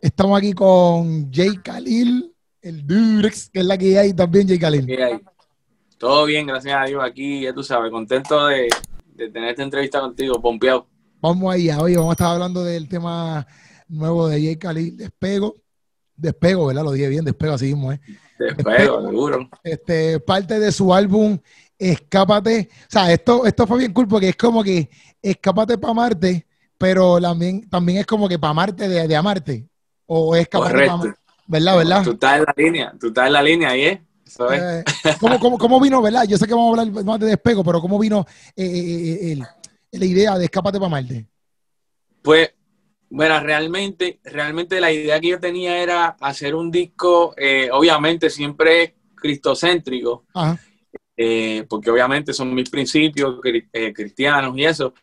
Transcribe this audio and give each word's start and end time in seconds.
Estamos 0.00 0.38
aquí 0.38 0.52
con 0.52 1.32
Jay 1.32 1.56
Khalil, 1.56 2.32
el 2.62 2.86
Durex, 2.86 3.50
que 3.50 3.58
es 3.58 3.66
la 3.66 3.76
que 3.76 3.98
hay 3.98 4.12
también, 4.12 4.46
Jay 4.46 4.58
Khalil. 4.58 4.86
Todo 5.98 6.26
bien, 6.26 6.46
gracias 6.46 6.76
a 6.80 6.84
Dios. 6.84 7.02
Aquí, 7.02 7.40
ya 7.42 7.52
tú 7.52 7.64
sabes, 7.64 7.90
contento 7.90 8.46
de, 8.46 8.68
tener 9.16 9.50
esta 9.50 9.64
entrevista 9.64 10.00
contigo, 10.00 10.40
pompeado. 10.40 10.86
Vamos 11.20 11.52
allá, 11.52 11.80
hoy 11.80 11.96
vamos 11.96 12.10
a 12.10 12.12
estar 12.12 12.28
hablando 12.28 12.62
del 12.62 12.88
tema 12.88 13.44
nuevo 13.88 14.28
de 14.28 14.40
Jay 14.44 14.56
Khalil, 14.56 14.96
Despego. 14.96 15.56
Despego, 16.14 16.66
¿verdad? 16.66 16.84
Lo 16.84 16.92
dije 16.92 17.08
bien, 17.08 17.24
Despego, 17.24 17.54
así 17.54 17.66
mismo, 17.66 17.90
¿eh? 17.90 18.00
Despego, 18.38 19.04
seguro. 19.04 19.50
Este, 19.64 20.20
parte 20.20 20.60
de 20.60 20.70
su 20.70 20.94
álbum 20.94 21.36
Escápate. 21.76 22.68
O 22.70 22.90
sea, 22.90 23.12
esto, 23.12 23.44
esto 23.44 23.66
fue 23.66 23.78
bien 23.78 23.92
cool 23.92 24.06
porque 24.06 24.28
es 24.28 24.36
como 24.36 24.62
que 24.62 24.88
Escápate 25.20 25.76
para 25.78 25.94
Marte 25.94 26.46
pero 26.78 27.20
también, 27.20 27.68
también 27.68 27.98
es 27.98 28.06
como 28.06 28.28
que 28.28 28.38
para 28.38 28.50
amarte 28.50 28.88
de, 28.88 29.16
amarte. 29.16 29.68
O 30.06 30.34
es 30.36 30.48
capaz 30.48 30.72
de 30.72 30.88
amarte. 30.88 31.24
¿Verdad, 31.46 31.76
verdad? 31.76 32.04
Tú 32.04 32.12
estás 32.12 32.38
en 32.38 32.44
la 32.44 32.54
línea, 32.56 32.94
tú 32.98 33.08
estás 33.08 33.26
en 33.26 33.32
la 33.32 33.42
línea 33.42 33.70
ahí, 33.70 33.82
¿eh? 33.82 34.02
Eso 34.26 34.50
es. 34.50 34.62
Eh, 34.62 34.84
¿cómo, 35.20 35.80
vino, 35.80 36.00
verdad? 36.00 36.24
Yo 36.26 36.38
sé 36.38 36.46
que 36.46 36.54
vamos 36.54 36.78
a 36.78 36.82
hablar 36.82 37.04
más 37.04 37.20
de 37.20 37.26
despego, 37.26 37.62
pero 37.62 37.80
¿cómo 37.80 37.98
vino 37.98 38.26
eh, 38.56 39.32
eh, 39.32 39.38
la 39.92 40.04
idea 40.04 40.38
de 40.38 40.46
Escápate 40.46 40.78
para 40.78 40.88
Marte? 40.88 41.26
Pues, 42.22 42.50
bueno, 43.10 43.38
realmente, 43.40 44.20
realmente 44.24 44.80
la 44.80 44.90
idea 44.90 45.20
que 45.20 45.28
yo 45.28 45.40
tenía 45.40 45.76
era 45.76 46.16
hacer 46.20 46.54
un 46.54 46.70
disco, 46.70 47.34
obviamente 47.72 48.30
siempre 48.30 48.96
cristocéntrico, 49.14 50.24
porque 51.68 51.90
obviamente 51.90 52.32
son 52.32 52.54
mis 52.54 52.70
principios 52.70 53.38
cristianos 53.94 54.56
y 54.56 54.64
eso, 54.64 54.94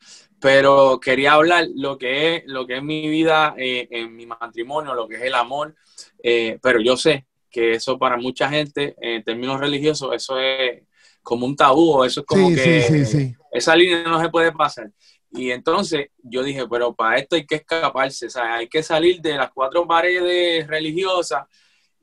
pero 0.41 0.99
quería 0.99 1.33
hablar 1.33 1.67
lo 1.75 1.97
que 1.99 2.35
es, 2.35 2.43
lo 2.47 2.65
que 2.65 2.77
es 2.77 2.83
mi 2.83 3.07
vida 3.07 3.53
eh, 3.57 3.87
en 3.91 4.15
mi 4.15 4.25
matrimonio, 4.25 4.95
lo 4.95 5.07
que 5.07 5.15
es 5.15 5.21
el 5.21 5.35
amor, 5.35 5.75
eh, 6.23 6.57
pero 6.61 6.81
yo 6.81 6.97
sé 6.97 7.27
que 7.49 7.73
eso 7.73 7.99
para 7.99 8.17
mucha 8.17 8.49
gente, 8.49 8.95
en 8.99 9.23
términos 9.23 9.59
religiosos, 9.59 10.13
eso 10.15 10.39
es 10.39 10.81
como 11.21 11.45
un 11.45 11.55
tabú, 11.55 12.03
eso 12.03 12.21
es 12.21 12.25
como 12.25 12.49
que 12.49 13.35
esa 13.51 13.75
línea 13.75 14.03
no 14.03 14.19
se 14.19 14.29
puede 14.29 14.51
pasar. 14.51 14.89
Y 15.31 15.51
entonces 15.51 16.07
yo 16.23 16.43
dije, 16.43 16.67
pero 16.67 16.95
para 16.95 17.19
esto 17.19 17.35
hay 17.35 17.45
que 17.45 17.55
escaparse, 17.55 18.27
hay 18.41 18.67
que 18.67 18.81
salir 18.81 19.21
de 19.21 19.35
las 19.35 19.51
cuatro 19.51 19.87
paredes 19.87 20.65
religiosas 20.67 21.45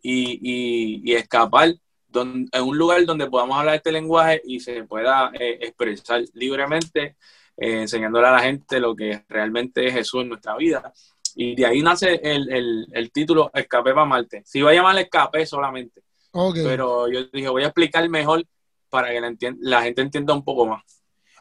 y, 0.01 1.03
y, 1.11 1.15
escapar 1.15 1.75
en 2.15 2.63
un 2.63 2.79
lugar 2.79 3.05
donde 3.05 3.29
podamos 3.29 3.59
hablar 3.59 3.75
este 3.75 3.93
lenguaje 3.93 4.41
y 4.45 4.61
se 4.61 4.85
pueda 4.85 5.33
eh, 5.35 5.59
expresar 5.61 6.23
libremente 6.35 7.17
eh, 7.61 7.83
enseñándole 7.83 8.29
a 8.29 8.33
la 8.33 8.41
gente 8.41 8.79
lo 8.79 8.95
que 8.95 9.25
realmente 9.29 9.87
es 9.87 9.93
Jesús 9.93 10.23
en 10.23 10.29
nuestra 10.29 10.57
vida. 10.57 10.93
Y 11.35 11.57
de 11.57 11.67
ahí 11.67 11.83
nace 11.83 12.21
el, 12.23 13.11
título 13.13 13.51
Escape 13.53 13.93
para 13.93 14.07
Marte. 14.07 14.43
Si 14.45 14.59
iba 14.59 14.71
a 14.71 14.75
llamar 14.75 14.99
Escape 14.99 15.45
solamente. 15.45 16.03
Pero 16.33 17.11
yo 17.11 17.25
dije, 17.33 17.49
voy 17.49 17.65
a 17.65 17.67
explicar 17.67 18.09
mejor 18.09 18.45
para 18.89 19.09
que 19.09 19.55
la, 19.61 19.83
gente 19.83 20.03
entienda 20.03 20.35
un 20.35 20.45
poco 20.45 20.67
más. 20.67 20.83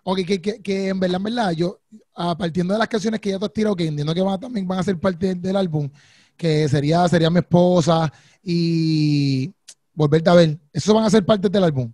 Ok, 0.04 0.20
que, 0.64 0.88
en 0.88 1.00
verdad, 1.00 1.18
en 1.18 1.24
verdad, 1.24 1.52
yo, 1.52 1.80
a 2.16 2.38
partiendo 2.38 2.74
de 2.74 2.80
las 2.80 2.88
canciones 2.88 3.20
que 3.20 3.30
ya 3.30 3.40
te 3.40 3.46
has 3.46 3.54
tirado, 3.54 3.76
que 3.76 3.86
entiendo 3.86 4.14
que 4.14 4.24
también 4.40 4.68
van 4.68 4.80
a 4.80 4.84
ser 4.84 5.00
parte 5.00 5.36
del 5.36 5.56
álbum, 5.56 5.90
que 6.36 6.68
sería, 6.70 7.08
sería 7.08 7.30
mi 7.30 7.40
esposa 7.40 8.12
y 8.42 9.52
volverte 9.94 10.30
a 10.30 10.34
ver, 10.34 10.58
¿esos 10.72 10.96
van 10.96 11.06
a 11.06 11.10
ser 11.10 11.26
parte 11.26 11.50
del 11.50 11.64
álbum? 11.64 11.92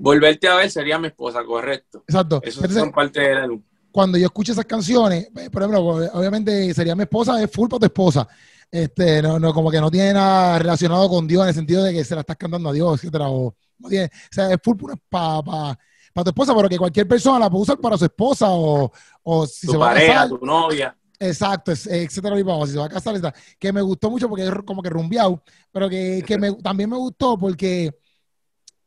Volverte 0.00 0.46
a 0.46 0.54
ver 0.54 0.70
sería 0.70 0.96
mi 0.98 1.08
esposa, 1.08 1.44
correcto. 1.44 2.04
Exacto. 2.06 2.40
Eso 2.44 2.66
son 2.68 2.92
parte 2.92 3.20
de 3.20 3.34
la 3.34 3.48
Cuando 3.90 4.16
yo 4.16 4.26
escucho 4.26 4.52
esas 4.52 4.64
canciones, 4.64 5.28
eh, 5.36 5.50
por 5.50 5.62
ejemplo, 5.62 5.80
obviamente 6.12 6.72
sería 6.72 6.94
mi 6.94 7.02
esposa, 7.02 7.42
es 7.42 7.50
full 7.50 7.68
para 7.68 7.80
tu 7.80 7.86
esposa. 7.86 8.28
Este, 8.70 9.20
no, 9.20 9.40
no, 9.40 9.52
como 9.52 9.70
que 9.70 9.80
no 9.80 9.90
tiene 9.90 10.12
nada 10.12 10.60
relacionado 10.60 11.08
con 11.08 11.26
Dios 11.26 11.42
en 11.42 11.48
el 11.48 11.54
sentido 11.54 11.82
de 11.82 11.92
que 11.92 12.04
se 12.04 12.14
la 12.14 12.20
estás 12.20 12.36
cantando 12.36 12.68
a 12.68 12.72
Dios, 12.72 13.00
etcétera. 13.00 13.28
O, 13.28 13.56
no 13.78 13.88
tiene, 13.88 14.06
o 14.06 14.08
sea, 14.30 14.52
es 14.52 14.58
full 14.62 14.76
para 15.08 15.42
pa, 15.42 16.22
tu 16.22 16.30
esposa, 16.30 16.54
pero 16.54 16.68
que 16.68 16.78
cualquier 16.78 17.08
persona 17.08 17.40
la 17.40 17.50
puede 17.50 17.62
usar 17.62 17.78
para 17.78 17.98
su 17.98 18.04
esposa 18.04 18.46
o, 18.50 18.92
o 19.24 19.46
si 19.48 19.66
tu 19.66 19.72
se 19.72 19.78
va 19.78 19.88
pareja, 19.88 20.12
a 20.12 20.14
casar. 20.14 20.28
tu 20.28 20.46
novia. 20.46 20.96
Exacto, 21.18 21.72
etcétera, 21.72 22.36
si 22.66 22.72
se 22.72 22.78
va 22.78 22.84
a 22.84 22.88
casar, 22.88 23.14
etcétera. 23.14 23.34
que 23.58 23.72
me 23.72 23.82
gustó 23.82 24.10
mucho 24.10 24.28
porque 24.28 24.44
es 24.46 24.52
como 24.64 24.80
que 24.80 24.90
rumbeado, 24.90 25.42
pero 25.72 25.88
que, 25.88 26.22
que 26.24 26.38
me, 26.38 26.52
también 26.54 26.88
me 26.88 26.96
gustó 26.96 27.36
porque 27.36 27.92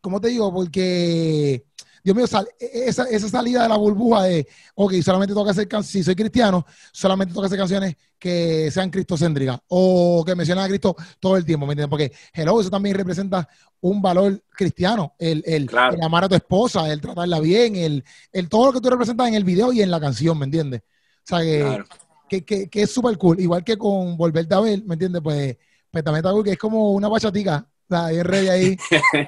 ¿cómo 0.01 0.19
te 0.19 0.29
digo? 0.29 0.51
Porque, 0.51 1.65
Dios 2.03 2.15
mío, 2.15 2.25
e, 2.59 2.65
e, 2.65 2.89
esa, 2.89 3.03
esa, 3.03 3.29
salida 3.29 3.63
de 3.63 3.69
la 3.69 3.77
burbuja 3.77 4.23
de, 4.23 4.47
ok, 4.75 4.93
solamente 5.03 5.33
toca 5.33 5.51
hacer 5.51 5.67
canciones, 5.67 5.91
si 5.91 6.03
soy 6.03 6.15
cristiano, 6.15 6.65
solamente 6.91 7.33
toca 7.33 7.45
hacer 7.45 7.59
canciones 7.59 7.95
que 8.17 8.69
sean 8.71 8.89
cristocéntricas 8.89 9.59
o 9.67 10.23
que 10.25 10.35
mencionen 10.35 10.63
a 10.63 10.67
Cristo 10.67 10.95
todo 11.19 11.37
el 11.37 11.45
tiempo, 11.45 11.65
¿me 11.65 11.73
entiendes? 11.73 11.89
Porque, 11.89 12.11
hello, 12.33 12.59
eso 12.59 12.69
también 12.69 12.95
representa 12.95 13.47
un 13.79 14.01
valor 14.01 14.43
cristiano, 14.49 15.15
el, 15.17 15.43
el, 15.45 15.69
amar 16.01 16.25
a 16.25 16.29
tu 16.29 16.35
esposa, 16.35 16.91
el 16.91 16.99
tratarla 16.99 17.39
bien, 17.39 17.75
el, 17.75 18.03
el, 18.31 18.49
todo 18.49 18.67
lo 18.67 18.73
que 18.73 18.81
tú 18.81 18.89
representas 18.89 19.27
en 19.27 19.35
el 19.35 19.43
video 19.43 19.71
y 19.71 19.81
en 19.81 19.91
la 19.91 19.99
canción, 19.99 20.37
¿me 20.37 20.45
entiendes? 20.45 20.81
O 20.81 21.27
sea, 21.27 21.39
que, 21.41 22.43
que, 22.43 22.69
que, 22.69 22.81
es 22.81 22.91
súper 22.91 23.17
cool, 23.17 23.39
igual 23.39 23.63
que 23.63 23.77
con 23.77 24.17
Volverte 24.17 24.55
a 24.55 24.59
ver, 24.59 24.83
¿me 24.85 24.95
entiendes? 24.95 25.21
Pues, 25.21 25.57
pues 25.91 26.03
también 26.03 26.23
está 26.23 26.31
cool, 26.31 26.43
que 26.43 26.51
es 26.51 26.57
como 26.57 26.91
una 26.91 27.07
bachatica 27.07 27.67
ahí 27.91 28.23
rey 28.23 28.47
ahí. 28.47 28.77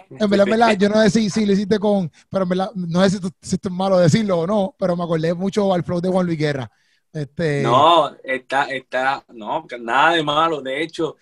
En 0.10 0.30
verdad, 0.30 0.48
en 0.48 0.52
verdad, 0.52 0.78
yo 0.78 0.90
no 0.90 1.02
sé 1.04 1.10
si, 1.10 1.30
si 1.30 1.46
lo 1.46 1.54
hiciste 1.54 1.80
con, 1.80 2.12
pero 2.30 2.44
en 2.44 2.50
verdad, 2.50 2.72
no 2.76 3.04
sé 3.04 3.10
si, 3.10 3.18
esto 3.56 3.70
es 3.70 3.74
malo 3.74 3.98
decirlo 3.98 4.40
o 4.40 4.48
no, 4.48 4.76
pero 4.78 4.96
me 4.96 5.04
acordé 5.04 5.34
mucho 5.34 5.74
al 5.74 5.84
flow 5.84 6.02
de 6.02 6.10
Juan 6.10 6.26
Luis 6.26 6.38
Guerra. 6.38 6.72
Este... 7.12 7.62
No, 7.62 8.16
está, 8.24 8.64
está, 8.66 9.24
no, 9.30 9.66
nada 9.80 10.14
de 10.14 10.24
malo. 10.24 10.62
De 10.62 10.82
hecho, 10.82 11.16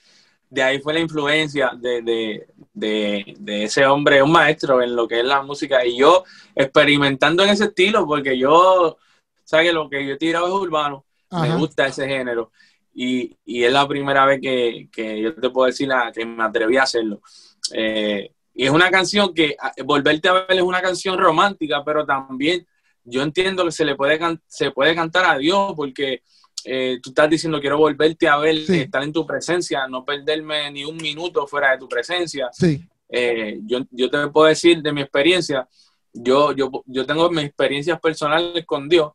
de 0.50 0.64
ahí 0.64 0.80
fue 0.80 0.94
la 0.94 1.00
influencia 1.00 1.72
de, 1.76 2.02
de, 2.02 2.48
de, 2.74 3.36
de, 3.40 3.64
ese 3.64 3.86
hombre, 3.86 4.22
un 4.22 4.32
maestro 4.32 4.82
en 4.82 4.96
lo 4.96 5.08
que 5.08 5.20
es 5.20 5.26
la 5.26 5.42
música. 5.42 5.86
Y 5.86 5.98
yo 5.98 6.24
experimentando 6.56 7.44
en 7.44 7.50
ese 7.50 7.66
estilo, 7.66 8.06
porque 8.06 8.38
yo, 8.38 8.98
¿sabes? 9.44 9.74
Lo 9.74 9.90
que 9.90 10.06
yo 10.06 10.14
he 10.14 10.18
tirado 10.18 10.48
es 10.48 10.54
urbano. 10.54 11.06
Me 11.32 11.56
gusta 11.56 11.88
ese 11.88 12.08
género 12.08 12.52
y, 12.94 13.36
y 13.46 13.64
es 13.64 13.72
la 13.72 13.88
primera 13.88 14.26
vez 14.26 14.40
que, 14.42 14.90
que, 14.92 15.22
yo 15.22 15.34
te 15.34 15.50
puedo 15.50 15.68
decir 15.68 15.88
la, 15.88 16.12
que 16.12 16.26
me 16.26 16.44
atreví 16.44 16.78
a 16.78 16.84
hacerlo. 16.84 17.22
Eh, 17.74 18.32
y 18.54 18.66
es 18.66 18.72
una 18.72 18.92
canción 18.92 19.34
que, 19.34 19.56
Volverte 19.86 20.28
a 20.28 20.34
ver 20.34 20.46
es 20.50 20.62
una 20.62 20.82
canción 20.82 21.18
romántica, 21.18 21.84
pero 21.86 22.06
también 22.06 22.66
yo 23.04 23.22
entiendo 23.22 23.66
que 23.66 23.72
se 23.72 23.86
le 23.86 23.96
puede, 23.96 24.20
se 24.48 24.72
puede 24.72 24.94
cantar 24.94 25.26
a 25.26 25.38
Dios 25.38 25.74
porque 25.76 26.22
eh, 26.66 27.00
tú 27.02 27.10
estás 27.10 27.30
diciendo 27.30 27.60
quiero 27.60 27.78
volverte 27.78 28.28
a 28.28 28.38
ver, 28.38 28.56
estar 28.58 29.04
en 29.04 29.14
tu 29.14 29.26
presencia, 29.26 29.88
no 29.88 30.06
perderme 30.06 30.70
ni 30.72 30.84
un 30.84 30.98
minuto 30.98 31.48
fuera 31.48 31.72
de 31.72 31.78
tu 31.78 31.88
presencia. 31.88 32.50
Sí. 32.52 32.84
Eh, 33.10 33.60
yo, 33.64 33.80
yo 33.90 34.10
te 34.10 34.28
puedo 34.28 34.48
decir 34.48 34.82
de 34.82 34.92
mi 34.92 35.02
experiencia, 35.02 35.68
yo, 36.14 36.54
yo, 36.54 36.70
yo 36.86 37.06
tengo 37.06 37.30
mis 37.30 37.46
experiencias 37.46 38.00
personales 38.00 38.66
con 38.66 38.88
Dios, 38.88 39.14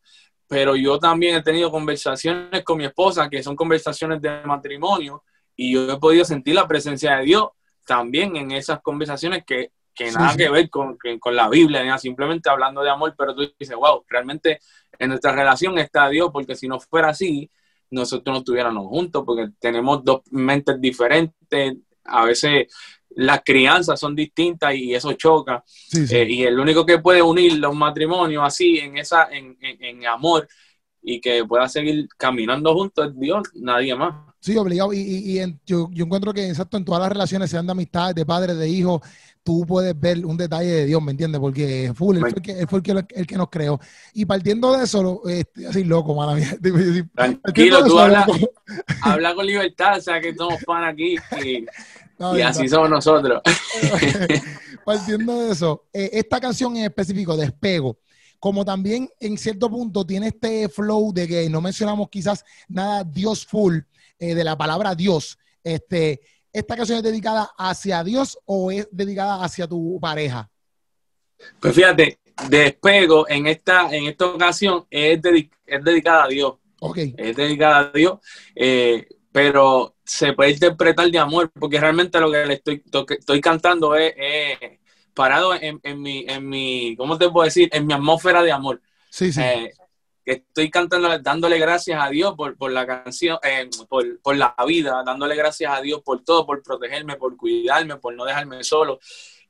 pero 0.48 0.76
yo 0.76 0.98
también 0.98 1.36
he 1.36 1.42
tenido 1.42 1.70
conversaciones 1.70 2.62
con 2.64 2.78
mi 2.78 2.84
esposa, 2.84 3.28
que 3.28 3.42
son 3.42 3.56
conversaciones 3.56 4.20
de 4.20 4.42
matrimonio, 4.44 5.22
y 5.56 5.72
yo 5.72 5.90
he 5.90 5.98
podido 5.98 6.24
sentir 6.24 6.54
la 6.54 6.68
presencia 6.68 7.16
de 7.16 7.24
Dios 7.24 7.48
también 7.86 8.36
en 8.36 8.50
esas 8.50 8.80
conversaciones 8.82 9.44
que, 9.46 9.72
que 9.94 10.10
nada 10.12 10.36
que 10.36 10.50
ver 10.50 10.68
con, 10.68 10.98
con 11.18 11.34
la 11.34 11.48
Biblia, 11.48 11.98
simplemente 11.98 12.50
hablando 12.50 12.82
de 12.82 12.90
amor, 12.90 13.14
pero 13.16 13.34
tú 13.34 13.50
dices, 13.58 13.76
wow, 13.76 14.04
realmente 14.08 14.60
en 14.98 15.08
nuestra 15.08 15.32
relación 15.32 15.78
está 15.78 16.08
Dios, 16.08 16.30
porque 16.32 16.54
si 16.54 16.68
no 16.68 16.78
fuera 16.78 17.08
así, 17.10 17.50
nosotros 17.90 18.32
no 18.32 18.38
estuviéramos 18.40 18.86
juntos, 18.88 19.22
porque 19.24 19.48
tenemos 19.58 20.04
dos 20.04 20.20
mentes 20.30 20.80
diferentes, 20.80 21.76
a 22.04 22.24
veces 22.24 22.66
las 23.16 23.40
crianzas 23.44 23.98
son 23.98 24.14
distintas 24.14 24.74
y 24.74 24.94
eso 24.94 25.12
choca. 25.14 25.64
Eh, 26.10 26.26
y 26.28 26.42
el 26.42 26.58
único 26.58 26.84
que 26.84 26.98
puede 26.98 27.22
unir 27.22 27.58
los 27.58 27.74
matrimonios 27.74 28.42
así, 28.44 28.78
en, 28.78 28.98
esa, 28.98 29.28
en, 29.30 29.56
en, 29.60 30.06
amor, 30.06 30.46
y 31.02 31.20
que 31.20 31.44
pueda 31.44 31.68
seguir 31.68 32.08
caminando 32.18 32.74
juntos 32.74 33.08
es 33.08 33.18
Dios, 33.18 33.42
nadie 33.54 33.94
más. 33.94 34.14
Sí, 34.40 34.56
obligado. 34.56 34.92
Y, 34.92 34.98
y, 34.98 35.58
yo, 35.64 35.88
yo, 35.92 36.04
encuentro 36.04 36.32
que 36.34 36.46
exacto 36.46 36.76
en 36.76 36.84
todas 36.84 37.00
las 37.00 37.08
relaciones, 37.10 37.50
sean 37.50 37.64
de 37.64 37.72
amistad, 37.72 38.14
de 38.14 38.26
padre, 38.26 38.54
de 38.54 38.68
hijo, 38.68 39.00
tú 39.42 39.64
puedes 39.66 39.98
ver 39.98 40.26
un 40.26 40.36
detalle 40.36 40.70
de 40.70 40.84
Dios, 40.84 41.02
¿me 41.02 41.12
entiendes? 41.12 41.40
Porque 41.40 41.92
full, 41.94 42.16
él 42.16 42.20
fue, 42.20 42.30
el 42.30 42.42
que, 42.42 42.52
él 42.60 42.68
fue 42.68 42.82
el, 43.14 43.26
que, 43.26 43.36
nos 43.36 43.48
creó. 43.48 43.80
Y 44.12 44.26
partiendo 44.26 44.76
de 44.76 44.84
eso, 44.84 45.22
estoy 45.26 45.64
así 45.64 45.84
loco, 45.84 46.14
mala 46.14 46.34
mía. 46.34 46.54
Tranquilo, 47.14 47.82
tú 47.86 47.98
habla, 47.98 48.26
habla, 49.00 49.34
con 49.34 49.46
libertad, 49.46 49.96
o 49.96 50.00
sea 50.02 50.20
que 50.20 50.34
somos 50.34 50.62
pan 50.64 50.84
aquí. 50.84 51.16
Y 51.42 51.64
y 52.18 52.40
así 52.40 52.68
somos 52.68 52.90
nosotros. 52.90 53.42
Partiendo 54.84 55.40
de 55.40 55.52
eso, 55.52 55.86
eh, 55.92 56.10
esta 56.12 56.40
canción 56.40 56.76
en 56.76 56.84
específico, 56.84 57.36
Despego, 57.36 57.98
como 58.38 58.64
también 58.64 59.08
en 59.18 59.36
cierto 59.36 59.68
punto 59.68 60.06
tiene 60.06 60.28
este 60.28 60.68
flow 60.68 61.12
de 61.12 61.26
que 61.26 61.50
no 61.50 61.60
mencionamos 61.60 62.08
quizás 62.08 62.44
nada 62.68 63.02
Dios 63.02 63.44
full 63.44 63.78
eh, 64.18 64.34
de 64.34 64.44
la 64.44 64.56
palabra 64.56 64.94
Dios, 64.94 65.38
este, 65.64 66.20
¿esta 66.52 66.76
canción 66.76 66.98
es 66.98 67.04
dedicada 67.04 67.50
hacia 67.58 68.04
Dios 68.04 68.38
o 68.44 68.70
es 68.70 68.88
dedicada 68.92 69.42
hacia 69.42 69.66
tu 69.66 69.98
pareja? 70.00 70.48
Pues 71.60 71.74
fíjate, 71.74 72.18
Despego 72.48 73.26
en 73.28 73.46
esta, 73.46 73.88
en 73.94 74.06
esta 74.06 74.26
ocasión 74.26 74.86
es, 74.90 75.20
dedicada 75.22 76.24
a 76.24 76.28
Dios. 76.28 76.54
Okay. 76.78 77.14
Es 77.16 77.34
dedicada 77.34 77.78
a 77.78 77.90
Dios. 77.90 78.18
Eh, 78.54 79.08
pero 79.36 79.96
se 80.02 80.32
puede 80.32 80.52
interpretar 80.52 81.10
de 81.10 81.18
amor, 81.18 81.50
porque 81.50 81.78
realmente 81.78 82.18
lo 82.18 82.32
que 82.32 82.46
le 82.46 82.54
estoy, 82.54 82.82
estoy 83.10 83.40
cantando 83.42 83.94
es, 83.94 84.14
parado 85.12 85.52
en, 85.54 85.78
mi, 86.00 86.24
en 86.26 86.48
mi, 86.48 86.96
¿cómo 86.96 87.18
te 87.18 87.28
puedo 87.28 87.44
decir? 87.44 87.68
En 87.70 87.86
mi 87.86 87.92
atmósfera 87.92 88.42
de 88.42 88.50
amor. 88.50 88.80
Sí, 89.10 89.30
sí. 89.30 89.42
Eh, 89.42 89.74
estoy 90.24 90.70
cantando, 90.70 91.18
dándole 91.18 91.58
gracias 91.58 92.02
a 92.02 92.08
Dios 92.08 92.32
por, 92.34 92.56
por 92.56 92.72
la 92.72 92.86
canción, 92.86 93.38
eh, 93.42 93.68
por, 93.90 94.22
por, 94.22 94.38
la 94.38 94.56
vida, 94.66 95.02
dándole 95.04 95.36
gracias 95.36 95.70
a 95.70 95.82
Dios 95.82 96.00
por 96.02 96.24
todo, 96.24 96.46
por 96.46 96.62
protegerme, 96.62 97.16
por 97.16 97.36
cuidarme, 97.36 97.96
por 97.96 98.14
no 98.14 98.24
dejarme 98.24 98.64
solo. 98.64 99.00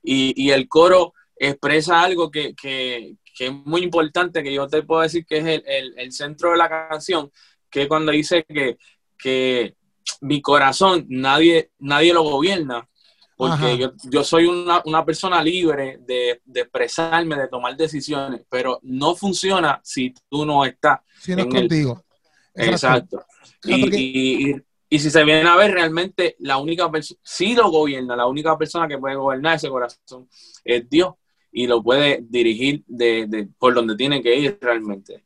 Y, 0.02 0.34
y 0.36 0.50
el 0.50 0.66
coro 0.66 1.14
expresa 1.36 2.02
algo 2.02 2.28
que, 2.28 2.56
que, 2.56 3.14
que, 3.36 3.46
es 3.46 3.52
muy 3.52 3.82
importante, 3.84 4.42
que 4.42 4.52
yo 4.52 4.66
te 4.66 4.82
puedo 4.82 5.02
decir 5.02 5.24
que 5.24 5.36
es 5.36 5.46
el, 5.46 5.62
el, 5.64 5.94
el 5.96 6.10
centro 6.10 6.50
de 6.50 6.56
la 6.56 6.68
canción, 6.68 7.30
que 7.70 7.86
cuando 7.86 8.10
dice 8.10 8.42
que 8.42 8.78
que 9.16 9.75
mi 10.20 10.40
corazón 10.40 11.06
nadie, 11.08 11.70
nadie 11.78 12.12
lo 12.12 12.22
gobierna, 12.22 12.88
porque 13.36 13.76
yo, 13.76 13.92
yo, 14.04 14.24
soy 14.24 14.46
una, 14.46 14.80
una 14.86 15.04
persona 15.04 15.42
libre 15.42 15.98
de, 16.00 16.40
de, 16.44 16.60
expresarme, 16.62 17.36
de 17.36 17.48
tomar 17.48 17.76
decisiones, 17.76 18.42
pero 18.48 18.80
no 18.82 19.14
funciona 19.14 19.78
si 19.84 20.14
tú 20.30 20.46
no 20.46 20.64
estás. 20.64 21.00
Si 21.20 21.36
no 21.36 21.42
es 21.42 21.48
contigo. 21.48 22.02
Exacto. 22.54 23.26
Y, 23.62 24.50
y, 24.50 24.56
y, 24.88 24.98
si 24.98 25.10
se 25.10 25.22
viene 25.22 25.46
a 25.48 25.56
ver, 25.56 25.72
realmente 25.72 26.36
la 26.38 26.56
única 26.56 26.90
persona, 26.90 27.20
si 27.22 27.54
lo 27.54 27.70
gobierna, 27.70 28.16
la 28.16 28.26
única 28.26 28.56
persona 28.56 28.88
que 28.88 28.96
puede 28.96 29.16
gobernar 29.16 29.56
ese 29.56 29.68
corazón 29.68 30.28
es 30.64 30.88
Dios 30.88 31.14
y 31.52 31.66
lo 31.66 31.82
puede 31.82 32.20
dirigir 32.22 32.84
de, 32.86 33.26
de 33.28 33.48
por 33.58 33.74
donde 33.74 33.96
tiene 33.96 34.22
que 34.22 34.34
ir 34.34 34.58
realmente. 34.62 35.25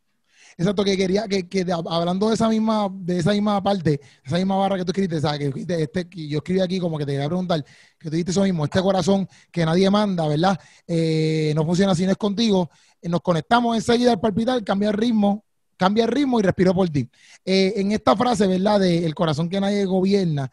Exacto, 0.60 0.84
que 0.84 0.94
quería, 0.94 1.26
que, 1.26 1.48
que 1.48 1.64
hablando 1.72 2.28
de 2.28 2.34
esa 2.34 2.46
misma, 2.46 2.86
de 2.92 3.20
esa 3.20 3.30
misma 3.32 3.62
parte, 3.62 3.98
esa 4.22 4.36
misma 4.36 4.56
barra 4.56 4.76
que 4.76 4.84
tú 4.84 4.90
escribiste, 4.90 5.18
¿sabes? 5.18 5.54
Que, 5.54 5.82
este, 5.82 6.06
yo 6.28 6.36
escribí 6.36 6.60
aquí 6.60 6.78
como 6.78 6.98
que 6.98 7.06
te 7.06 7.12
quería 7.12 7.28
preguntar, 7.28 7.64
que 7.98 8.10
tú 8.10 8.10
dijiste 8.10 8.32
eso 8.32 8.42
mismo, 8.42 8.66
este 8.66 8.82
corazón 8.82 9.26
que 9.50 9.64
nadie 9.64 9.88
manda, 9.88 10.28
¿verdad? 10.28 10.60
Eh, 10.86 11.54
no 11.56 11.64
funciona 11.64 11.94
si 11.94 12.04
no 12.04 12.10
es 12.10 12.18
contigo. 12.18 12.68
Eh, 13.00 13.08
nos 13.08 13.22
conectamos 13.22 13.74
enseguida 13.74 14.12
al 14.12 14.20
palpitar, 14.20 14.62
cambia 14.62 14.90
el 14.90 14.98
ritmo, 14.98 15.46
cambia 15.78 16.04
el 16.04 16.10
ritmo 16.10 16.38
y 16.40 16.42
respiro 16.42 16.74
por 16.74 16.90
ti. 16.90 17.08
Eh, 17.42 17.72
en 17.76 17.92
esta 17.92 18.14
frase, 18.14 18.46
¿verdad? 18.46 18.80
De 18.80 19.06
el 19.06 19.14
corazón 19.14 19.48
que 19.48 19.62
nadie 19.62 19.86
gobierna, 19.86 20.50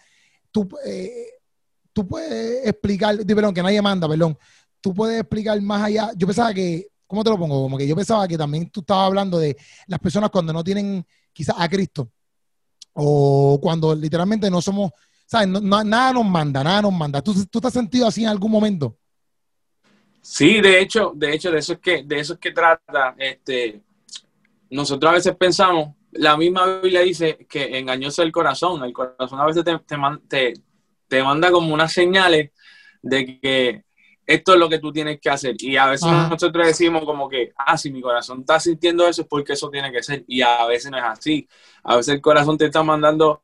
tú, 0.52 0.70
tú 1.92 2.08
puedes 2.08 2.66
explicar, 2.66 3.18
perdón, 3.26 3.54
que 3.54 3.62
nadie 3.62 3.82
manda, 3.82 4.08
perdón, 4.08 4.38
tú 4.80 4.94
puedes 4.94 5.20
explicar 5.20 5.62
más 5.62 5.84
allá. 5.84 6.12
Yo 6.16 6.28
pensaba 6.28 6.54
que 6.54 6.88
¿cómo 7.08 7.24
te 7.24 7.30
lo 7.30 7.38
pongo? 7.38 7.64
Como 7.64 7.78
que 7.78 7.88
yo 7.88 7.96
pensaba 7.96 8.28
que 8.28 8.38
también 8.38 8.70
tú 8.70 8.82
estabas 8.82 9.08
hablando 9.08 9.40
de 9.40 9.58
las 9.88 10.00
personas 10.00 10.30
cuando 10.30 10.54
no 10.54 10.64
tienen 10.64 11.06
quizás 11.34 11.56
a 11.58 11.68
Cristo 11.68 12.12
o 12.94 13.60
cuando 13.62 13.96
literalmente 13.96 14.50
no 14.50 14.62
somos, 14.62 14.92
¿sabes? 15.26 15.48
nada 15.48 16.14
nos 16.14 16.26
manda, 16.26 16.64
nada 16.64 16.82
nos 16.82 16.94
manda. 16.94 17.22
¿Tú, 17.22 17.34
¿Tú 17.46 17.62
te 17.62 17.68
has 17.68 17.74
sentido 17.74 18.08
así 18.08 18.24
en 18.24 18.30
algún 18.30 18.52
momento? 18.52 18.98
Sí, 20.22 20.60
de 20.60 20.82
hecho, 20.82 21.14
de 21.16 21.34
hecho, 21.34 21.52
de 21.52 21.60
eso 21.60 21.74
es 21.74 21.80
que, 21.80 22.04
de 22.04 22.20
eso 22.20 22.34
es 22.34 22.40
que 22.40 22.52
trata, 22.52 23.16
este, 23.18 23.82
nosotros 24.70 25.10
a 25.10 25.16
veces 25.16 25.36
pensamos, 25.38 25.96
la 26.12 26.36
misma 26.36 26.80
Biblia 26.80 27.02
dice 27.02 27.46
que 27.50 27.78
engañoso 27.78 28.24
el 28.24 28.32
corazón, 28.32 28.84
el 28.84 28.92
corazón 28.92 29.40
a 29.40 29.46
veces 29.46 29.64
te, 29.64 29.80
te, 30.28 30.54
te 31.08 31.24
manda 31.24 31.52
como 31.52 31.74
unas 31.74 31.94
señales 31.94 32.52
de 33.02 33.40
que 33.40 33.84
esto 34.28 34.54
es 34.54 34.60
lo 34.60 34.68
que 34.68 34.80
tú 34.80 34.92
tienes 34.92 35.22
que 35.22 35.30
hacer. 35.30 35.56
Y 35.58 35.78
a 35.78 35.88
veces 35.88 36.12
nosotros 36.30 36.68
decimos 36.68 37.06
como 37.06 37.30
que, 37.30 37.54
ah, 37.58 37.78
si 37.78 37.90
mi 37.90 38.02
corazón 38.02 38.42
está 38.42 38.60
sintiendo 38.60 39.08
eso 39.08 39.22
es 39.22 39.28
porque 39.28 39.54
eso 39.54 39.70
tiene 39.70 39.90
que 39.90 40.04
ser. 40.04 40.26
Y 40.28 40.42
a 40.42 40.66
veces 40.66 40.92
no 40.92 40.98
es 40.98 41.04
así. 41.06 41.48
A 41.84 41.96
veces 41.96 42.16
el 42.16 42.22
corazón 42.22 42.58
te 42.58 42.66
está 42.66 42.84
mandando 42.84 43.42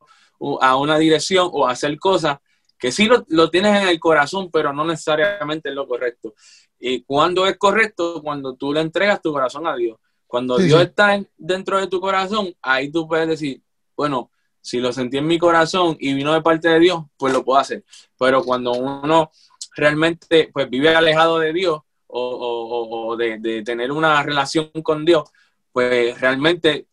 a 0.59 0.75
una 0.75 0.97
dirección 0.97 1.49
o 1.53 1.65
a 1.65 1.71
hacer 1.71 1.97
cosas 1.97 2.37
que 2.77 2.91
sí 2.91 3.07
lo, 3.29 3.49
tienes 3.49 3.81
en 3.81 3.87
el 3.87 3.97
corazón, 3.97 4.51
pero 4.51 4.73
no 4.73 4.83
necesariamente 4.83 5.69
es 5.69 5.75
lo 5.75 5.87
correcto. 5.87 6.33
Y 6.77 7.01
cuando 7.03 7.47
es 7.47 7.57
correcto, 7.57 8.21
cuando 8.21 8.55
tú 8.55 8.73
le 8.73 8.81
entregas 8.81 9.21
tu 9.21 9.31
corazón 9.31 9.65
a 9.65 9.75
Dios. 9.77 9.97
Cuando 10.27 10.57
Dios 10.57 10.81
está 10.81 11.17
dentro 11.37 11.79
de 11.79 11.87
tu 11.87 12.01
corazón, 12.01 12.53
ahí 12.61 12.91
tú 12.91 13.07
puedes 13.07 13.27
decir, 13.29 13.61
bueno, 13.95 14.31
si 14.59 14.79
lo 14.79 14.91
sentí 14.91 15.17
en 15.17 15.27
mi 15.27 15.37
corazón 15.37 15.95
y 15.99 16.13
vino 16.13 16.33
de 16.33 16.41
parte 16.41 16.67
de 16.67 16.79
Dios, 16.79 17.03
pues 17.15 17.31
lo 17.31 17.45
puedo 17.45 17.59
hacer. 17.59 17.85
Pero 18.17 18.43
cuando 18.43 18.73
uno 18.73 19.31
realmente 19.75 20.49
pues 20.53 20.69
vive 20.69 20.95
alejado 20.95 21.39
de 21.39 21.53
Dios 21.53 21.81
o, 22.07 23.15
de, 23.17 23.63
tener 23.63 23.91
una 23.91 24.21
relación 24.21 24.69
con 24.83 25.03
Dios, 25.03 25.23
pues 25.71 26.19
realmente 26.21 26.85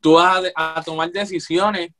tú 0.00 0.14
vas 0.14 0.42
a, 0.54 0.82
tomar 0.82 1.10
decisiones 1.12 1.90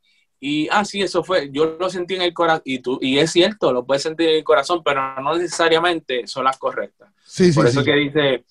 y, 0.40 0.68
ah, 0.70 0.84
sí, 0.84 1.02
eso 1.02 1.22
fue, 1.22 1.50
yo 1.50 1.76
lo 1.78 1.88
sentí 1.90 2.14
en 2.14 2.22
el 2.22 2.34
corazón 2.34 2.62
y, 2.64 2.78
tú, 2.80 2.98
y 3.00 3.18
es 3.18 3.32
cierto, 3.32 3.72
lo 3.72 3.84
puedes 3.84 4.02
sentir 4.02 4.28
en 4.28 4.36
el 4.36 4.44
corazón, 4.44 4.82
pero 4.84 5.20
no 5.20 5.36
necesariamente 5.36 6.26
son 6.26 6.44
las 6.44 6.58
correctas. 6.58 7.10
Por 7.54 7.66
eso 7.66 7.84
que 7.84 7.94
dice, 7.94 8.44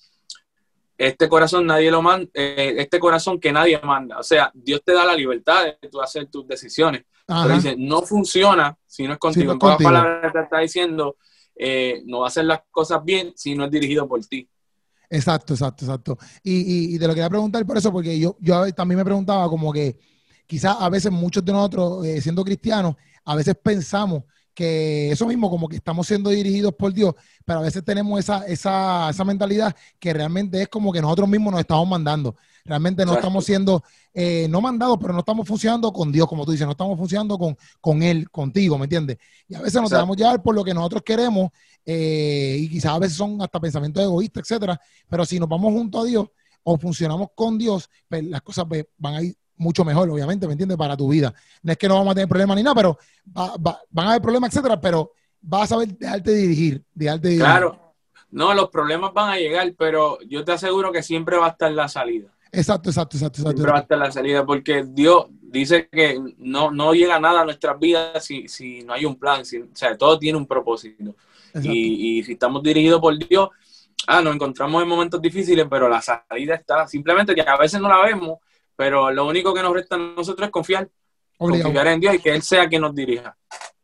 este 0.98 1.28
corazón 1.28 1.66
nadie 1.66 1.92
lo 1.92 2.02
manda, 2.02 2.30
eh, 2.34 2.76
este 2.78 3.00
corazón 3.00 3.40
que 3.40 3.52
nadie 3.52 3.80
manda. 3.81 4.19
O 4.19 4.24
sea, 4.24 4.52
Dios 4.54 4.81
te 4.84 4.94
da 4.94 5.06
la 5.06 5.16
libertad 5.16 5.66
de 5.66 5.90
tú 5.90 6.02
hacer 6.02 6.28
tus 6.28 6.48
decisiones. 6.48 7.04
Pero 7.26 7.56
dice, 7.56 7.76
no 7.78 8.02
funciona 8.02 8.78
si 8.86 9.08
no 9.08 9.14
es 9.14 9.19
contigo. 9.19 9.54
en 9.54 9.60
pocas 9.60 9.81
palabras 9.81 10.34
te 10.34 10.42
está 10.42 10.60
diciendo, 10.60 11.18
eh, 11.56 12.02
no 12.06 12.20
va 12.20 12.26
a 12.26 12.30
hacer 12.30 12.46
las 12.46 12.62
cosas 12.72 13.04
bien 13.04 13.34
si 13.36 13.56
no 13.56 13.66
es 13.66 13.72
dirigido 13.72 14.08
por 14.08 14.24
ti. 14.26 14.48
Exacto, 15.10 15.54
exacto, 15.54 15.86
exacto. 15.86 16.18
Y, 16.42 16.96
y, 16.96 17.00
te 17.00 17.08
lo 17.08 17.14
quería 17.14 17.30
preguntar 17.30 17.64
por 17.66 17.78
eso, 17.78 17.92
porque 17.92 18.18
yo, 18.20 18.36
yo 18.40 18.72
también 18.74 18.98
me 18.98 19.06
preguntaba 19.06 19.48
como 19.48 19.72
que 19.72 19.98
quizás 20.48 20.76
a 20.80 20.90
veces 20.90 21.12
muchos 21.12 21.46
de 21.46 21.52
nosotros, 21.52 22.06
eh, 22.06 22.20
siendo 22.20 22.44
cristianos, 22.44 22.96
a 23.24 23.36
veces 23.36 23.56
pensamos 23.62 24.24
que 24.54 25.12
eso 25.12 25.26
mismo, 25.26 25.50
como 25.50 25.68
que 25.68 25.76
estamos 25.76 26.07
siendo 26.07 26.30
dirigidos 26.30 26.74
por 26.74 26.94
Dios, 26.94 27.16
pero 27.45 27.60
a 27.60 27.62
veces 27.64 27.83
tenemos 27.83 28.19
esa, 28.19 28.45
esa, 28.45 29.10
esa 29.10 29.26
mentalidad 29.26 29.76
que 30.00 30.14
realmente 30.14 30.62
es 30.62 30.68
como 30.68 30.92
que 30.92 31.02
nosotros 31.02 31.28
mismos 31.28 31.52
nos 31.52 31.62
estamos 31.62 31.88
mandando. 31.88 32.36
Realmente 32.66 33.06
no 33.06 33.16
estamos 33.16 33.44
siendo, 33.44 33.83
eh, 34.14 34.48
no 34.50 34.62
mandados, 34.62 34.98
pero 35.02 35.12
no 35.12 35.19
estamos 35.19 35.45
funcionando 35.45 35.92
con 35.92 36.12
Dios, 36.12 36.28
como 36.28 36.45
tú 36.45 36.52
dices, 36.52 36.66
no 36.66 36.72
estamos 36.72 36.98
funcionando 36.98 37.38
con, 37.38 37.57
con 37.81 38.02
Él, 38.02 38.30
contigo, 38.30 38.78
¿me 38.78 38.86
entiendes? 38.86 39.18
Y 39.50 39.56
a 39.56 39.62
veces 39.62 39.81
nos 39.81 39.90
dejamos 39.90 40.16
llevar 40.16 40.42
por 40.42 40.56
lo 40.56 40.64
que 40.64 40.74
nosotros 40.74 41.04
queremos 41.04 41.50
eh, 41.86 42.57
y 42.60 42.69
quizás 42.69 42.94
a 42.94 43.00
veces 43.00 43.18
son 43.18 43.42
hasta 43.42 43.60
pensamientos 43.60 44.02
egoístas, 44.02 44.44
etcétera, 44.44 44.80
pero 45.10 45.26
si 45.26 45.40
nos 45.40 45.50
vamos 45.50 45.74
junto 45.74 46.00
a 46.00 46.06
Dios 46.06 46.28
o 46.64 46.78
funcionamos 46.78 47.30
con 47.36 47.57
Dios, 47.57 47.90
pues 48.07 48.24
las 48.24 48.42
cosas 48.42 48.66
pues, 48.69 48.86
van 48.98 49.16
a 49.16 49.22
ir 49.24 49.36
mucho 49.57 49.86
mejor, 49.86 50.10
obviamente, 50.10 50.48
¿me 50.48 50.54
entiendes? 50.54 50.78
Para 50.78 50.98
tu 50.98 51.07
vida. 51.07 51.33
No 51.62 51.72
es 51.72 51.78
que 51.78 51.88
no 51.88 51.95
vamos 51.95 52.12
a 52.12 52.16
tener 52.16 52.30
problemas 52.30 52.57
ni 52.57 52.64
nada, 52.64 52.76
pero 52.76 52.98
van 53.26 54.07
a 54.07 54.10
haber 54.10 54.22
problemas, 54.22 54.50
etcétera, 54.50 54.80
pero 54.80 55.12
vas 55.42 55.64
a 55.64 55.68
saber 55.68 55.98
dejarte 55.98 56.31
dirigir, 56.31 56.83
dejarte 56.94 57.28
dirigir. 57.28 57.45
Claro. 57.45 57.80
No, 58.31 58.54
los 58.54 58.69
problemas 58.69 59.14
van 59.14 59.30
a 59.30 59.38
llegar, 59.38 59.72
pero 59.78 60.18
yo 60.28 60.44
te 60.44 60.54
aseguro 60.54 60.92
que 60.92 61.04
siempre 61.04 61.38
va 61.38 61.48
a 61.48 61.50
estar 61.50 61.72
la 61.72 61.88
salida. 61.88 62.30
Exacto, 62.52 62.90
exacto, 62.90 63.18
exacto. 63.18 63.42
Siempre 63.42 63.72
va 63.72 63.78
a 63.78 63.81
estar 63.81 63.98
la 63.98 64.12
salida, 64.12 64.45
porque 64.45 64.83
Dios 64.88 65.28
dice 65.42 65.88
que 65.88 66.19
no, 66.38 66.72
no 66.72 66.94
llega 66.94 67.19
nada 67.19 67.42
a 67.42 67.45
nuestras 67.45 67.80
vidas 67.80 68.26
si, 68.26 68.48
si 68.48 68.83
no 68.83 68.94
hay 68.94 69.06
un 69.06 69.18
plan, 69.18 69.42
o 69.42 69.76
sea, 69.76 69.95
todo 69.98 70.18
tiene 70.18 70.38
un 70.38 70.48
propósito. 70.48 71.16
Y, 71.62 72.19
y, 72.19 72.24
si 72.24 72.33
estamos 72.33 72.64
dirigidos 72.64 73.00
por 73.00 73.16
Dios, 73.16 73.50
ah, 74.07 74.22
nos 74.22 74.33
encontramos 74.33 74.81
en 74.81 74.90
momentos 74.90 75.22
difíciles, 75.22 75.68
pero 75.69 75.88
la 75.88 76.02
salida 76.02 76.56
está. 76.56 76.88
Simplemente 76.88 77.36
que 77.36 77.42
a 77.42 77.57
veces 77.57 77.80
no 77.80 77.88
la 77.88 78.02
vemos, 78.04 78.40
pero 78.75 79.11
lo 79.11 79.27
único 79.27 79.53
que 79.53 79.61
nos 79.61 79.73
resta 79.73 79.95
a 79.95 79.99
nosotros 79.99 80.47
es 80.47 80.51
confiar, 80.51 80.89
confiar 81.37 81.87
en 81.87 81.99
Dios 81.99 82.15
y 82.15 82.19
que 82.19 82.33
Él 82.33 82.42
sea 82.42 82.68
quien 82.68 82.81
nos 82.81 82.95
dirija. 82.95 83.37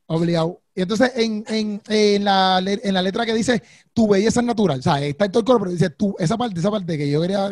Obligado. 0.07 0.61
Y 0.73 0.81
entonces 0.81 1.11
en, 1.15 1.43
en, 1.47 1.81
en, 1.87 2.23
la, 2.23 2.59
en 2.65 2.93
la 2.93 3.01
letra 3.01 3.25
que 3.25 3.33
dice 3.33 3.61
tu 3.93 4.07
belleza 4.07 4.39
es 4.39 4.45
natural, 4.45 4.79
o 4.79 4.81
sea, 4.81 5.03
está 5.03 5.25
en 5.25 5.31
todo 5.31 5.41
el 5.41 5.45
coro, 5.45 5.59
pero 5.59 5.71
dice 5.71 5.89
tu, 5.89 6.15
esa 6.17 6.37
parte, 6.37 6.59
esa 6.59 6.71
parte 6.71 6.97
que 6.97 7.09
yo 7.09 7.21
quería, 7.21 7.51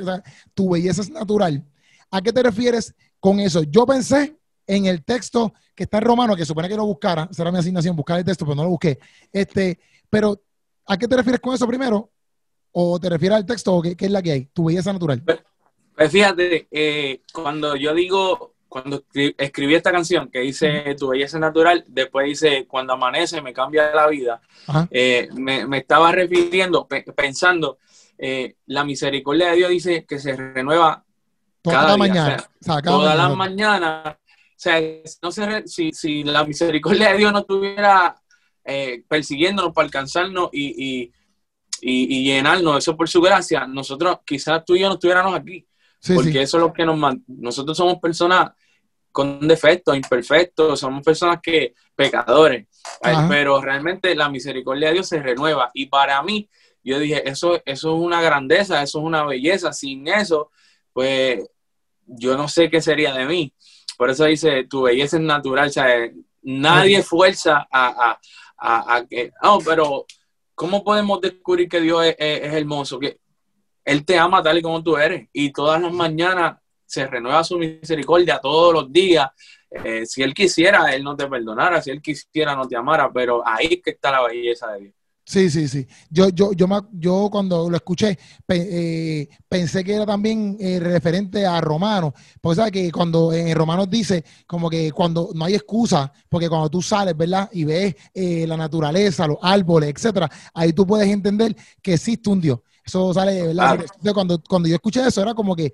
tu 0.53 0.71
belleza 0.71 1.01
es 1.01 1.09
natural. 1.09 1.63
¿A 2.09 2.21
qué 2.21 2.31
te 2.31 2.41
refieres 2.41 2.95
con 3.19 3.39
eso? 3.39 3.63
Yo 3.63 3.85
pensé 3.85 4.37
en 4.65 4.85
el 4.85 5.03
texto 5.03 5.53
que 5.75 5.83
está 5.83 5.97
en 5.97 6.05
romano, 6.05 6.35
que 6.35 6.45
supone 6.45 6.67
que 6.67 6.75
lo 6.75 6.85
buscara, 6.85 7.27
será 7.31 7.51
mi 7.51 7.59
asignación 7.59 7.95
buscar 7.95 8.17
el 8.17 8.25
texto, 8.25 8.45
pero 8.45 8.55
no 8.55 8.63
lo 8.63 8.69
busqué. 8.69 8.97
Este, 9.31 9.79
pero, 10.09 10.41
¿a 10.85 10.97
qué 10.97 11.07
te 11.07 11.15
refieres 11.15 11.41
con 11.41 11.53
eso 11.53 11.67
primero? 11.67 12.09
¿O 12.71 12.99
te 12.99 13.09
refieres 13.09 13.37
al 13.37 13.45
texto 13.45 13.75
o 13.75 13.81
qué, 13.81 13.95
qué 13.95 14.05
es 14.05 14.11
la 14.11 14.21
que 14.21 14.31
hay? 14.31 14.45
Tu 14.45 14.65
belleza 14.65 14.91
natural. 14.93 15.23
Pues, 15.97 16.11
fíjate, 16.11 16.67
eh, 16.69 17.21
cuando 17.33 17.75
yo 17.75 17.91
digo, 17.95 18.53
cuando 18.69 19.03
escribí 19.13 19.73
esta 19.73 19.91
canción 19.91 20.29
que 20.29 20.41
dice 20.41 20.95
Tu 20.95 21.07
belleza 21.07 21.39
natural, 21.39 21.83
después 21.87 22.27
dice 22.27 22.67
Cuando 22.67 22.93
amanece 22.93 23.41
me 23.41 23.51
cambia 23.51 23.89
la 23.95 24.07
vida, 24.07 24.39
eh, 24.91 25.27
me, 25.33 25.65
estaba 25.75 26.11
refiriendo, 26.11 26.87
pensando, 26.87 27.79
eh, 28.15 28.57
la 28.67 28.83
misericordia 28.83 29.49
de 29.49 29.55
Dios 29.55 29.69
dice 29.71 30.05
que 30.05 30.19
se 30.19 30.35
renueva 30.35 31.03
toda 31.63 31.75
cada 31.77 31.89
la 31.89 31.97
mañana. 31.97 32.49
toda 32.83 33.15
la 33.15 33.29
mañana. 33.29 34.19
O 34.19 34.59
sea, 34.59 34.79
no 35.23 35.31
sé 35.31 35.63
si, 35.65 35.91
si 35.93 36.23
la 36.23 36.43
misericordia 36.43 37.11
de 37.11 37.17
Dios 37.17 37.33
no 37.33 37.39
estuviera 37.39 38.15
persiguiéndonos 39.07 39.73
para 39.73 39.85
alcanzarnos 39.85 40.49
y, 40.51 41.01
y, 41.01 41.11
y, 41.81 42.23
llenarnos 42.23 42.77
eso 42.77 42.95
por 42.95 43.09
su 43.09 43.19
gracia, 43.19 43.65
nosotros 43.65 44.19
quizás 44.23 44.63
tú 44.63 44.75
y 44.75 44.81
yo 44.81 44.89
no 44.89 44.95
estuviéramos 44.95 45.33
aquí 45.33 45.65
porque 46.13 46.41
eso 46.41 46.57
es 46.57 46.61
lo 46.61 46.73
que 46.73 46.85
nos 46.85 46.97
Nosotros 47.27 47.77
somos 47.77 47.99
personas 47.99 48.51
con 49.11 49.47
defectos, 49.47 49.95
imperfectos, 49.95 50.79
somos 50.79 51.03
personas 51.03 51.39
que, 51.41 51.73
pecadores, 51.95 52.67
pero 53.27 53.59
realmente 53.59 54.13
la 54.13 54.29
misericordia 54.29 54.89
de 54.89 54.93
Dios 54.93 55.07
se 55.07 55.21
renueva. 55.21 55.71
Y 55.73 55.87
para 55.87 56.21
mí, 56.21 56.47
yo 56.83 56.99
dije, 56.99 57.27
eso, 57.27 57.55
eso 57.65 57.95
es 57.95 58.01
una 58.01 58.21
grandeza, 58.21 58.83
eso 58.83 58.99
es 58.99 59.03
una 59.03 59.25
belleza. 59.25 59.73
Sin 59.73 60.07
eso, 60.07 60.51
pues 60.93 61.43
yo 62.05 62.37
no 62.37 62.47
sé 62.47 62.69
qué 62.69 62.79
sería 62.79 63.13
de 63.13 63.25
mí. 63.25 63.53
Por 63.97 64.11
eso 64.11 64.25
dice, 64.25 64.65
tu 64.65 64.83
belleza 64.83 65.17
es 65.17 65.23
natural, 65.23 65.69
o 65.69 65.71
sea, 65.71 65.87
nadie 66.43 67.01
fuerza 67.01 67.67
a, 67.71 68.19
que, 69.09 69.31
no, 69.41 69.57
pero 69.65 70.05
¿cómo 70.53 70.83
podemos 70.83 71.19
descubrir 71.21 71.67
que 71.67 71.81
Dios 71.81 72.05
es, 72.05 72.15
es 72.19 72.53
hermoso? 72.53 72.99
Que 72.99 73.19
Él 73.87 74.03
te 74.03 74.19
ama 74.19 74.43
tal 74.43 74.57
y 74.57 74.61
como 74.61 74.83
tú 74.83 74.97
eres 74.97 75.29
y 75.31 75.49
todas 75.49 75.81
las 75.81 75.93
mañanas 75.93 76.57
se 76.85 77.07
renueva 77.07 77.41
su 77.45 77.57
misericordia 77.57 78.37
todos 78.37 78.73
los 78.73 78.91
días. 78.91 79.29
Eh, 79.71 80.05
si 80.05 80.21
Él 80.21 80.33
quisiera, 80.33 80.93
Él 80.93 81.05
no 81.05 81.15
te 81.15 81.25
perdonara, 81.25 81.81
si 81.81 81.91
Él 81.91 82.01
quisiera, 82.01 82.53
no 82.53 82.67
te 82.67 82.75
amara, 82.75 83.09
pero 83.13 83.41
ahí 83.47 83.81
que 83.81 83.91
está 83.91 84.11
la 84.11 84.23
belleza 84.23 84.73
de 84.73 84.79
Dios. 84.81 84.93
Sí, 85.23 85.49
sí, 85.49 85.69
sí. 85.69 85.87
Yo, 86.09 86.27
yo, 86.29 86.51
yo, 86.51 86.67
yo 86.91 87.29
cuando 87.31 87.69
lo 87.69 87.77
escuché 87.77 88.17
eh, 88.49 89.27
pensé 89.47 89.85
que 89.85 89.95
era 89.95 90.05
también 90.05 90.57
eh, 90.59 90.81
referente 90.81 91.45
a 91.45 91.61
Romanos, 91.61 92.11
porque 92.41 92.55
sabes 92.57 92.71
que 92.73 92.91
cuando 92.91 93.31
en 93.31 93.55
Romanos 93.55 93.89
dice 93.89 94.25
como 94.45 94.69
que 94.69 94.91
cuando 94.91 95.29
no 95.33 95.45
hay 95.45 95.55
excusa, 95.55 96.11
porque 96.27 96.49
cuando 96.49 96.69
tú 96.69 96.81
sales, 96.81 97.15
¿verdad? 97.15 97.49
Y 97.53 97.63
ves 97.63 97.95
la 98.13 98.57
naturaleza, 98.57 99.27
los 99.27 99.37
árboles, 99.41 99.93
etcétera, 99.95 100.29
ahí 100.53 100.73
tú 100.73 100.85
puedes 100.85 101.07
entender 101.07 101.55
que 101.81 101.93
existe 101.93 102.29
un 102.29 102.41
Dios. 102.41 102.59
Eso 102.87 103.13
sale, 103.13 103.47
¿verdad? 103.47 103.85
Cuando, 104.13 104.41
cuando 104.41 104.69
yo 104.69 104.75
escuché 104.75 105.05
eso, 105.05 105.21
era 105.21 105.33
como 105.33 105.55
que 105.55 105.73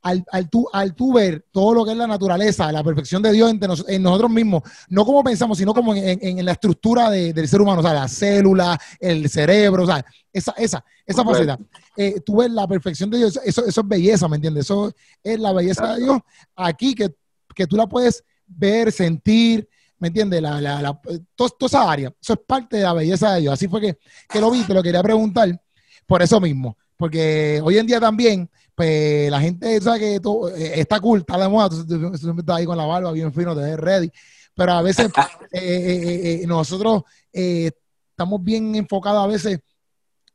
al, 0.00 0.24
al, 0.32 0.50
tú, 0.50 0.66
al 0.72 0.94
tú 0.94 1.12
ver 1.12 1.46
todo 1.50 1.74
lo 1.74 1.84
que 1.84 1.92
es 1.92 1.96
la 1.96 2.06
naturaleza, 2.06 2.70
la 2.72 2.82
perfección 2.82 3.22
de 3.22 3.32
Dios 3.32 3.54
en 3.88 4.02
nosotros 4.02 4.30
mismos, 4.30 4.62
no 4.88 5.04
como 5.04 5.22
pensamos, 5.24 5.56
sino 5.56 5.72
como 5.72 5.94
en, 5.94 6.44
la 6.44 6.52
estructura 6.52 7.10
del 7.10 7.48
ser 7.48 7.60
humano, 7.60 7.80
o 7.80 7.82
sea, 7.82 7.94
la 7.94 8.08
célula, 8.08 8.78
el 9.00 9.28
cerebro, 9.30 9.84
o 9.84 9.86
sea, 9.86 10.04
esa, 10.30 10.52
esa, 10.58 10.84
esa 11.06 11.24
faceta. 11.24 11.58
Eh, 11.96 12.20
tú 12.20 12.36
ves 12.36 12.50
la 12.50 12.66
perfección 12.66 13.10
de 13.10 13.18
Dios, 13.18 13.40
eso, 13.44 13.64
eso 13.64 13.80
es 13.80 13.88
belleza, 13.88 14.28
¿me 14.28 14.36
entiendes? 14.36 14.66
Eso 14.66 14.92
es 15.22 15.40
la 15.40 15.52
belleza 15.52 15.94
de 15.94 16.02
Dios 16.02 16.18
aquí, 16.54 16.94
que, 16.94 17.14
que 17.54 17.66
tú 17.66 17.76
la 17.76 17.86
puedes 17.86 18.22
ver, 18.46 18.92
sentir, 18.92 19.66
¿me 19.98 20.08
entiendes? 20.08 20.42
La, 20.42 20.60
la, 20.60 20.82
la, 20.82 21.00
toda, 21.34 21.50
esa 21.60 21.90
área, 21.90 22.12
eso 22.20 22.34
es 22.34 22.40
parte 22.46 22.76
de 22.76 22.82
la 22.82 22.92
belleza 22.92 23.32
de 23.32 23.40
Dios. 23.40 23.54
Así 23.54 23.68
fue 23.68 23.80
que, 23.80 23.98
que 24.28 24.40
lo 24.40 24.50
vi, 24.50 24.64
te 24.64 24.74
lo 24.74 24.82
quería 24.82 25.02
preguntar 25.02 25.63
por 26.06 26.22
eso 26.22 26.40
mismo, 26.40 26.76
porque 26.96 27.60
hoy 27.62 27.78
en 27.78 27.86
día 27.86 28.00
también 28.00 28.48
pues 28.74 29.30
la 29.30 29.40
gente 29.40 29.80
sabe 29.80 30.00
que 30.00 30.20
todo, 30.20 30.54
eh, 30.54 30.80
está 30.80 30.98
cool, 31.00 31.20
está 31.20 31.38
de 31.38 31.48
moda, 31.48 31.68
tú, 31.68 32.16
siempre 32.16 32.40
estás 32.40 32.56
ahí 32.56 32.66
con 32.66 32.76
la 32.76 32.86
barba 32.86 33.12
bien 33.12 33.32
fino, 33.32 33.54
te 33.54 33.62
ves 33.62 33.78
ready, 33.78 34.10
pero 34.54 34.72
a 34.72 34.82
veces 34.82 35.10
eh, 35.52 36.40
eh, 36.42 36.46
nosotros 36.46 37.02
estamos 37.32 38.42
bien 38.42 38.74
enfocados 38.74 39.24
a 39.24 39.28
veces 39.28 39.60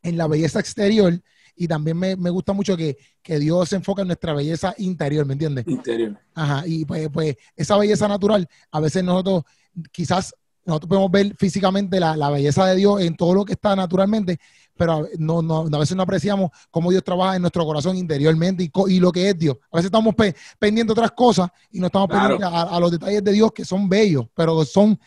en 0.02 0.18
la 0.18 0.28
belleza 0.28 0.60
exterior 0.60 1.20
y 1.56 1.68
también 1.68 1.98
me, 1.98 2.30
gusta 2.30 2.54
mucho 2.54 2.78
que, 2.78 2.98
Dios 3.22 3.70
se 3.70 3.76
enfoca 3.76 4.02
en 4.02 4.08
nuestra 4.08 4.34
belleza 4.34 4.74
interior, 4.78 5.24
¿me 5.26 5.34
entiendes? 5.34 5.68
Interior. 5.68 6.18
Ajá, 6.34 6.64
y 6.66 6.84
pues, 6.86 7.10
pues 7.14 7.36
esa 7.56 7.78
belleza 7.78 8.08
natural, 8.08 8.48
a 8.72 8.80
veces 8.80 9.04
nosotros 9.04 9.44
quizás 9.92 10.34
nosotros 10.66 10.90
podemos 10.90 11.12
ver 11.12 11.36
físicamente 11.36 12.00
la, 12.00 12.16
la, 12.16 12.30
belleza 12.30 12.66
de 12.66 12.76
Dios 12.76 13.02
en 13.02 13.16
todo 13.16 13.34
lo 13.34 13.46
que 13.46 13.54
está 13.54 13.76
naturalmente, 13.76 14.40
pero 14.78 15.08
no, 15.18 15.42
no, 15.42 15.66
a 15.72 15.80
veces 15.80 15.96
no 15.96 16.04
apreciamos 16.04 16.52
cómo 16.72 16.92
Dios 16.92 17.04
trabaja 17.04 17.36
en 17.36 17.42
nuestro 17.42 17.66
corazón 17.66 17.98
interiormente 17.98 18.64
y, 18.64 18.72
y 18.94 19.00
lo 19.00 19.12
que 19.12 19.30
es 19.30 19.38
Dios. 19.38 19.58
A 19.72 19.78
veces 19.78 19.88
estamos 19.88 20.16
pendientes 20.58 20.88
de 20.88 20.92
otras 21.02 21.12
cosas 21.12 21.50
y 21.72 21.80
no 21.80 21.88
estamos 21.88 22.08
pendientes 22.08 22.48
a, 22.50 22.80
los 22.80 22.92
detalles 22.92 23.24
de 23.24 23.32
Dios 23.32 23.52
que 23.52 23.66
son 23.66 23.90
bellos, 23.90 24.26
pero 24.34 24.64
son 24.64 25.00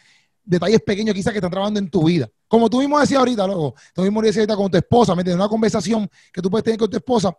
detalles 0.45 0.81
pequeños 0.83 1.15
quizás 1.15 1.33
que 1.33 1.39
están 1.39 1.51
trabajando 1.51 1.81
en 1.81 1.89
tu 1.89 2.05
vida. 2.05 2.29
Como 2.49 2.69
tú 2.69 2.81
mismo 2.81 2.99
decías 2.99 3.19
ahorita, 3.21 3.47
luego, 3.47 3.75
tú 3.95 4.03
mismo 4.03 4.21
decías 4.21 4.39
ahorita 4.39 4.57
con 4.57 4.71
tu 4.71 4.77
esposa, 4.77 5.15
¿me? 5.15 5.35
Una 5.35 5.49
conversación 5.49 6.09
que 6.33 6.43
tú 6.43 6.51
puedes 6.51 6.65
tener 6.65 6.79
con 6.79 6.91
tu 6.91 6.97
esposa, 6.97 7.35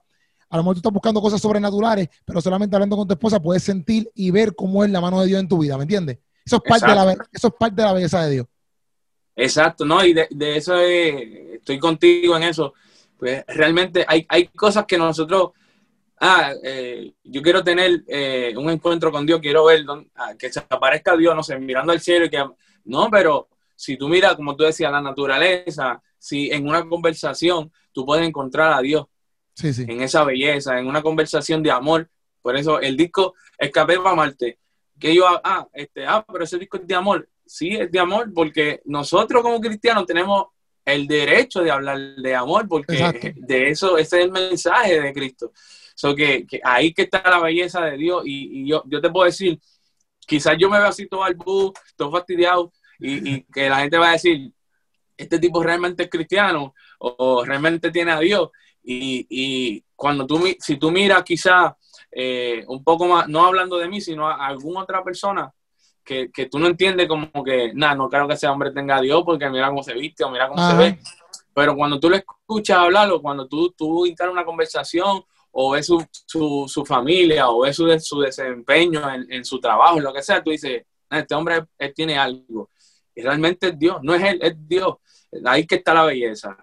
a 0.50 0.58
lo 0.58 0.64
mejor 0.64 0.76
tú 0.76 0.80
estás 0.80 0.94
buscando 0.94 1.22
cosas 1.22 1.42
sobrenaturales, 1.42 2.10
pero 2.26 2.42
solamente 2.42 2.76
hablando 2.76 2.96
con 2.96 3.08
tu 3.08 3.14
esposa 3.14 3.40
puedes 3.40 3.64
sentir 3.64 4.10
y 4.16 4.32
ver 4.32 4.56
cómo 4.56 4.84
es 4.84 4.90
la 4.90 5.02
mano 5.02 5.22
de 5.22 5.28
Dios 5.28 5.40
en 5.40 5.48
tu 5.48 5.60
vida, 5.60 5.78
¿me 5.78 5.84
entiendes? 5.84 6.20
Eso 6.46 6.58
es 6.58 6.62
parte, 6.62 6.88
de 6.88 6.96
la, 6.96 7.16
eso 7.32 7.48
es 7.48 7.54
parte 7.58 7.76
de 7.76 7.84
la 7.84 7.94
belleza 7.94 8.26
de 8.26 8.32
Dios. 8.32 8.48
Exacto, 9.36 9.86
no, 9.86 10.04
y 10.06 10.14
de, 10.14 10.28
eso 10.56 10.78
estoy 10.80 11.80
contigo 11.80 12.38
en 12.38 12.44
eso. 12.44 12.74
Pues 13.18 13.44
realmente 13.48 14.06
hay, 14.08 14.26
hay 14.28 14.48
cosas 14.48 14.86
que 14.86 14.98
nosotros, 14.98 15.52
ah, 16.20 16.54
eh, 16.64 17.14
yo 17.24 17.42
quiero 17.42 17.64
tener 17.64 18.04
eh, 18.08 18.54
un 18.58 18.70
encuentro 18.70 19.12
con 19.12 19.26
Dios, 19.26 19.40
quiero 19.40 19.66
ver 19.66 19.86
ah, 20.16 20.34
que 20.38 20.52
se 20.52 20.60
aparezca 20.60 21.16
Dios, 21.16 21.36
no 21.36 21.44
sé, 21.44 21.58
mirando 21.58 21.94
al 21.94 22.02
cielo 22.02 22.26
y 22.26 22.30
que, 22.30 22.44
no, 22.86 23.10
pero 23.10 23.48
si 23.76 23.98
tú 23.98 24.10
miras, 24.10 24.36
como 24.36 24.56
tú 24.56 24.64
decías, 24.64 24.92
la 24.92 25.02
naturaleza, 25.02 26.02
si 26.18 26.52
en 26.52 26.68
una 26.68 26.88
conversación 26.88 27.72
tú 27.92 28.06
puedes 28.06 28.28
encontrar 28.28 28.74
a 28.74 28.82
Dios 28.82 29.06
sí, 29.54 29.74
sí. 29.74 29.86
en 29.88 30.02
esa 30.02 30.24
belleza, 30.24 30.80
en 30.80 30.88
una 30.88 31.02
conversación 31.02 31.64
de 31.64 31.72
amor. 31.72 32.10
Por 32.42 32.58
eso 32.58 32.80
el 32.80 32.98
disco 32.98 33.36
Escapé 33.58 33.98
para 33.98 34.16
Marte, 34.16 34.60
que 35.04 35.14
yo, 35.14 35.26
ah, 35.28 35.68
este, 35.74 36.06
ah, 36.06 36.26
pero 36.26 36.46
ese 36.46 36.58
disco 36.58 36.78
es 36.78 36.88
de 36.88 36.96
amor. 36.96 37.28
Sí 37.46 37.76
es 37.76 37.92
de 37.92 38.00
amor, 38.00 38.32
porque 38.34 38.82
nosotros 38.86 39.44
como 39.44 39.60
cristianos 39.60 40.06
tenemos 40.06 40.46
el 40.86 41.08
derecho 41.08 41.62
de 41.62 41.72
hablar 41.72 42.00
de 42.00 42.34
amor, 42.34 42.70
porque 42.70 43.34
de 43.36 43.68
eso, 43.68 43.98
ese 43.98 44.20
es 44.20 44.24
el 44.24 44.32
mensaje 44.32 45.02
de 45.02 45.12
Cristo. 45.12 45.52
So 45.94 46.16
que, 46.16 46.48
ahí 46.64 46.94
que 46.94 47.02
está 47.02 47.22
la 47.30 47.42
belleza 47.42 47.82
de 47.82 47.98
Dios, 47.98 48.24
y, 48.26 48.66
yo, 48.66 48.82
yo 48.86 49.02
te 49.02 49.10
puedo 49.10 49.26
decir, 49.26 49.60
quizás 50.26 50.56
yo 50.58 50.70
me 50.70 50.78
veo 50.78 50.88
así 50.88 51.06
todo 51.06 51.26
al 51.26 51.36
bus, 51.36 51.74
todo 51.98 52.10
fastidiado, 52.10 52.72
y, 52.98 53.42
que 53.52 53.68
la 53.68 53.82
gente 53.82 53.98
va 53.98 54.12
a 54.12 54.14
decir, 54.14 54.54
este 55.18 55.38
tipo 55.38 55.62
realmente 55.62 56.04
es 56.04 56.10
cristiano, 56.10 56.74
o, 57.00 57.44
realmente 57.44 57.92
tiene 57.92 58.14
a 58.14 58.22
Dios, 58.22 58.52
y, 58.82 59.84
cuando 59.98 60.26
tú, 60.26 60.42
si 60.60 60.78
tú 60.78 60.92
miras 60.92 61.24
quizás 61.24 61.74
eh, 62.16 62.64
un 62.68 62.84
poco 62.84 63.08
más, 63.08 63.28
no 63.28 63.46
hablando 63.46 63.78
de 63.78 63.88
mí, 63.88 64.02
sino 64.02 64.28
a 64.28 64.46
alguna 64.46 64.82
otra 64.82 65.04
persona, 65.04 65.52
que, 66.04 66.32
que 66.32 66.48
tú 66.48 66.60
no 66.60 66.68
entiendes 66.68 67.08
como 67.08 67.44
que, 67.44 67.74
nada, 67.74 67.96
no 67.96 68.10
creo 68.10 68.28
que 68.28 68.34
ese 68.34 68.48
hombre 68.48 68.72
tenga 68.72 68.98
a 68.98 69.02
Dios 69.02 69.24
porque 69.26 69.50
mira 69.50 69.70
cómo 69.70 69.84
se 69.84 69.94
viste 69.94 70.24
o 70.24 70.30
mira 70.30 70.50
cómo 70.50 70.70
se 70.70 70.76
ve. 70.76 71.00
Pero 71.54 71.76
cuando 71.76 72.00
tú 72.00 72.10
le 72.10 72.18
escuchas 72.18 72.78
hablar 72.78 73.10
o 73.12 73.22
cuando 73.22 73.48
tú, 73.48 73.72
tú 73.72 74.06
una 74.06 74.46
conversación 74.46 75.24
o 75.52 75.72
ves 75.72 75.86
su, 75.86 76.04
su, 76.26 76.66
su 76.68 76.86
familia 76.86 77.50
o 77.50 77.62
ves 77.62 77.76
su, 77.76 78.00
su 78.00 78.20
desempeño 78.20 79.08
en, 79.14 79.32
en, 79.32 79.46
su 79.46 79.60
trabajo, 79.60 80.00
lo 80.00 80.12
que 80.12 80.24
sea, 80.24 80.44
tú 80.44 80.50
dices, 80.50 80.84
este 81.10 81.36
hombre 81.36 81.66
él 81.78 81.94
tiene 81.94 82.18
algo. 82.18 82.70
Y 83.16 83.22
realmente 83.22 83.68
es 83.68 83.80
Dios, 83.80 84.00
no 84.02 84.16
es 84.16 84.24
él, 84.24 84.40
es 84.42 84.56
Dios. 84.68 84.96
Ahí 85.46 85.66
que 85.68 85.76
está 85.76 85.94
la 85.94 86.06
belleza. 86.06 86.58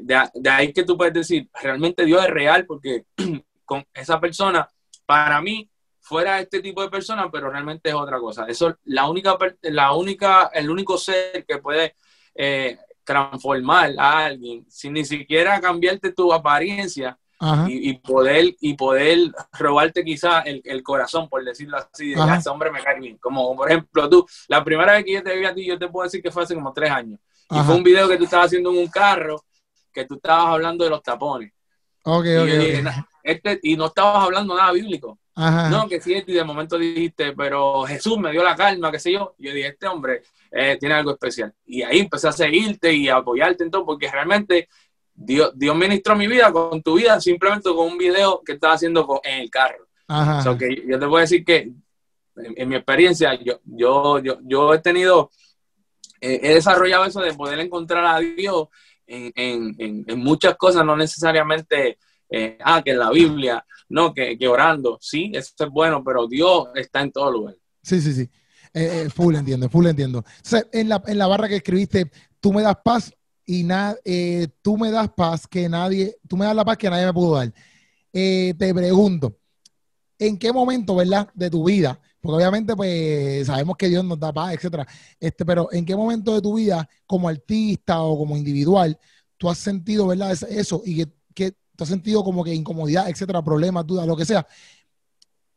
De, 0.00 0.30
de 0.34 0.50
ahí 0.50 0.72
que 0.72 0.84
tú 0.84 0.96
puedes 0.96 1.14
decir, 1.14 1.48
realmente 1.60 2.04
Dios 2.04 2.24
es 2.24 2.30
real 2.30 2.66
porque 2.66 3.04
con 3.64 3.84
esa 3.92 4.20
persona, 4.20 4.68
para 5.06 5.40
mí, 5.40 5.70
fuera 6.00 6.40
este 6.40 6.60
tipo 6.60 6.82
de 6.82 6.88
personas, 6.88 7.26
pero 7.32 7.50
realmente 7.50 7.88
es 7.88 7.94
otra 7.94 8.18
cosa. 8.18 8.46
Eso 8.46 8.76
la 8.84 9.08
única, 9.08 9.36
la 9.62 9.92
única, 9.92 10.50
el 10.52 10.70
único 10.70 10.98
ser 10.98 11.44
que 11.46 11.58
puede 11.58 11.96
eh, 12.34 12.78
transformar 13.02 13.94
a 13.98 14.26
alguien 14.26 14.64
sin 14.68 14.92
ni 14.92 15.04
siquiera 15.04 15.60
cambiarte 15.60 16.12
tu 16.12 16.32
apariencia 16.32 17.18
y, 17.68 17.92
poder 17.98 18.56
y 18.60 18.74
poder 18.74 19.30
robarte 19.52 20.02
quizás 20.04 20.44
el, 20.46 20.82
corazón, 20.82 21.28
por 21.28 21.44
decirlo 21.44 21.76
así, 21.76 22.14
de 22.14 22.34
ese 22.36 22.48
hombre 22.48 22.70
me 22.70 22.82
cae 22.82 22.98
bien. 22.98 23.18
Como 23.18 23.54
por 23.54 23.70
ejemplo 23.70 24.08
tú, 24.08 24.26
la 24.48 24.64
primera 24.64 24.92
vez 24.92 25.04
que 25.04 25.12
yo 25.12 25.22
te 25.22 25.36
vi 25.36 25.44
a 25.44 25.54
ti, 25.54 25.66
yo 25.66 25.78
te 25.78 25.88
puedo 25.88 26.04
decir 26.04 26.22
que 26.22 26.30
fue 26.30 26.44
hace 26.44 26.54
como 26.54 26.72
tres 26.72 26.90
años. 26.90 27.20
Y 27.50 27.58
fue 27.60 27.76
un 27.76 27.82
video 27.82 28.08
que 28.08 28.16
tú 28.16 28.24
estabas 28.24 28.46
haciendo 28.46 28.70
en 28.70 28.78
un 28.78 28.88
carro, 28.88 29.44
que 29.92 30.04
tú 30.04 30.14
estabas 30.14 30.46
hablando 30.46 30.84
de 30.84 30.90
los 30.90 31.02
tapones. 31.02 31.52
y, 32.04 32.82
este, 33.26 33.58
y 33.64 33.76
no 33.76 33.86
estabas 33.86 34.22
hablando 34.22 34.56
nada 34.56 34.70
bíblico. 34.70 35.18
No, 35.34 35.88
que 35.88 36.00
sí, 36.00 36.22
y 36.26 36.32
de 36.32 36.44
momento 36.44 36.78
dijiste, 36.78 37.32
pero 37.32 37.82
Jesús 37.82 38.16
me 38.18 38.30
dio 38.30 38.42
la 38.42 38.54
calma, 38.54 38.90
qué 38.90 39.00
sé 39.00 39.12
yo. 39.12 39.34
yo 39.36 39.52
dije, 39.52 39.68
este 39.68 39.86
hombre 39.88 40.22
eh, 40.50 40.76
tiene 40.78 40.94
algo 40.94 41.10
especial. 41.10 41.52
Y 41.66 41.82
ahí 41.82 41.98
empecé 41.98 42.28
a 42.28 42.32
seguirte 42.32 42.94
y 42.94 43.08
a 43.08 43.16
apoyarte 43.16 43.64
en 43.64 43.70
todo, 43.70 43.84
porque 43.84 44.10
realmente 44.10 44.68
Dios, 45.12 45.50
Dios 45.56 45.76
ministró 45.76 46.14
mi 46.14 46.28
vida 46.28 46.52
con 46.52 46.80
tu 46.82 46.94
vida 46.94 47.20
simplemente 47.20 47.68
con 47.68 47.88
un 47.88 47.98
video 47.98 48.40
que 48.46 48.52
estaba 48.52 48.74
haciendo 48.74 49.20
en 49.24 49.40
el 49.40 49.50
carro. 49.50 49.86
Ajá. 50.08 50.56
que 50.56 50.84
yo 50.86 51.00
te 51.00 51.06
puedo 51.06 51.20
decir 51.20 51.44
que 51.44 51.72
en, 52.36 52.68
mi 52.68 52.76
experiencia, 52.76 53.34
yo, 53.34 53.58
yo, 53.64 54.20
yo, 54.20 54.38
yo 54.44 54.72
he 54.72 54.78
tenido, 54.78 55.32
eh, 56.20 56.38
he 56.44 56.54
desarrollado 56.54 57.04
eso 57.06 57.20
de 57.20 57.34
poder 57.34 57.58
encontrar 57.58 58.06
a 58.06 58.20
Dios 58.20 58.68
en, 59.04 59.32
en, 59.34 60.04
en 60.06 60.18
muchas 60.20 60.56
cosas, 60.56 60.84
no 60.84 60.96
necesariamente 60.96 61.98
eh, 62.30 62.58
ah, 62.64 62.82
que 62.82 62.92
en 62.92 62.98
la 62.98 63.10
Biblia, 63.10 63.64
no, 63.88 64.12
que, 64.12 64.36
que, 64.38 64.48
orando, 64.48 64.98
sí, 65.00 65.30
eso 65.34 65.52
es 65.58 65.70
bueno, 65.70 66.02
pero 66.04 66.26
Dios 66.26 66.68
está 66.74 67.02
en 67.02 67.12
todo 67.12 67.30
lugar. 67.30 67.56
Sí, 67.82 68.00
sí, 68.00 68.12
sí. 68.12 68.30
Eh, 68.74 69.04
eh, 69.04 69.10
full 69.10 69.34
entiendo, 69.34 69.68
full 69.68 69.86
entiendo. 69.86 70.24
en, 70.72 70.88
la, 70.88 71.02
en 71.06 71.18
la 71.18 71.26
barra 71.26 71.48
que 71.48 71.56
escribiste, 71.56 72.10
tú 72.40 72.52
me 72.52 72.62
das 72.62 72.76
paz 72.84 73.12
y 73.44 73.62
nada, 73.62 73.96
tú 74.60 74.76
me 74.76 74.90
das 74.90 75.08
paz 75.16 75.46
que 75.46 75.68
nadie, 75.68 76.16
tú 76.28 76.36
me 76.36 76.46
das 76.46 76.56
la 76.56 76.64
paz 76.64 76.76
que 76.76 76.90
nadie 76.90 77.06
me 77.06 77.14
pudo 77.14 77.36
dar. 77.36 77.52
te 78.12 78.74
pregunto, 78.74 79.38
¿en 80.18 80.36
qué 80.36 80.52
momento, 80.52 80.96
verdad, 80.96 81.30
de 81.34 81.48
tu 81.48 81.64
vida 81.64 82.00
porque 82.26 82.36
obviamente 82.36 82.74
pues 82.74 83.46
sabemos 83.46 83.76
que 83.76 83.88
Dios 83.88 84.04
nos 84.04 84.18
da 84.18 84.32
paz, 84.32 84.54
etcétera. 84.54 84.86
Este, 85.20 85.44
pero 85.44 85.72
¿en 85.72 85.86
qué 85.86 85.94
momento 85.94 86.34
de 86.34 86.42
tu 86.42 86.54
vida, 86.54 86.88
como 87.06 87.28
artista 87.28 88.02
o 88.02 88.18
como 88.18 88.36
individual, 88.36 88.98
tú 89.36 89.48
has 89.48 89.58
sentido, 89.58 90.08
verdad, 90.08 90.32
eso 90.50 90.82
y 90.84 90.96
que, 90.96 91.12
que 91.34 91.54
tú 91.76 91.84
has 91.84 91.90
sentido 91.90 92.24
como 92.24 92.42
que 92.42 92.54
incomodidad, 92.54 93.08
etcétera, 93.08 93.42
problemas, 93.42 93.86
dudas, 93.86 94.06
lo 94.06 94.16
que 94.16 94.24
sea? 94.24 94.46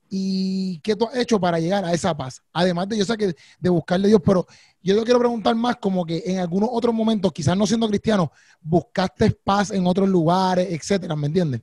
¿Y 0.10 0.80
qué 0.80 0.96
tú 0.96 1.06
has 1.06 1.16
hecho 1.18 1.40
para 1.40 1.60
llegar 1.60 1.86
a 1.86 1.94
esa 1.94 2.18
paz? 2.18 2.42
Además 2.52 2.90
de, 2.90 2.98
yo 2.98 3.06
sé 3.06 3.16
que 3.16 3.36
de 3.60 3.70
buscarle 3.70 4.08
a 4.08 4.10
Dios, 4.10 4.22
pero 4.26 4.46
yo 4.82 4.98
te 4.98 5.04
quiero 5.04 5.20
preguntar 5.20 5.56
más 5.56 5.76
como 5.78 6.06
que 6.06 6.24
en 6.26 6.40
algunos 6.40 6.70
otros 6.72 6.94
momentos, 6.94 7.32
quizás 7.32 7.56
no 7.56 7.68
siendo 7.68 7.88
cristiano, 7.88 8.32
buscaste 8.60 9.32
paz 9.32 9.72
en 9.72 9.86
otros 9.86 10.10
lugares, 10.10 10.68
etcétera, 10.72 11.16
¿me 11.16 11.28
entiendes? 11.28 11.62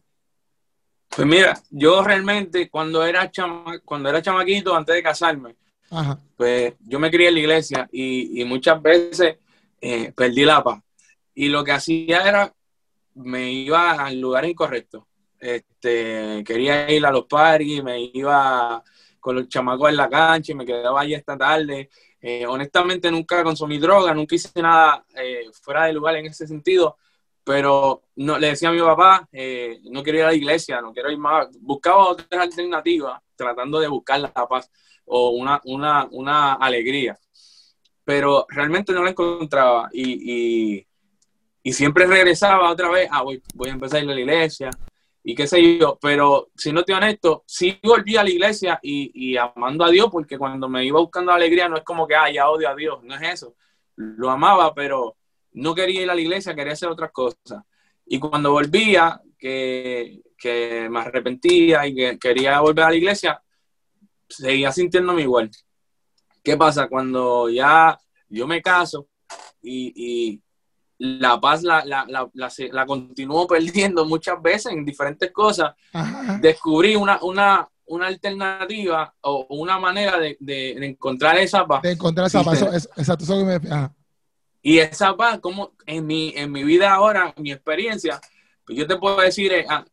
Pues 1.08 1.26
mira, 1.26 1.60
yo 1.70 2.02
realmente 2.02 2.68
cuando 2.68 3.04
era, 3.04 3.30
chama, 3.30 3.80
cuando 3.84 4.08
era 4.08 4.22
chamaquito, 4.22 4.76
antes 4.76 4.94
de 4.94 5.02
casarme, 5.02 5.56
pues 6.36 6.74
yo 6.80 6.98
me 6.98 7.10
crié 7.10 7.28
en 7.28 7.34
la 7.34 7.40
iglesia 7.40 7.88
y, 7.90 8.44
muchas 8.44 8.82
veces 8.82 9.36
eh, 9.80 10.12
perdí 10.14 10.44
la 10.44 10.62
paz. 10.62 10.80
Y 11.34 11.48
lo 11.48 11.64
que 11.64 11.72
hacía 11.72 12.28
era, 12.28 12.52
me 13.16 13.50
iba 13.50 13.92
al 13.92 14.20
lugar 14.20 14.44
incorrecto. 14.44 15.06
Este, 15.38 16.42
quería 16.44 16.90
ir 16.90 17.04
a 17.04 17.10
los 17.10 17.26
parques, 17.26 17.82
me 17.82 18.10
iba 18.14 18.82
con 19.20 19.36
los 19.36 19.48
chamacos 19.48 19.90
en 19.90 19.96
la 19.96 20.08
cancha 20.08 20.52
y 20.52 20.54
me 20.54 20.64
quedaba 20.64 21.00
ahí 21.00 21.14
esta 21.14 21.36
tarde. 21.36 21.90
Eh, 22.20 22.46
honestamente 22.46 23.10
nunca 23.10 23.44
consumí 23.44 23.78
droga, 23.78 24.14
nunca 24.14 24.34
hice 24.34 24.60
nada 24.60 25.04
eh, 25.14 25.44
fuera 25.62 25.84
de 25.84 25.92
lugar 25.92 26.16
en 26.16 26.26
ese 26.26 26.46
sentido, 26.46 26.96
pero 27.44 28.02
no, 28.16 28.38
le 28.38 28.48
decía 28.48 28.70
a 28.70 28.72
mi 28.72 28.80
papá, 28.80 29.28
eh, 29.30 29.78
no 29.90 30.02
quiero 30.02 30.18
ir 30.18 30.24
a 30.24 30.28
la 30.28 30.34
iglesia, 30.34 30.80
no 30.80 30.92
quiero 30.92 31.10
ir 31.10 31.18
más, 31.18 31.48
buscaba 31.60 32.08
otras 32.08 32.40
alternativas 32.40 33.20
tratando 33.36 33.78
de 33.78 33.88
buscar 33.88 34.18
la 34.18 34.32
paz 34.32 34.70
o 35.04 35.30
una, 35.30 35.60
una, 35.66 36.08
una 36.10 36.54
alegría, 36.54 37.18
pero 38.02 38.46
realmente 38.48 38.92
no 38.92 39.04
la 39.04 39.10
encontraba 39.10 39.88
y, 39.92 40.84
y 41.66 41.72
siempre 41.72 42.06
regresaba 42.06 42.70
otra 42.70 42.88
vez, 42.88 43.08
ah, 43.10 43.22
voy, 43.22 43.42
voy 43.56 43.70
a 43.70 43.72
empezar 43.72 43.98
a 43.98 44.04
ir 44.04 44.08
a 44.08 44.14
la 44.14 44.20
iglesia, 44.20 44.70
y 45.24 45.34
qué 45.34 45.48
sé 45.48 45.78
yo, 45.78 45.98
pero 46.00 46.50
si 46.54 46.72
no 46.72 46.78
estoy 46.78 46.94
honesto, 46.94 47.42
sí 47.44 47.76
volví 47.82 48.16
a 48.16 48.22
la 48.22 48.30
iglesia 48.30 48.78
y, 48.80 49.36
amando 49.36 49.84
a 49.84 49.90
Dios, 49.90 50.08
porque 50.12 50.38
cuando 50.38 50.68
me 50.68 50.84
iba 50.84 51.00
buscando 51.00 51.32
alegría 51.32 51.68
no 51.68 51.76
es 51.76 51.82
como 51.82 52.06
que, 52.06 52.14
ah, 52.14 52.30
ya 52.30 52.48
odio 52.48 52.68
a 52.68 52.76
Dios, 52.76 53.02
no 53.02 53.16
es 53.16 53.32
eso. 53.32 53.56
Lo 53.96 54.30
amaba, 54.30 54.72
pero 54.74 55.16
no 55.54 55.74
quería 55.74 56.02
ir 56.02 56.08
a 56.08 56.14
la 56.14 56.20
iglesia, 56.20 56.54
quería 56.54 56.74
hacer 56.74 56.88
otras 56.88 57.10
cosas. 57.10 57.64
Y 58.06 58.20
cuando 58.20 58.52
volvía, 58.52 59.20
que, 59.36 60.20
que 60.38 60.86
me 60.88 61.00
arrepentía 61.00 61.84
y 61.88 61.96
que 61.96 62.16
quería 62.16 62.60
volver 62.60 62.84
a 62.84 62.90
la 62.90 62.96
iglesia, 62.96 63.42
seguía 64.28 64.70
sintiéndome 64.70 65.22
igual. 65.22 65.50
¿Qué 66.44 66.56
pasa? 66.56 66.86
Cuando 66.86 67.50
ya 67.50 67.98
yo 68.28 68.46
me 68.46 68.62
caso 68.62 69.08
y, 69.60 70.40
la 70.98 71.40
paz 71.40 71.62
la, 71.62 71.84
la, 71.84 72.06
la, 72.06 72.28
la, 72.32 72.86
continuó 72.86 73.46
perdiendo 73.46 74.04
muchas 74.04 74.40
veces 74.40 74.72
en 74.72 74.84
diferentes 74.84 75.30
cosas. 75.30 75.74
Descubrí 76.40 76.96
una, 76.96 77.18
una, 77.22 77.68
una 77.86 78.06
alternativa 78.06 79.14
o 79.20 79.46
una 79.50 79.78
manera 79.78 80.18
de, 80.18 80.36
de, 80.40 80.86
encontrar 80.86 81.38
esa 81.38 81.66
paz. 81.66 81.82
De 81.82 81.92
encontrar 81.92 82.26
esa 82.26 82.42
paz, 82.42 82.62
exacto, 82.96 83.24
eso 83.24 83.38
que 83.38 83.44
me... 83.44 83.90
Y 84.62 84.78
esa 84.78 85.16
paz, 85.16 85.38
como 85.38 85.74
en 85.86 86.04
mi, 86.06 86.32
en 86.34 86.50
mi 86.50 86.64
vida 86.64 86.92
ahora, 86.92 87.32
mi 87.36 87.52
experiencia, 87.52 88.20
pues 88.64 88.76
yo 88.76 88.84
te 88.84 88.96
puedo 88.96 89.20
decir, 89.20 89.52
eh, 89.52 89.64
ah, 89.68 89.84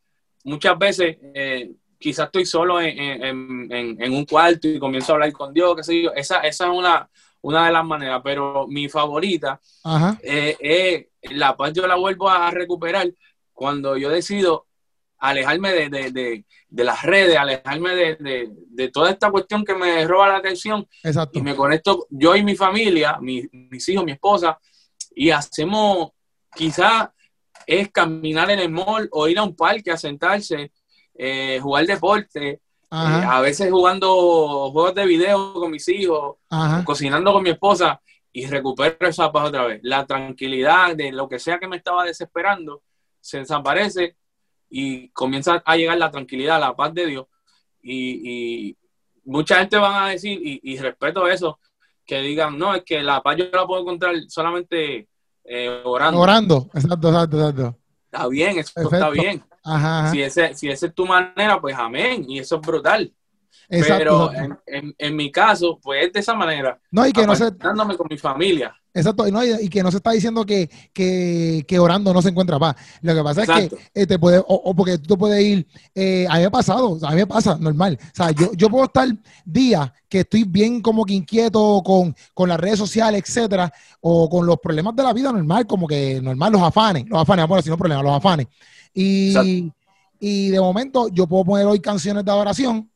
muchas 0.46 0.78
veces 0.80 1.18
eh, 1.36 1.72
quizás 2.00 2.26
estoy 2.26 2.46
solo 2.48 2.82
en, 2.82 2.98
en, 2.98 3.72
en, 3.72 4.02
en, 4.02 4.14
un 4.14 4.26
cuarto 4.26 4.68
y 4.68 4.80
comienzo 4.80 5.12
a 5.12 5.16
hablar 5.16 5.32
con 5.32 5.54
Dios, 5.54 5.76
qué 5.76 5.84
sé 5.84 6.02
yo, 6.02 6.12
esa, 6.16 6.40
esa 6.40 6.66
es 6.66 6.72
una 6.72 7.08
una 7.44 7.66
de 7.66 7.72
las 7.72 7.86
maneras, 7.86 8.22
pero 8.24 8.68
mi 8.68 8.90
favorita 8.90 9.60
es 10.22 10.58
eh, 10.60 11.10
la 11.24 11.56
paz 11.56 11.74
yo 11.74 11.86
la 11.88 11.96
vuelvo 11.96 12.30
a 12.30 12.50
recuperar 12.52 13.12
cuando 13.54 13.98
yo 13.98 14.10
decido 14.10 14.66
alejarme 15.20 15.72
de, 15.90 16.46
las 16.70 17.02
redes, 17.04 17.38
alejarme 17.38 17.96
de, 17.96 18.90
toda 18.92 19.12
esta 19.12 19.32
cuestión 19.32 19.64
que 19.64 19.74
me 19.74 20.06
roba 20.06 20.28
la 20.28 20.38
atención 20.38 20.86
y 21.32 21.42
me 21.42 21.56
conecto 21.56 22.08
yo 22.10 22.36
y 22.36 22.44
mi 22.44 22.56
familia, 22.56 23.18
mis 23.22 23.90
hijos, 23.90 24.04
mi 24.04 24.12
esposa, 24.14 24.58
y 25.16 25.30
hacemos, 25.30 26.12
quizás 26.54 27.10
es 27.66 27.90
caminar 27.92 28.52
en 28.52 28.60
el 28.60 28.70
mall 28.70 29.08
o 29.12 29.28
ir 29.28 29.40
a 29.40 29.44
un 29.44 29.56
parque 29.56 29.92
a 29.92 29.98
sentarse, 29.98 30.74
eh, 31.16 31.60
jugar 31.62 31.86
deporte, 31.86 32.62
eh, 32.96 33.26
a 33.28 33.42
veces 33.42 33.72
jugando 33.72 34.70
juegos 34.72 34.94
de 34.94 35.08
video 35.08 35.54
con 35.56 35.72
mis 35.72 35.88
hijos, 35.90 36.36
cocinando 36.86 37.34
con 37.34 37.42
mi 37.42 37.50
esposa 37.50 38.00
y 38.32 38.46
recupero 38.46 39.08
esa 39.08 39.32
paz 39.32 39.48
otra 39.48 39.66
vez. 39.66 39.80
La 39.82 40.06
tranquilidad 40.06 40.96
de 40.96 41.12
lo 41.12 41.28
que 41.28 41.40
sea 41.40 41.58
que 41.58 41.68
me 41.68 41.78
estaba 41.78 42.04
desesperando 42.04 42.84
se 43.20 43.40
desaparece 43.40 44.16
y 44.70 45.10
comienza 45.10 45.64
a 45.66 45.76
llegar 45.76 45.98
la 45.98 46.12
tranquilidad, 46.12 46.60
la 46.60 46.76
paz 46.76 46.94
de 46.94 47.08
Dios. 47.08 47.26
Y, 47.82 48.78
mucha 49.26 49.58
gente 49.58 49.78
van 49.78 50.04
a 50.04 50.10
decir, 50.10 50.40
y, 50.44 50.78
respeto 50.78 51.28
eso, 51.28 51.60
que 52.06 52.22
digan, 52.22 52.60
no, 52.60 52.76
es 52.76 52.84
que 52.84 53.02
la 53.02 53.24
paz 53.24 53.38
yo 53.38 53.46
la 53.52 53.66
puedo 53.66 53.82
encontrar 53.82 54.14
solamente 54.28 55.08
eh, 55.46 55.82
orando. 55.84 56.20
Orando, 56.20 56.70
exacto, 56.76 57.10
exacto, 57.10 57.38
exacto. 57.38 57.78
Está 58.12 58.28
bien, 58.28 58.60
eso 58.60 58.82
está 58.82 59.10
bien. 59.10 59.44
Si, 60.12 60.22
ese, 60.22 60.54
si 60.54 60.70
esa 60.70 60.88
es 60.88 60.94
tu 60.94 61.06
manera, 61.06 61.60
pues 61.60 61.76
amén. 61.78 62.26
Y 62.28 62.40
eso 62.40 62.56
es 62.56 62.62
brutal. 62.62 63.14
Pero 63.70 64.32
en, 64.34 64.96
en, 64.98 65.16
mi 65.16 65.32
caso, 65.32 65.80
pues 65.82 66.06
es 66.06 66.14
de 66.14 66.20
esa 66.20 66.34
manera. 66.34 66.80
No, 66.92 67.08
y 67.08 67.14
que 67.14 67.26
no 67.26 67.36
se. 67.36 67.56
con 67.58 68.08
mi 68.10 68.18
familia. 68.18 68.76
Exacto, 68.96 69.26
y, 69.28 69.70
que 69.70 69.82
no 69.82 69.90
se 69.90 69.98
está 69.98 70.12
diciendo 70.12 70.46
que, 70.46 70.70
que, 70.94 71.80
orando 71.80 72.14
no 72.14 72.22
se 72.22 72.30
encuentra 72.30 72.60
paz. 72.60 72.76
Lo 73.02 73.16
que 73.16 73.24
pasa 73.24 73.42
es 73.42 73.50
que 73.50 73.76
eh, 73.96 74.06
te 74.06 74.20
puede, 74.20 74.44
o, 74.46 74.76
porque 74.76 75.00
tú 75.00 75.18
puedes 75.18 75.44
ir, 75.44 75.68
eh, 75.96 76.28
a 76.30 76.36
mí 76.36 76.42
me 76.42 76.46
ha 76.46 76.52
pasado, 76.52 77.00
a 77.02 77.10
mí 77.10 77.16
me 77.16 77.26
pasa, 77.26 77.58
normal. 77.58 77.98
O 78.00 78.16
sea, 78.16 78.30
yo, 78.30 78.54
yo 78.54 78.70
puedo 78.70 78.86
estar 78.86 79.08
días 79.46 79.92
que 80.08 80.20
estoy 80.20 80.44
bien 80.44 80.80
como 80.80 81.06
que 81.06 81.14
inquieto 81.14 81.82
con, 81.84 82.16
con 82.36 82.48
las 82.48 82.60
redes 82.60 82.78
sociales, 82.78 83.24
etcétera, 83.26 83.74
o 84.02 84.30
con 84.30 84.46
los 84.46 84.60
problemas 84.60 84.96
de 84.96 85.02
la 85.02 85.14
vida 85.14 85.32
normal, 85.32 85.66
como 85.66 85.88
que 85.88 86.22
normal, 86.22 86.52
los 86.52 86.62
afanes, 86.62 87.06
los 87.08 87.20
afanes, 87.20 87.48
bueno, 87.48 87.64
si 87.64 87.72
no 87.72 87.78
problemas, 87.78 88.04
los 88.04 88.16
afanes. 88.16 88.48
Y, 88.94 89.72
y 90.20 90.50
de 90.50 90.60
momento 90.60 91.10
yo 91.10 91.28
puedo 91.28 91.46
poner 91.46 91.66
hoy 91.66 91.80
canciones 91.80 92.24
de 92.24 92.32
adoración 92.32 92.90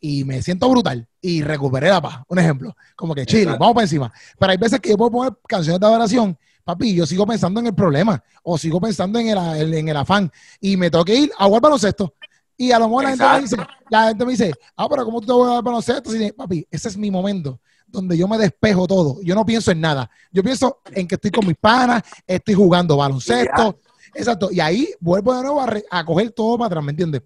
y 0.00 0.24
me 0.24 0.42
siento 0.42 0.68
brutal 0.68 1.06
y 1.20 1.42
recuperé 1.42 1.88
la 1.88 2.00
paz. 2.00 2.22
Un 2.28 2.38
ejemplo, 2.38 2.74
como 2.96 3.14
que 3.14 3.26
chile, 3.26 3.56
vamos 3.58 3.74
para 3.74 3.84
encima. 3.84 4.12
Pero 4.38 4.52
hay 4.52 4.58
veces 4.58 4.80
que 4.80 4.90
yo 4.90 4.96
puedo 4.96 5.10
poner 5.10 5.32
canciones 5.46 5.80
de 5.80 5.86
adoración, 5.86 6.38
papi, 6.64 6.94
yo 6.94 7.06
sigo 7.06 7.26
pensando 7.26 7.60
en 7.60 7.66
el 7.66 7.74
problema 7.74 8.22
o 8.42 8.56
sigo 8.56 8.80
pensando 8.80 9.18
en 9.18 9.28
el, 9.28 9.74
en 9.74 9.88
el 9.88 9.96
afán 9.96 10.30
y 10.60 10.76
me 10.76 10.90
tengo 10.90 11.04
que 11.04 11.14
ir 11.14 11.32
a 11.38 11.44
jugar 11.46 11.62
baloncesto. 11.62 12.14
Y 12.56 12.72
a 12.72 12.78
lo 12.78 12.88
mejor 12.88 13.04
la 13.04 13.10
gente, 13.10 13.24
me 13.24 13.40
dice, 13.40 13.56
la 13.88 14.08
gente 14.08 14.24
me 14.26 14.30
dice, 14.32 14.52
ah, 14.76 14.86
pero 14.88 15.04
¿cómo 15.04 15.20
tú 15.20 15.26
te 15.26 15.32
vas 15.32 15.42
a 15.42 15.48
jugar 15.48 15.64
baloncesto? 15.64 16.14
Y 16.14 16.32
papi, 16.32 16.66
ese 16.70 16.88
es 16.88 16.96
mi 16.96 17.10
momento 17.10 17.60
donde 17.86 18.16
yo 18.16 18.28
me 18.28 18.38
despejo 18.38 18.86
todo. 18.86 19.20
Yo 19.22 19.34
no 19.34 19.44
pienso 19.44 19.70
en 19.70 19.80
nada. 19.80 20.10
Yo 20.30 20.42
pienso 20.42 20.80
en 20.92 21.08
que 21.08 21.16
estoy 21.16 21.30
con 21.30 21.46
mis 21.46 21.56
panas, 21.56 22.02
estoy 22.26 22.54
jugando 22.54 22.96
baloncesto, 22.96 23.80
Exacto. 24.14 24.50
Y 24.50 24.60
ahí 24.60 24.88
vuelvo 25.00 25.34
de 25.34 25.42
nuevo 25.42 25.60
a, 25.90 26.04
coger 26.04 26.30
todo 26.32 26.58
para 26.58 26.66
atrás, 26.66 26.84
¿me 26.84 26.90
entiendes? 26.90 27.22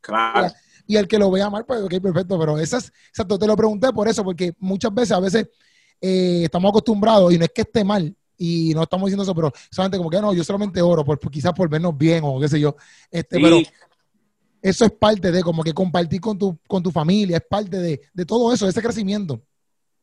Claro. 0.00 0.52
Y 0.86 0.96
el 0.96 1.06
que 1.06 1.18
lo 1.18 1.30
vea 1.30 1.48
mal, 1.50 1.64
pues 1.64 1.82
ok, 1.82 2.00
perfecto. 2.00 2.38
Pero 2.38 2.58
esas, 2.58 2.92
exacto, 3.08 3.38
te 3.38 3.46
lo 3.46 3.56
pregunté 3.56 3.92
por 3.92 4.08
eso, 4.08 4.24
porque 4.24 4.52
muchas 4.58 4.92
veces, 4.92 5.12
a 5.12 5.20
veces, 5.20 5.48
eh, 6.00 6.42
estamos 6.44 6.70
acostumbrados, 6.70 7.32
y 7.32 7.38
no 7.38 7.44
es 7.44 7.50
que 7.54 7.62
esté 7.62 7.84
mal, 7.84 8.14
y 8.36 8.72
no 8.74 8.82
estamos 8.82 9.06
diciendo 9.06 9.22
eso, 9.22 9.34
pero 9.34 9.52
solamente 9.70 9.98
como 9.98 10.10
que 10.10 10.20
no, 10.20 10.32
yo 10.32 10.42
solamente 10.42 10.80
oro, 10.80 11.04
por, 11.04 11.18
quizás 11.30 11.52
por 11.52 11.68
vernos 11.68 11.96
bien 11.96 12.22
o 12.24 12.40
qué 12.40 12.48
sé 12.48 12.58
yo. 12.58 12.74
Este, 13.10 13.38
Pero 13.38 13.58
eso 14.62 14.84
es 14.84 14.92
parte 14.92 15.30
de 15.30 15.42
como 15.42 15.62
que 15.62 15.72
compartir 15.72 16.20
con 16.20 16.38
tu, 16.38 16.58
con 16.66 16.82
tu 16.82 16.90
familia, 16.90 17.36
es 17.36 17.44
parte 17.48 17.78
de, 17.78 18.00
de 18.12 18.26
todo 18.26 18.52
eso, 18.52 18.64
de 18.64 18.70
ese 18.70 18.82
crecimiento. 18.82 19.42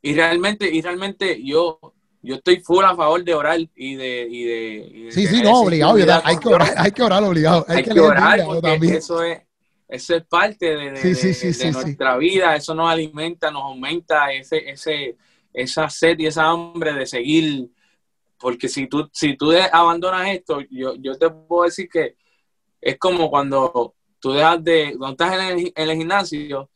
Y 0.02 0.14
realmente, 0.14 0.74
y 0.74 0.82
realmente 0.82 1.44
yo, 1.44 1.80
yo 2.22 2.36
estoy 2.36 2.60
full 2.62 2.84
a 2.84 2.96
favor 2.96 3.24
de 3.24 3.34
orar 3.34 3.60
y 3.76 3.96
de... 3.96 4.28
Y 4.30 4.44
de, 4.44 5.12
sí, 5.12 5.28
sí, 5.28 5.42
no, 5.42 5.62
obligado. 5.62 5.96
Hay 6.24 6.38
que, 6.38 6.48
orar, 6.50 6.74
hay 6.78 6.92
que 6.92 7.04
orar 7.04 7.24
obligado. 7.24 7.66
Hay, 7.68 7.84
que, 7.84 8.00
orar 8.00 8.44
porque 8.46 8.98
eso 8.98 9.24
es, 9.24 9.40
eso 9.88 10.16
es 10.16 10.26
parte 10.26 10.66
de, 10.66 10.92
de, 10.92 11.72
nuestra 11.72 12.18
vida. 12.18 12.56
Eso 12.56 12.74
nos 12.76 12.90
alimenta, 12.90 13.52
nos 13.52 13.64
aumenta 13.64 14.32
ese, 14.34 14.70
ese, 14.70 15.16
esa 15.54 15.90
sed 15.90 16.20
y 16.20 16.26
esa 16.26 16.46
hambre 16.46 16.94
de 16.94 17.06
seguir. 17.06 17.70
Porque 18.40 18.68
si 18.68 18.88
tú, 18.88 19.10
si 19.14 19.38
tú 19.38 19.52
abandonas 19.72 20.28
esto, 20.30 20.62
yo, 20.70 20.96
yo 20.96 21.18
te 21.18 21.30
puedo 21.30 21.64
decir 21.64 21.88
que 21.90 22.16
es 22.82 22.98
como 22.98 23.30
cuando 23.30 23.96
tú 24.20 24.34
dejas 24.34 24.64
de, 24.64 24.96
cuando 24.98 25.12
estás 25.24 25.34
en 25.34 25.60
el, 25.60 25.74
en 25.76 25.90
el 25.90 25.98
gimnasio, 25.98 26.70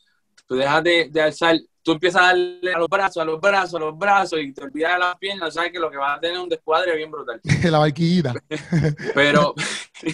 tú 0.47 0.55
dejas 0.55 0.83
de, 0.83 1.09
de 1.11 1.21
alzar 1.21 1.57
tú 1.83 1.93
empiezas 1.93 2.21
a 2.21 2.25
darle 2.27 2.73
a 2.73 2.79
los 2.79 2.87
brazos, 2.87 3.21
a 3.21 3.25
los 3.25 3.39
brazos, 3.39 3.75
a 3.75 3.79
los 3.79 3.97
brazos 3.97 4.39
y 4.39 4.53
te 4.53 4.63
olvidas 4.63 4.93
de 4.93 4.99
las 4.99 5.17
piernas, 5.17 5.53
sabes 5.53 5.71
que 5.71 5.79
lo 5.79 5.89
que 5.89 5.97
va 5.97 6.13
a 6.13 6.19
tener 6.19 6.37
es 6.37 6.43
un 6.43 6.49
descuadre 6.49 6.95
bien 6.95 7.11
brutal. 7.11 7.39
la 7.63 7.79
barquillita. 7.79 8.33
pero, 9.15 9.53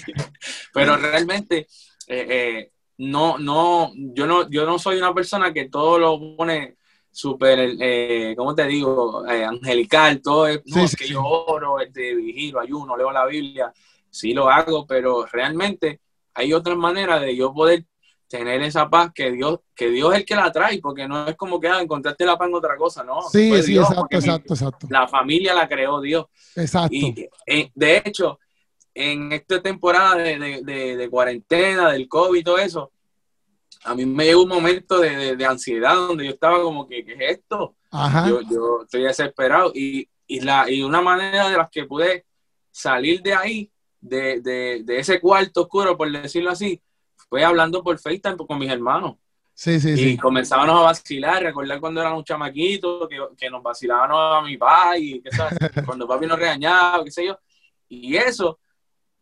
pero 0.73 0.97
realmente 0.97 1.67
eh, 2.07 2.27
eh, 2.29 2.71
no, 2.97 3.37
no, 3.37 3.91
yo 3.95 4.25
no, 4.25 4.49
yo 4.49 4.65
no 4.65 4.79
soy 4.79 4.97
una 4.97 5.13
persona 5.13 5.53
que 5.53 5.69
todo 5.69 5.99
lo 5.99 6.37
pone 6.37 6.77
súper, 7.11 7.75
eh, 7.79 8.35
¿cómo 8.37 8.53
te 8.53 8.65
digo? 8.67 9.25
Eh, 9.27 9.43
angelical, 9.43 10.21
todo 10.21 10.47
es, 10.47 10.61
no, 10.65 10.85
que 10.97 11.07
yo 11.07 11.23
oro, 11.23 11.79
este, 11.79 12.15
vigilo, 12.15 12.59
ayuno, 12.59 12.95
leo 12.95 13.11
la 13.11 13.25
Biblia, 13.25 13.73
sí 14.09 14.33
lo 14.33 14.49
hago, 14.49 14.85
pero 14.85 15.25
realmente 15.25 16.01
hay 16.33 16.53
otras 16.53 16.77
maneras 16.77 17.21
de 17.21 17.35
yo 17.35 17.53
poder 17.53 17.85
tener 18.27 18.61
esa 18.61 18.89
paz 18.89 19.11
que 19.13 19.31
Dios, 19.31 19.59
que 19.75 19.89
Dios 19.89 20.13
es 20.13 20.19
el 20.19 20.25
que 20.25 20.35
la 20.35 20.51
trae, 20.51 20.79
porque 20.79 21.07
no 21.07 21.27
es 21.27 21.35
como 21.35 21.59
que 21.59 21.67
ah, 21.67 21.81
encontraste 21.81 22.25
la 22.25 22.37
paz 22.37 22.49
en 22.49 22.55
otra 22.55 22.75
cosa, 22.75 23.03
no. 23.03 23.21
Sí, 23.29 23.61
sí, 23.63 23.77
exacto, 23.77 24.07
exacto, 24.11 24.53
exacto. 24.53 24.87
La 24.89 25.07
familia 25.07 25.53
la 25.53 25.67
creó 25.67 26.01
Dios. 26.01 26.25
Exacto. 26.55 26.95
Y 26.95 27.27
eh, 27.45 27.71
de 27.73 28.03
hecho, 28.05 28.39
en 28.93 29.31
esta 29.31 29.61
temporada 29.61 30.15
de, 30.15 30.61
de, 30.63 30.97
de, 30.97 31.09
cuarentena, 31.09 31.91
del 31.91 32.07
COVID 32.07 32.39
y 32.39 32.43
todo 32.43 32.57
eso, 32.57 32.91
a 33.83 33.95
mí 33.95 34.05
me 34.05 34.25
llegó 34.25 34.43
un 34.43 34.49
momento 34.49 34.99
de, 34.99 35.45
ansiedad 35.45 35.95
donde 35.95 36.25
yo 36.25 36.31
estaba 36.31 36.61
como 36.61 36.87
que, 36.87 37.05
¿qué 37.05 37.13
es 37.13 37.37
esto? 37.37 37.75
Yo, 38.27 38.41
yo, 38.41 38.81
estoy 38.83 39.03
desesperado 39.03 39.71
y, 39.73 40.09
y, 40.27 40.41
la, 40.41 40.69
y 40.69 40.81
una 40.81 41.01
manera 41.01 41.49
de 41.49 41.57
las 41.57 41.69
que 41.69 41.85
pude 41.85 42.25
salir 42.71 43.21
de 43.21 43.33
ahí, 43.33 43.71
de, 43.99 44.41
de, 44.41 44.99
ese 44.99 45.19
cuarto 45.19 45.61
oscuro, 45.61 45.97
por 45.97 46.11
decirlo 46.11 46.51
así, 46.51 46.81
fue 47.29 47.43
hablando 47.43 47.83
por 47.83 47.97
FaceTime 47.99 48.37
con 48.37 48.59
mis 48.59 48.71
hermanos. 48.71 49.15
Sí, 49.53 49.79
sí, 49.79 49.95
y 49.97 50.17
comenzábamos 50.17 50.75
a 50.75 50.83
vacilar, 50.83 51.41
recordar 51.41 51.79
cuando 51.79 51.99
éramos 51.99 52.23
chamaquitos, 52.23 53.09
que, 53.09 53.17
que 53.35 53.49
nos 53.49 53.63
vacilábamos 53.63 54.17
a 54.37 54.41
mi 54.43 54.55
papá 54.55 54.99
y 54.99 55.19
que, 55.19 55.31
cuando 55.85 56.07
papi 56.07 56.27
nos 56.27 56.37
regañaba, 56.37 57.03
qué 57.03 57.09
sé 57.09 57.25
yo. 57.25 57.39
Y 57.89 58.15
eso, 58.15 58.59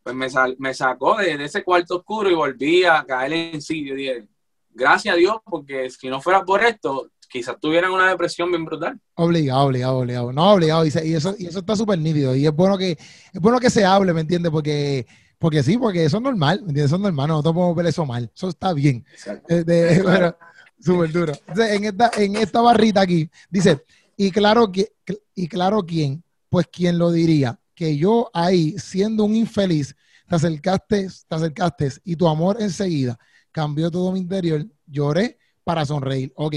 pues 0.03 0.13
me, 0.13 0.27
me 0.57 0.73
sacó 0.73 1.17
de, 1.17 1.41
ese 1.43 1.63
cuarto 1.63 1.97
oscuro 1.97 2.29
y 2.29 2.35
volví 2.35 2.83
a 2.83 3.05
caer 3.05 3.31
en 3.31 3.61
sí. 3.61 3.87
Yo 3.87 3.95
dije, 3.95 4.27
gracias 4.71 5.15
a 5.15 5.17
Dios, 5.17 5.37
porque 5.45 5.89
si 5.89 6.09
no 6.09 6.21
fuera 6.21 6.43
por 6.43 6.61
esto, 6.63 7.09
quizás 7.29 7.57
tuvieran 7.59 7.91
una 7.91 8.09
depresión 8.09 8.49
bien 8.49 8.65
brutal. 8.65 8.99
Obligado, 9.15 9.67
obligado, 9.67 9.97
obligado. 9.99 10.33
No, 10.33 10.51
obligado. 10.51 10.85
Y, 10.85 10.89
eso, 10.89 11.33
y 11.37 11.45
eso 11.45 11.59
está 11.59 11.77
súper 11.77 11.97
nítido. 11.97 12.35
Y 12.35 12.45
es 12.45 12.53
bueno 12.53 12.77
que, 12.77 12.91
es 12.91 13.41
bueno 13.41 13.59
que 13.59 13.69
se 13.69 13.85
hable, 13.85 14.13
¿me 14.13 14.21
entiendes? 14.21 14.51
Porque, 14.51 15.05
porque 15.45 15.61
sí, 15.61 15.77
porque 15.77 16.03
eso 16.03 16.17
es 16.17 16.23
normal, 16.23 16.61
¿me 16.63 16.69
entiendes? 16.69 16.85
Eso 16.85 16.95
es 16.95 17.01
normal, 17.03 17.27
no 17.27 17.43
podemos 17.43 17.75
ver 17.75 17.85
eso 17.85 18.03
mal. 18.03 18.31
Eso 18.35 18.49
está 18.49 18.73
bien. 18.73 19.05
Eh, 19.47 20.01
súper 20.79 21.11
duro. 21.11 21.33
en 21.55 21.83
esta, 21.83 22.11
en 22.17 22.35
esta 22.35 22.61
barrita 22.61 23.01
aquí, 23.01 23.29
dice, 23.51 23.85
y 24.17 24.31
claro, 24.31 24.71
que, 24.71 24.93
y 25.35 25.47
claro 25.47 25.85
quién, 25.85 26.23
pues 26.49 26.65
quién 26.71 26.97
lo 26.97 27.11
diría, 27.11 27.59
que 27.75 27.95
yo 27.95 28.31
ahí, 28.33 28.73
siendo 28.79 29.23
un 29.23 29.35
infeliz, 29.35 29.95
te 30.27 30.35
acercaste, 30.35 31.09
te 31.27 31.35
acercaste 31.35 31.89
y 32.03 32.15
tu 32.15 32.27
amor 32.27 32.57
enseguida 32.59 33.15
cambió 33.51 33.91
todo 33.91 34.13
mi 34.13 34.21
interior, 34.21 34.65
lloré 34.87 35.37
para 35.63 35.85
sonreír. 35.85 36.33
Ok, 36.37 36.55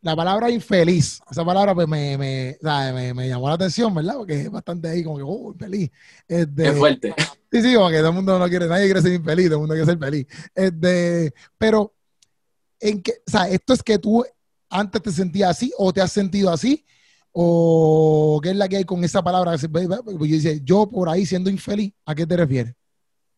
la 0.00 0.14
palabra 0.14 0.48
infeliz, 0.48 1.20
esa 1.28 1.44
palabra 1.44 1.74
pues 1.74 1.88
me, 1.88 2.16
me, 2.16 2.56
me, 3.14 3.28
llamó 3.28 3.48
la 3.48 3.54
atención, 3.54 3.92
¿verdad? 3.92 4.14
Porque 4.14 4.42
es 4.42 4.50
bastante 4.52 4.90
ahí 4.90 5.02
como 5.02 5.16
que, 5.16 5.24
oh, 5.26 5.50
infeliz. 5.50 5.90
Es, 6.28 6.46
fuerte. 6.78 7.16
Sí, 7.52 7.60
sí, 7.62 7.74
como 7.74 7.90
que 7.90 7.98
todo 7.98 8.08
el 8.08 8.14
mundo 8.14 8.38
no 8.38 8.48
quiere, 8.48 8.66
nadie 8.66 8.86
quiere 8.86 9.02
ser 9.02 9.12
infeliz, 9.12 9.46
todo 9.46 9.56
el 9.56 9.60
mundo 9.60 9.74
quiere 9.74 9.90
ser 9.90 9.98
feliz. 9.98 10.26
Es 10.54 10.72
pero, 11.58 11.94
¿en 12.80 13.02
qué, 13.02 13.14
o 13.26 13.30
sea, 13.30 13.48
esto 13.48 13.74
es 13.74 13.82
que 13.82 13.98
tú 13.98 14.24
antes 14.70 15.02
te 15.02 15.12
sentías 15.12 15.50
así 15.50 15.72
o 15.78 15.92
te 15.92 16.00
has 16.02 16.12
sentido 16.12 16.50
así? 16.50 16.86
¿O 17.32 18.40
qué 18.42 18.50
es 18.50 18.56
la 18.56 18.68
que 18.68 18.78
hay 18.78 18.84
con 18.84 19.04
esa 19.04 19.22
palabra? 19.22 19.56
Yo 19.56 20.18
dice, 20.20 20.60
yo 20.64 20.88
por 20.88 21.08
ahí 21.08 21.26
siendo 21.26 21.50
infeliz, 21.50 21.92
¿a 22.06 22.14
qué 22.14 22.26
te 22.26 22.36
refieres? 22.36 22.74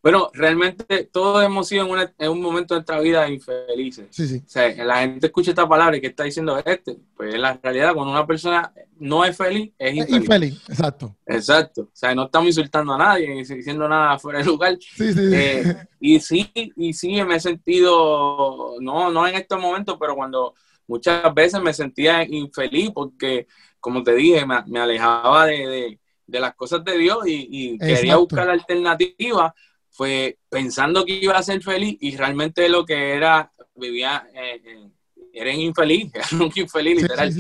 Bueno, 0.05 0.31
realmente 0.35 1.09
todos 1.11 1.43
hemos 1.43 1.67
sido 1.67 1.87
en, 2.19 2.31
un 2.31 2.43
momento 2.43 2.75
de 2.75 2.81
nuestra 2.81 3.01
vida 3.01 3.27
infelices. 3.27 4.09
Sí, 4.11 4.29
sí. 4.29 4.43
O 4.45 4.49
sea, 4.51 4.85
la 4.85 4.99
gente 4.99 5.29
escucha 5.29 5.53
esta 5.53 5.67
palabra 5.67 5.97
y 5.97 6.03
que 6.03 6.09
está 6.09 6.25
diciendo 6.25 6.63
este, 6.63 6.99
pues 7.17 7.35
en 7.35 7.41
la 7.41 7.59
realidad 7.63 7.95
cuando 7.95 8.13
una 8.13 8.27
persona 8.27 8.71
no 8.99 9.25
es 9.25 9.35
feliz, 9.35 9.73
es 9.79 9.95
infeliz. 9.95 10.21
infeliz. 10.21 10.63
exacto. 10.69 11.17
Exacto. 11.25 11.83
O 11.85 11.91
sea, 11.95 12.15
no 12.15 12.27
estamos 12.27 12.49
insultando 12.49 12.93
a 12.93 12.99
nadie, 12.99 13.31
ni 13.31 13.45
diciendo 13.45 13.89
nada 13.89 14.19
fuera 14.19 14.41
de 14.41 14.45
lugar. 14.45 14.77
Sí, 14.79 15.11
sí, 15.15 15.31
eh, 15.33 15.87
y 15.99 16.21
sí, 16.21 16.53
y 16.77 16.93
sí 16.93 17.25
me 17.25 17.37
he 17.37 17.41
sentido, 17.41 18.75
no, 18.81 19.11
no 19.11 19.27
en 19.27 19.37
estos 19.37 19.59
momentos, 19.59 19.97
pero 19.99 20.15
cuando 20.15 20.55
muchas 20.87 21.33
veces 21.33 21.63
me 21.63 21.73
sentía 21.73 22.25
infeliz 22.25 22.91
porque, 22.91 23.47
como 23.81 24.03
te 24.03 24.15
dije, 24.15 24.45
me, 24.45 24.79
alejaba 24.79 25.47
de, 25.47 25.99
las 26.27 26.55
cosas 26.57 26.85
de 26.85 26.99
Dios 26.99 27.21
y, 27.27 27.79
quería 27.79 28.17
buscar 28.17 28.51
alternativas 28.51 29.55
fue 29.95 30.39
pensando 30.51 31.05
que 31.05 31.13
iba 31.15 31.39
a 31.39 31.43
ser 31.43 31.63
feliz 31.63 31.97
y 32.01 32.17
realmente 32.17 32.69
lo 32.69 32.85
que 32.85 33.13
era, 33.13 33.51
vivía, 33.77 34.29
eh, 34.35 34.61
eh 34.65 34.91
era 35.33 35.53
infeliz, 35.53 36.13
era 36.15 36.45
un 36.45 36.53
infeliz 36.55 37.03
literal, 37.03 37.33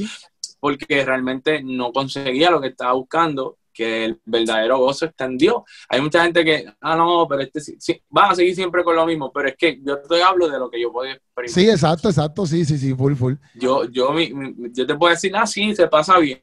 porque 0.60 1.04
realmente 1.04 1.62
no 1.62 1.92
conseguía 1.92 2.50
lo 2.50 2.60
que 2.60 2.68
estaba 2.68 2.92
buscando, 2.92 3.58
que 3.72 4.04
el 4.04 4.20
verdadero 4.24 4.78
gozo 4.78 5.06
está 5.06 5.24
en 5.24 5.36
Dios. 5.36 5.62
Hay 5.88 6.00
mucha 6.00 6.22
gente 6.22 6.44
que, 6.44 6.64
ah, 6.80 6.96
no, 6.96 7.26
pero 7.28 7.42
este 7.42 7.60
sí, 7.60 8.02
va 8.16 8.30
a 8.30 8.34
seguir 8.34 8.54
siempre 8.54 8.84
con 8.84 8.94
lo 8.94 9.04
mismo, 9.04 9.32
pero 9.32 9.48
es 9.48 9.56
que 9.56 9.80
yo 9.82 10.00
te 10.00 10.22
hablo 10.22 10.48
de 10.48 10.58
lo 10.58 10.70
que 10.70 10.80
yo 10.80 10.92
puedo 10.92 11.10
experimentar. 11.10 11.62
Sí, 11.62 11.68
exacto, 11.68 12.08
exacto, 12.08 12.46
sí, 12.46 12.64
sí, 12.64 12.78
sí, 12.78 12.94
full, 12.94 13.14
full. 13.14 13.34
Yo, 13.54 13.84
yo, 13.90 14.12
mi, 14.12 14.32
yo 14.72 14.86
te 14.86 14.94
puedo 14.94 15.10
decir, 15.12 15.32
ah, 15.34 15.46
sí, 15.46 15.74
se 15.74 15.88
pasa 15.88 16.18
bien. 16.18 16.40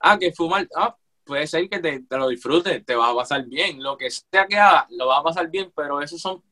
Ah, 0.00 0.18
que 0.18 0.32
fumar, 0.32 0.66
ah, 0.74 0.96
puede 1.30 1.46
ser 1.46 1.68
que 1.68 1.78
te, 1.78 2.04
lo 2.10 2.28
disfrutes, 2.28 2.84
te 2.84 2.96
va 2.96 3.10
a 3.10 3.14
pasar 3.14 3.46
bien, 3.46 3.80
lo 3.80 3.96
que 3.96 4.10
sea 4.10 4.48
que 4.48 4.58
haga, 4.58 4.84
lo 4.90 5.06
va 5.06 5.18
a 5.18 5.22
pasar 5.22 5.48
bien, 5.48 5.70
pero 5.76 6.02
esos 6.02 6.20
son 6.20 6.42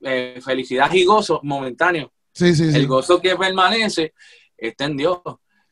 eh, 0.00 0.40
felicidad 0.44 0.92
y 0.92 1.04
gozo 1.04 1.38
momentáneos. 1.44 2.10
Sí, 2.32 2.52
sí, 2.52 2.64
El 2.74 2.88
gozo 2.88 3.20
que 3.20 3.36
permanece 3.36 4.12
está 4.58 4.86
en 4.86 4.96
Dios, 4.96 5.20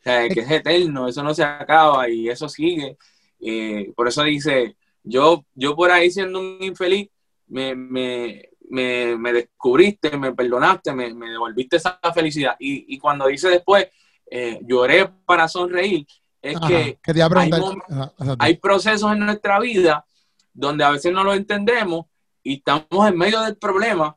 que 0.00 0.28
es 0.28 0.50
eterno, 0.50 1.08
eso 1.08 1.24
no 1.24 1.34
se 1.34 1.42
acaba 1.42 2.08
y 2.08 2.28
eso 2.28 2.48
sigue. 2.48 2.96
Eh, 3.40 3.92
por 3.96 4.06
eso 4.06 4.22
dice, 4.22 4.76
yo, 5.02 5.44
yo 5.56 5.74
por 5.74 5.90
ahí 5.90 6.08
siendo 6.08 6.38
un 6.38 6.58
infeliz, 6.60 7.10
me, 7.48 7.74
me, 7.74 8.48
me, 8.70 9.32
descubriste, 9.32 10.16
me 10.16 10.32
perdonaste, 10.32 10.94
me, 10.94 11.12
devolviste 11.12 11.78
esa 11.78 11.98
felicidad. 12.14 12.54
Y, 12.60 12.94
y 12.94 12.98
cuando 13.00 13.26
dice 13.26 13.48
después, 13.48 13.88
eh, 14.30 14.60
lloré 14.62 15.10
para 15.26 15.48
sonreír, 15.48 16.06
es 16.42 16.58
que, 16.60 16.98
hay, 18.38 18.56
procesos 18.56 19.12
en 19.12 19.20
nuestra 19.20 19.60
vida 19.60 20.04
donde 20.52 20.82
a 20.82 20.90
veces 20.90 21.12
no 21.12 21.22
lo 21.22 21.34
entendemos 21.34 22.06
y 22.42 22.56
estamos 22.56 23.08
en 23.08 23.16
medio 23.16 23.40
del 23.42 23.56
problema 23.56 24.16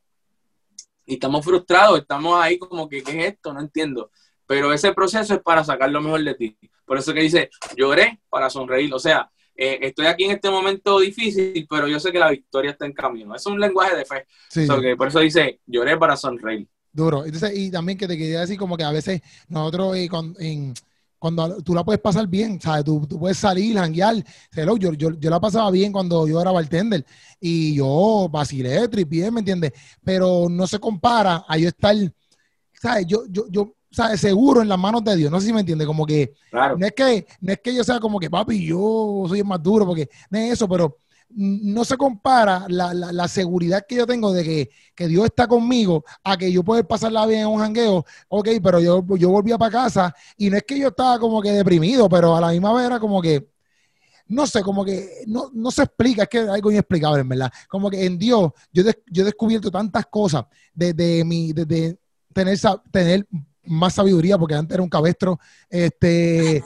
y 1.06 1.14
estamos 1.14 1.46
frustrados, 1.46 2.00
estamos 2.00 2.42
ahí 2.42 2.58
como 2.58 2.90
que, 2.90 3.04
¿qué 3.04 3.20
es 3.20 3.34
esto? 3.34 3.54
No 3.54 3.62
entiendo. 3.62 4.10
Pero 4.48 4.74
ese 4.74 4.92
proceso 4.94 5.36
es 5.36 5.42
para 5.42 5.64
sacar 5.64 5.92
lo 5.92 6.02
mejor 6.02 6.24
de 6.24 6.34
ti. 6.34 6.58
Por 6.84 6.98
eso 6.98 7.14
que 7.14 7.22
dice, 7.22 7.50
lloré 7.78 8.20
para 8.28 8.50
sonreír. 8.50 8.92
O 8.94 9.00
sea, 9.00 9.30
eh, 9.56 9.80
estoy 9.82 10.08
aquí 10.08 10.26
en 10.26 10.32
este 10.32 10.50
momento 10.50 11.00
difícil, 11.00 11.68
pero 11.70 11.88
yo 11.88 12.00
sé 12.00 12.12
que 12.12 12.20
la 12.20 12.32
victoria 12.32 12.72
está 12.72 12.88
en 12.88 12.94
camino. 12.94 13.36
Es 13.36 13.46
un 13.46 13.60
lenguaje 13.60 13.96
de 13.96 14.06
fe. 14.06 14.96
por 14.96 15.08
eso 15.08 15.20
dice, 15.20 15.62
lloré 15.68 15.96
para 15.98 16.18
sonreír. 16.18 16.68
Duro. 16.92 17.26
Entonces, 17.26 17.52
y 17.56 17.70
también 17.70 17.98
que 17.98 18.08
te 18.08 18.18
quería 18.18 18.42
decir 18.42 18.58
como 18.58 18.78
que 18.78 18.84
a 18.84 18.92
veces 18.92 19.22
nosotros 19.48 19.96
eh, 19.96 20.10
en 20.40 20.74
cuando 21.26 21.60
tú 21.64 21.74
la 21.74 21.84
puedes 21.84 22.00
pasar 22.00 22.28
bien, 22.28 22.62
¿sabes? 22.62 22.84
Tú, 22.84 23.02
puedes 23.08 23.38
salir, 23.38 23.76
janguear. 23.76 24.24
Yo, 24.56 24.94
yo, 24.94 25.10
yo, 25.18 25.30
la 25.32 25.40
pasaba 25.40 25.72
bien 25.72 25.92
cuando 25.92 26.28
yo 26.28 26.40
era 26.40 26.52
bartender 26.52 27.04
y 27.40 27.74
yo 27.74 28.30
vacilé, 28.32 28.88
tripié, 28.88 29.32
¿me 29.32 29.40
entiendes? 29.40 29.72
Pero 30.04 30.46
no 30.48 30.68
se 30.68 30.78
compara 30.78 31.44
a 31.48 31.58
yo 31.58 31.68
estar, 31.68 31.96
¿sabes? 32.80 33.08
Yo, 33.08 33.24
yo, 33.28 33.48
yo, 33.50 33.74
¿sabes? 33.90 34.22
Seguro 34.22 34.62
en 34.62 34.70
las 34.70 34.78
manos 34.78 35.04
de 35.04 35.16
Dios. 35.16 35.32
No 35.32 35.40
sé 35.40 35.48
si 35.48 35.54
me 35.54 35.62
entiende, 35.62 35.88
como 35.88 36.06
que, 36.06 36.36
no, 36.52 36.86
es 36.86 36.92
que 36.92 37.26
no 37.42 37.54
es 37.54 37.60
que 37.60 37.74
yo 37.74 37.84
sea 37.84 38.00
como 38.00 38.20
que, 38.20 38.30
papi, 38.30 38.64
yo 38.64 39.26
soy 39.28 39.40
el 39.40 39.46
más 39.46 39.64
duro, 39.64 39.84
porque 39.88 40.08
no 40.30 40.38
es 40.38 40.54
eso, 40.54 40.70
pero 40.70 41.00
no 41.30 41.84
se 41.84 41.98
compara 41.98 42.66
la, 42.70 42.94
la, 42.94 43.28
seguridad 43.28 43.86
que 43.88 43.96
yo 43.96 44.08
tengo 44.08 44.32
de 44.32 44.44
que, 44.44 44.70
que, 44.96 45.08
Dios 45.08 45.26
está 45.26 45.48
conmigo 45.48 46.04
a 46.24 46.38
que 46.38 46.52
yo 46.52 46.64
pueda 46.64 46.84
pasarla 46.84 47.26
bien 47.26 47.42
en 47.42 47.48
un 47.48 47.60
jangueo. 47.60 48.06
Ok, 48.30 48.50
pero 48.64 48.80
yo, 48.80 49.04
yo 49.18 49.30
volvía 49.30 49.58
para 49.58 49.72
casa 49.72 50.16
y 50.38 50.50
no 50.50 50.58
es 50.58 50.64
que 50.64 50.80
yo 50.80 50.90
estaba 50.90 51.20
como 51.20 51.42
que 51.42 51.52
deprimido, 51.52 52.08
pero 52.08 52.36
a 52.36 52.42
la 52.42 52.52
misma 52.52 52.74
vez 52.74 52.86
era 52.86 53.00
como 53.00 53.22
que, 53.22 53.50
no 54.28 54.48
sé, 54.48 54.62
como 54.62 54.86
que 54.86 55.24
no, 55.28 55.50
no 55.54 55.72
se 55.72 55.84
explica, 55.84 56.24
es 56.24 56.30
que 56.30 56.40
es 56.40 56.50
algo 56.50 56.72
inexplicable, 56.72 57.22
en 57.22 57.30
verdad. 57.30 57.52
Como 57.68 57.90
que 57.90 58.06
en 58.06 58.18
Dios 58.18 58.52
yo, 58.72 58.84
yo 59.08 59.24
he 59.24 59.26
descubierto 59.26 59.70
tantas 59.70 60.06
cosas 60.08 60.46
desde 60.74 61.24
mi, 61.26 61.54
desde 61.54 62.00
tener, 62.34 62.58
tener 62.92 63.28
más 63.68 63.94
sabiduría, 63.94 64.38
porque 64.38 64.56
antes 64.56 64.74
era 64.74 64.84
un 64.84 64.90
cabestro, 64.90 65.40
este, 65.70 66.64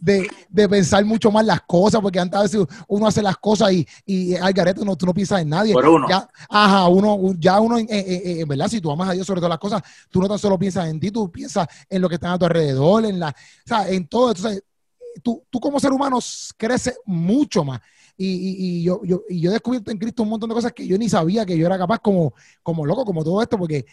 de, 0.00 0.68
pensar 0.68 1.04
mucho 1.04 1.30
más 1.30 1.44
las 1.44 1.62
cosas, 1.62 2.00
porque 2.00 2.18
antes 2.18 2.38
a 2.38 2.42
veces 2.42 2.60
uno 2.88 3.06
hace 3.06 3.22
las 3.22 3.36
cosas 3.36 3.72
y, 3.72 3.86
y 4.06 4.34
al 4.34 4.52
gareto 4.52 4.84
no, 4.84 4.96
tú 4.96 5.06
no 5.06 5.14
piensas 5.14 5.40
en 5.42 5.48
nadie. 5.48 5.72
Por 5.72 5.88
uno. 5.88 6.08
Ya, 6.08 6.28
ajá, 6.48 6.88
uno, 6.88 7.34
ya 7.38 7.60
uno, 7.60 7.76
en 7.78 8.48
verdad, 8.48 8.68
si 8.68 8.80
tú 8.80 8.90
amas 8.90 9.08
a 9.08 9.12
Dios 9.12 9.26
sobre 9.26 9.40
todas 9.40 9.50
las 9.50 9.58
cosas, 9.58 9.82
tú 10.10 10.20
no 10.20 10.28
tan 10.28 10.38
solo 10.38 10.58
piensas 10.58 10.88
en 10.88 11.00
ti, 11.00 11.10
tú 11.10 11.30
piensas 11.30 11.66
en 11.88 12.00
lo 12.00 12.08
que 12.08 12.16
está 12.16 12.32
a 12.32 12.38
tu 12.38 12.44
alrededor, 12.44 13.04
en 13.04 13.20
la, 13.20 13.28
o 13.28 13.68
sea, 13.68 13.88
en 13.88 14.06
todo. 14.06 14.30
Entonces, 14.30 14.62
tú, 15.22 15.44
tú 15.50 15.60
como 15.60 15.80
ser 15.80 15.92
humano 15.92 16.18
creces 16.56 16.98
mucho 17.04 17.64
más. 17.64 17.80
Y, 18.16 18.78
y, 18.78 18.82
yo, 18.84 19.00
yo, 19.04 19.22
y 19.28 19.40
yo 19.40 19.50
he 19.50 19.54
descubierto 19.54 19.90
en 19.90 19.98
Cristo 19.98 20.22
un 20.22 20.28
montón 20.28 20.48
de 20.48 20.54
cosas 20.54 20.72
que 20.72 20.86
yo 20.86 20.96
ni 20.96 21.08
sabía 21.08 21.44
que 21.44 21.58
yo 21.58 21.66
era 21.66 21.76
capaz 21.76 21.98
como, 21.98 22.32
como 22.62 22.86
loco, 22.86 23.04
como 23.04 23.24
todo 23.24 23.42
esto, 23.42 23.58
porque 23.58 23.84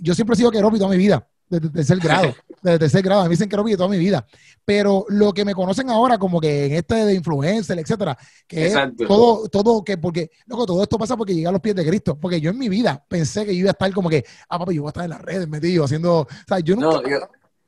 yo 0.00 0.14
siempre 0.14 0.34
he 0.34 0.36
sido 0.36 0.50
queropi 0.50 0.78
toda 0.78 0.90
mi 0.90 0.96
vida, 0.96 1.28
desde 1.48 1.70
tercer 1.70 1.98
grado, 1.98 2.34
desde 2.62 2.78
tercer 2.78 3.02
grado, 3.02 3.20
a 3.20 3.24
mí 3.24 3.28
me 3.28 3.34
dicen 3.34 3.48
queropi 3.48 3.76
toda 3.76 3.88
mi 3.88 3.98
vida, 3.98 4.26
pero 4.64 5.04
lo 5.08 5.32
que 5.32 5.44
me 5.44 5.54
conocen 5.54 5.90
ahora 5.90 6.18
como 6.18 6.40
que 6.40 6.66
en 6.66 6.72
este 6.72 6.94
de 6.94 7.14
influencer, 7.14 7.78
etcétera, 7.78 8.16
que 8.46 8.66
es 8.66 8.74
todo, 9.06 9.48
todo, 9.48 9.84
que 9.84 9.98
porque, 9.98 10.30
loco, 10.46 10.66
todo 10.66 10.82
esto 10.82 10.98
pasa 10.98 11.16
porque 11.16 11.34
llega 11.34 11.50
a 11.50 11.52
los 11.52 11.60
pies 11.60 11.74
de 11.74 11.86
Cristo, 11.86 12.18
porque 12.18 12.40
yo 12.40 12.50
en 12.50 12.58
mi 12.58 12.68
vida 12.68 13.04
pensé 13.08 13.44
que 13.44 13.54
yo 13.54 13.60
iba 13.60 13.70
a 13.70 13.72
estar 13.72 13.92
como 13.92 14.08
que, 14.08 14.24
ah, 14.48 14.58
papi, 14.58 14.74
yo 14.74 14.82
voy 14.82 14.88
a 14.88 14.90
estar 14.90 15.04
en 15.04 15.10
las 15.10 15.22
redes 15.22 15.48
metido, 15.48 15.84
haciendo, 15.84 16.20
o 16.20 16.28
sea, 16.46 16.60
yo 16.60 16.76
nunca... 16.76 17.00
No, 17.00 17.08
yo... 17.08 17.18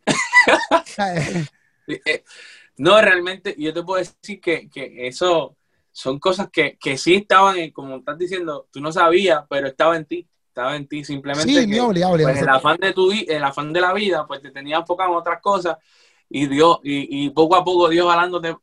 Eh, 1.88 2.24
no, 2.78 3.00
realmente, 3.00 3.54
yo 3.56 3.72
te 3.72 3.80
puedo 3.84 4.00
decir 4.00 4.40
que, 4.40 4.68
que 4.68 5.06
eso 5.06 5.56
son 5.92 6.18
cosas 6.18 6.48
que, 6.50 6.76
que 6.78 6.98
sí 6.98 7.14
estaban, 7.14 7.56
en, 7.56 7.70
como 7.70 7.96
estás 7.96 8.18
diciendo, 8.18 8.68
tú 8.72 8.80
no 8.80 8.90
sabías, 8.90 9.44
pero 9.48 9.68
estaba 9.68 9.96
en 9.96 10.04
ti 10.04 10.28
estaba 10.56 10.74
en 10.74 10.88
ti 10.88 11.04
simplemente 11.04 11.52
sí, 11.52 11.70
que, 11.70 11.82
pues, 12.22 12.40
el 12.40 12.48
afán 12.48 12.78
de 12.78 12.94
tu 12.94 13.12
el 13.12 13.44
afán 13.44 13.74
de 13.74 13.80
la 13.82 13.92
vida 13.92 14.26
pues 14.26 14.40
te 14.40 14.50
tenía 14.50 14.78
enfocado 14.78 15.10
en 15.10 15.16
otras 15.16 15.42
cosas 15.42 15.76
y 16.30 16.46
Dios 16.46 16.78
y, 16.82 17.26
y 17.26 17.30
poco 17.30 17.56
a 17.56 17.62
poco 17.62 17.90
Dios 17.90 18.10
hablándote 18.10 18.56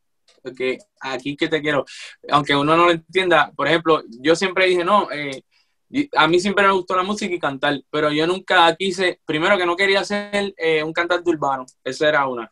que 0.58 0.80
aquí 1.00 1.38
que 1.38 1.48
te 1.48 1.62
quiero. 1.62 1.86
Aunque 2.32 2.56
uno 2.56 2.76
no 2.76 2.86
lo 2.86 2.92
entienda 2.92 3.52
por 3.56 3.68
ejemplo 3.68 4.02
yo 4.10 4.36
siempre 4.36 4.66
dije 4.66 4.84
no 4.84 5.08
eh, 5.12 5.44
a 6.16 6.28
mí 6.28 6.40
siempre 6.40 6.66
me 6.66 6.74
gustó 6.74 6.96
la 6.96 7.04
música 7.04 7.32
y 7.32 7.40
cantar 7.40 7.80
pero 7.92 8.12
yo 8.12 8.26
nunca 8.26 8.76
quise 8.76 9.20
primero 9.24 9.56
que 9.56 9.66
no 9.68 9.76
quería 9.76 10.04
ser 10.04 10.52
eh, 10.58 10.82
un 10.82 10.94
cantante 10.94 11.30
urbano 11.30 11.64
esa 11.84 12.10
era 12.10 12.28
una. 12.28 12.52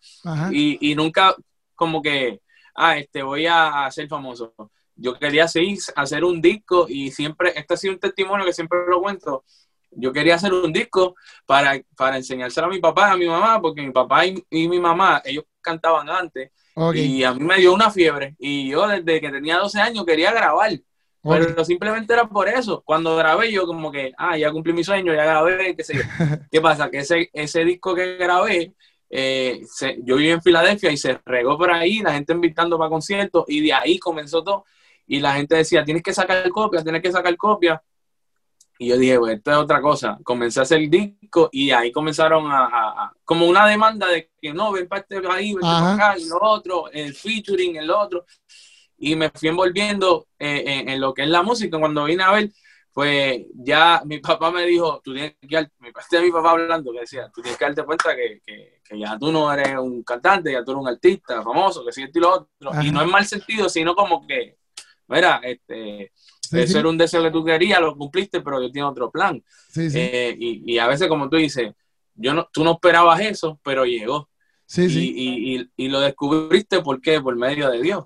Y, 0.51 0.91
y 0.91 0.93
nunca 0.93 1.35
como 1.73 1.99
que 1.99 2.41
ah 2.75 2.95
este 2.95 3.23
voy 3.23 3.47
a 3.47 3.89
ser 3.89 4.07
famoso 4.07 4.53
yo 5.01 5.17
quería 5.17 5.47
seguir, 5.47 5.79
hacer 5.95 6.23
un 6.23 6.41
disco 6.41 6.85
y 6.87 7.11
siempre, 7.11 7.53
este 7.55 7.73
ha 7.73 7.77
sido 7.77 7.93
un 7.93 7.99
testimonio 7.99 8.45
que 8.45 8.53
siempre 8.53 8.79
lo 8.87 9.01
cuento, 9.01 9.43
yo 9.91 10.13
quería 10.13 10.35
hacer 10.35 10.53
un 10.53 10.71
disco 10.71 11.15
para, 11.45 11.81
para 11.97 12.17
enseñárselo 12.17 12.67
a 12.67 12.69
mi 12.69 12.79
papá, 12.79 13.11
a 13.11 13.17
mi 13.17 13.25
mamá, 13.25 13.61
porque 13.61 13.81
mi 13.81 13.91
papá 13.91 14.25
y, 14.25 14.43
mi 14.49 14.79
mamá, 14.79 15.21
ellos 15.25 15.45
cantaban 15.59 16.09
antes, 16.09 16.51
y 16.93 17.23
a 17.23 17.33
mí 17.33 17.43
me 17.43 17.57
dio 17.57 17.73
una 17.73 17.91
fiebre, 17.91 18.35
y 18.39 18.69
yo 18.69 18.87
desde 18.87 19.19
que 19.19 19.29
tenía 19.29 19.57
12 19.57 19.81
años 19.81 20.05
quería 20.05 20.31
grabar, 20.31 20.71
pero 21.23 21.63
simplemente 21.63 22.13
era 22.13 22.27
por 22.27 22.49
eso. 22.49 22.81
Cuando 22.83 23.15
grabé 23.15 23.51
yo 23.51 23.67
como 23.67 23.91
que, 23.91 24.11
ah, 24.17 24.37
ya 24.37 24.51
cumplí 24.51 24.73
mi 24.73 24.83
sueño, 24.83 25.13
ya 25.13 25.23
grabé, 25.23 25.75
qué 25.75 25.83
sé 25.83 25.95
yo. 25.95 26.01
¿Qué 26.51 26.61
pasa? 26.61 26.89
Que 26.89 26.99
ese, 26.99 27.29
ese 27.33 27.63
disco 27.63 27.93
que 27.93 28.17
grabé, 28.17 28.73
eh, 29.09 29.61
yo 30.03 30.15
viví 30.15 30.31
en 30.31 30.41
Filadelfia 30.41 30.89
y 30.89 30.97
se 30.97 31.19
regó 31.25 31.57
por 31.57 31.69
ahí, 31.69 31.99
la 31.99 32.13
gente 32.13 32.33
invitando 32.33 32.77
para 32.77 32.89
conciertos, 32.89 33.45
y 33.47 33.61
de 33.61 33.73
ahí 33.73 33.99
comenzó 33.99 34.43
todo 34.43 34.65
y 35.07 35.19
la 35.19 35.33
gente 35.33 35.55
decía, 35.55 35.83
tienes 35.83 36.03
que 36.03 36.13
sacar 36.13 36.47
copia, 36.49 36.83
tienes 36.83 37.01
que 37.01 37.11
sacar 37.11 37.35
copia. 37.37 37.81
Y 38.81 38.87
yo 38.87 38.97
dije, 38.97 39.17
bueno, 39.17 39.35
esto 39.35 39.51
es 39.51 39.57
otra 39.57 39.79
cosa. 39.79 40.17
Comencé 40.23 40.59
a 40.59 40.63
hacer 40.63 40.79
el 40.79 40.89
disco 40.89 41.49
y 41.51 41.69
ahí 41.69 41.91
comenzaron 41.91 42.45
a, 42.49 43.13
como 43.23 43.45
una 43.45 43.67
demanda 43.67 44.07
de 44.07 44.31
que 44.41 44.53
no, 44.53 44.71
ven 44.71 44.87
para 44.87 45.01
este 45.01 45.21
ahí, 45.29 45.53
ven 45.53 45.61
para 45.61 45.93
acá, 45.93 46.17
y 46.17 46.27
lo 46.27 46.39
otro, 46.41 46.89
el 46.91 47.13
featuring, 47.13 47.75
el 47.75 47.91
otro. 47.91 48.25
Y 48.97 49.15
me 49.15 49.29
fui 49.29 49.49
envolviendo 49.49 50.27
eh, 50.39 50.83
en, 50.87 50.99
lo 50.99 51.13
que 51.13 51.21
es 51.21 51.29
la 51.29 51.43
música. 51.43 51.77
Cuando 51.77 52.05
vine 52.05 52.23
a 52.23 52.31
ver, 52.31 52.49
pues 52.91 53.45
ya 53.53 54.01
mi 54.03 54.17
papá 54.17 54.49
me 54.49 54.65
dijo, 54.65 54.99
tú 55.03 55.13
tienes 55.13 55.35
que, 55.47 55.67
me 55.77 55.91
pasé 55.91 56.19
mi 56.19 56.31
papá 56.31 56.51
hablando, 56.51 56.91
que 56.91 57.01
decía, 57.01 57.29
tú 57.31 57.41
tienes 57.41 57.59
que 57.59 57.65
darte 57.65 57.83
cuenta 57.83 58.15
que, 58.15 58.41
que, 58.43 58.99
ya 58.99 59.15
tú 59.19 59.31
no 59.31 59.53
eres 59.53 59.77
un 59.77 60.01
cantante, 60.03 60.51
ya 60.51 60.63
tú 60.63 60.71
eres 60.71 60.81
un 60.81 60.87
artista 60.87 61.43
famoso, 61.43 61.85
que 61.85 61.91
sigue 61.91 62.09
y 62.13 62.19
lo 62.19 62.33
otro. 62.33 62.49
Y 62.81 62.91
no 62.91 63.03
en 63.03 63.11
mal 63.11 63.25
sentido, 63.25 63.69
sino 63.69 63.93
como 63.93 64.25
que 64.25 64.57
mira, 65.11 65.41
este, 65.43 66.11
eso 66.51 66.79
era 66.79 66.89
un 66.89 66.97
deseo 66.97 67.21
que 67.23 67.31
tú 67.31 67.43
querías, 67.43 67.79
lo 67.79 67.95
cumpliste, 67.95 68.41
pero 68.41 68.61
yo 68.61 68.71
tengo 68.71 68.89
otro 68.89 69.11
plan. 69.11 69.41
Eh, 69.75 70.35
y, 70.39 70.77
a 70.77 70.87
veces, 70.87 71.07
como 71.07 71.29
tú 71.29 71.37
dices, 71.37 71.71
yo 72.15 72.33
no, 72.33 72.47
tú 72.51 72.63
no 72.63 72.73
esperabas 72.73 73.19
eso, 73.21 73.59
pero 73.63 73.85
llegó. 73.85 74.29
Sí, 74.65 74.85
y, 74.89 75.69
y, 75.75 75.89
lo 75.89 75.99
descubriste, 75.99 76.81
¿por 76.81 77.01
qué? 77.01 77.19
Por 77.19 77.35
medio 77.35 77.69
de 77.69 77.81
Dios. 77.81 78.05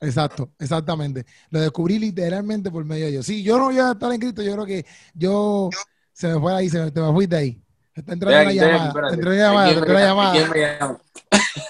Exacto, 0.00 0.50
exactamente. 0.58 1.24
Lo 1.50 1.60
descubrí 1.60 1.98
literalmente 2.00 2.72
por 2.72 2.84
medio 2.84 3.04
de 3.04 3.12
Dios. 3.12 3.26
Sí, 3.26 3.44
yo 3.44 3.56
no 3.56 3.70
iba 3.70 3.88
a 3.88 3.92
estar 3.92 4.12
en 4.12 4.20
Cristo, 4.20 4.42
yo 4.42 4.54
creo 4.54 4.66
que 4.66 4.84
yo 5.14 5.70
se 6.12 6.26
me 6.26 6.40
fue 6.40 6.54
ahí, 6.54 6.68
se 6.68 6.80
me, 6.82 6.90
te 6.90 7.00
me 7.00 7.12
fuiste 7.12 7.36
ahí. 7.36 7.62
Está 7.94 8.14
entrando 8.14 8.40
una 8.40 8.52
llamada. 8.52 8.92
Una 9.14 10.98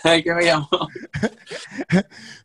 llamada. 0.02 0.22
¿Quién 0.22 0.36
me 0.36 0.44
llamó? 0.44 0.68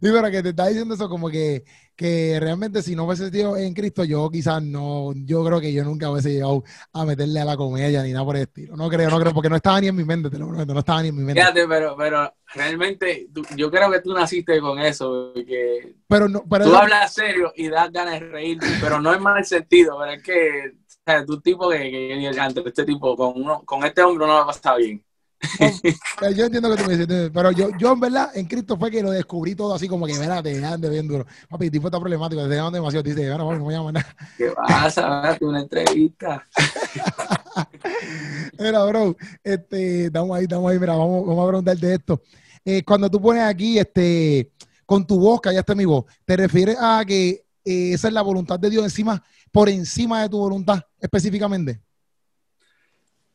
Sí, 0.02 0.10
pero 0.12 0.32
que 0.32 0.44
te 0.44 0.50
está 0.50 0.68
diciendo 0.68 0.94
eso 0.96 1.10
como 1.10 1.30
que 1.30 1.64
que 1.98 2.38
realmente 2.40 2.84
si 2.84 2.96
no 2.96 3.06
hubiese 3.06 3.24
sentido 3.24 3.58
en 3.58 3.74
Cristo, 3.74 4.04
yo 4.04 4.30
quizás 4.30 4.62
no, 4.62 5.14
yo 5.16 5.44
creo 5.44 5.60
que 5.60 5.74
yo 5.74 5.84
nunca 5.84 6.12
hubiese 6.12 6.32
llegado 6.32 6.64
a 6.94 7.06
meterle 7.06 7.40
a 7.40 7.46
la 7.46 7.58
comedia 7.58 8.04
ni 8.04 8.14
nada 8.14 8.24
por 8.24 8.36
el 8.36 8.44
estilo. 8.44 8.76
No 8.78 8.88
creo, 8.88 9.10
no 9.10 9.20
creo, 9.20 9.34
porque 9.34 9.50
no 9.50 9.56
estaba 9.56 9.82
ni 9.82 9.88
en 9.88 9.96
mi 9.96 10.06
mente, 10.06 10.30
te 10.30 10.38
lo 10.38 10.48
prometo, 10.48 10.76
no 10.76 10.82
estaba 10.82 11.02
ni 11.02 11.08
en 11.08 11.16
mi 11.16 11.24
mente. 11.24 11.42
Fíjate, 11.42 11.68
pero, 11.68 11.98
pero 11.98 12.32
realmente 12.54 13.28
yo 13.56 13.72
creo 13.72 13.90
que 13.90 14.02
tú 14.02 14.14
naciste 14.14 14.60
con 14.60 14.78
eso, 14.78 15.32
porque 15.34 15.96
pero 16.08 16.30
no, 16.30 16.44
pero 16.48 16.66
tú 16.66 16.76
hablas 16.76 17.12
serio 17.16 17.52
y 17.56 17.68
das 17.68 17.92
ganas 17.92 18.20
de 18.20 18.28
reír, 18.28 18.60
pero 18.80 19.02
no 19.02 19.12
es 19.12 19.20
mal 19.20 19.44
sentido, 19.44 19.98
pero 20.00 20.12
es 20.12 20.22
que 20.22 20.74
o 20.76 21.02
sea, 21.04 21.26
tú 21.26 21.42
tipo 21.42 21.68
que, 21.70 21.80
que, 21.80 22.32
que 22.54 22.70
este 22.70 22.86
tipo 22.86 23.16
con 23.16 23.42
uno, 23.42 23.64
con 23.66 23.84
este 23.84 24.04
hombre 24.04 24.28
no 24.28 24.34
va 24.34 24.42
a 24.44 24.48
pasar 24.48 24.78
bien. 24.78 25.04
yo 26.36 26.46
entiendo 26.46 26.76
que 26.76 26.82
tú 26.82 26.90
me 26.90 26.98
dices, 26.98 27.32
pero 27.34 27.52
yo, 27.52 27.70
yo 27.78 27.94
en 27.94 28.00
verdad 28.00 28.32
en 28.36 28.46
Cristo 28.46 28.78
fue 28.78 28.90
que 28.90 29.04
lo 29.04 29.12
descubrí 29.12 29.56
todo 29.56 29.76
así 29.76 29.88
como 29.88 30.08
que, 30.08 30.14
mira, 30.14 30.42
te 30.42 30.64
ande 30.66 30.90
bien 30.90 31.08
duro. 31.08 31.26
Papi, 31.50 31.70
tipo 31.70 31.88
está 31.88 32.00
problemático, 32.00 32.42
te 32.44 32.50
dejan 32.50 32.74
demasiado. 32.74 33.04
Te 33.04 33.14
dice, 33.14 33.30
bueno, 33.30 33.56
no 33.56 33.66
me 33.66 33.74
llaman 33.74 33.94
nada. 33.96 34.16
¿Qué 34.38 34.52
pasa? 34.68 35.38
Una 35.42 35.62
entrevista. 35.62 36.44
mira, 38.60 38.84
bro, 38.86 39.16
este, 39.44 40.06
estamos 40.06 40.38
ahí, 40.38 40.44
estamos 40.44 40.72
ahí, 40.72 40.80
mira, 40.80 40.96
vamos, 40.96 41.26
vamos 41.26 41.44
a 41.44 41.48
preguntarte 41.48 41.94
esto. 41.94 42.22
Eh, 42.66 42.84
cuando 42.84 43.10
tú 43.10 43.22
pones 43.22 43.44
aquí, 43.44 43.78
este, 43.78 44.52
con 44.86 45.06
tu 45.06 45.20
voz, 45.20 45.40
callaste 45.40 45.76
mi 45.76 45.86
voz, 45.86 46.06
¿te 46.26 46.36
refieres 46.36 46.78
a 46.80 47.04
que 47.06 47.46
eh, 47.64 47.94
esa 47.94 48.08
es 48.08 48.14
la 48.14 48.22
voluntad 48.22 48.60
de 48.60 48.70
Dios 48.70 48.84
encima, 48.84 49.24
por 49.52 49.70
encima 49.70 50.24
de 50.24 50.30
tu 50.30 50.38
voluntad 50.38 50.82
específicamente? 51.00 51.80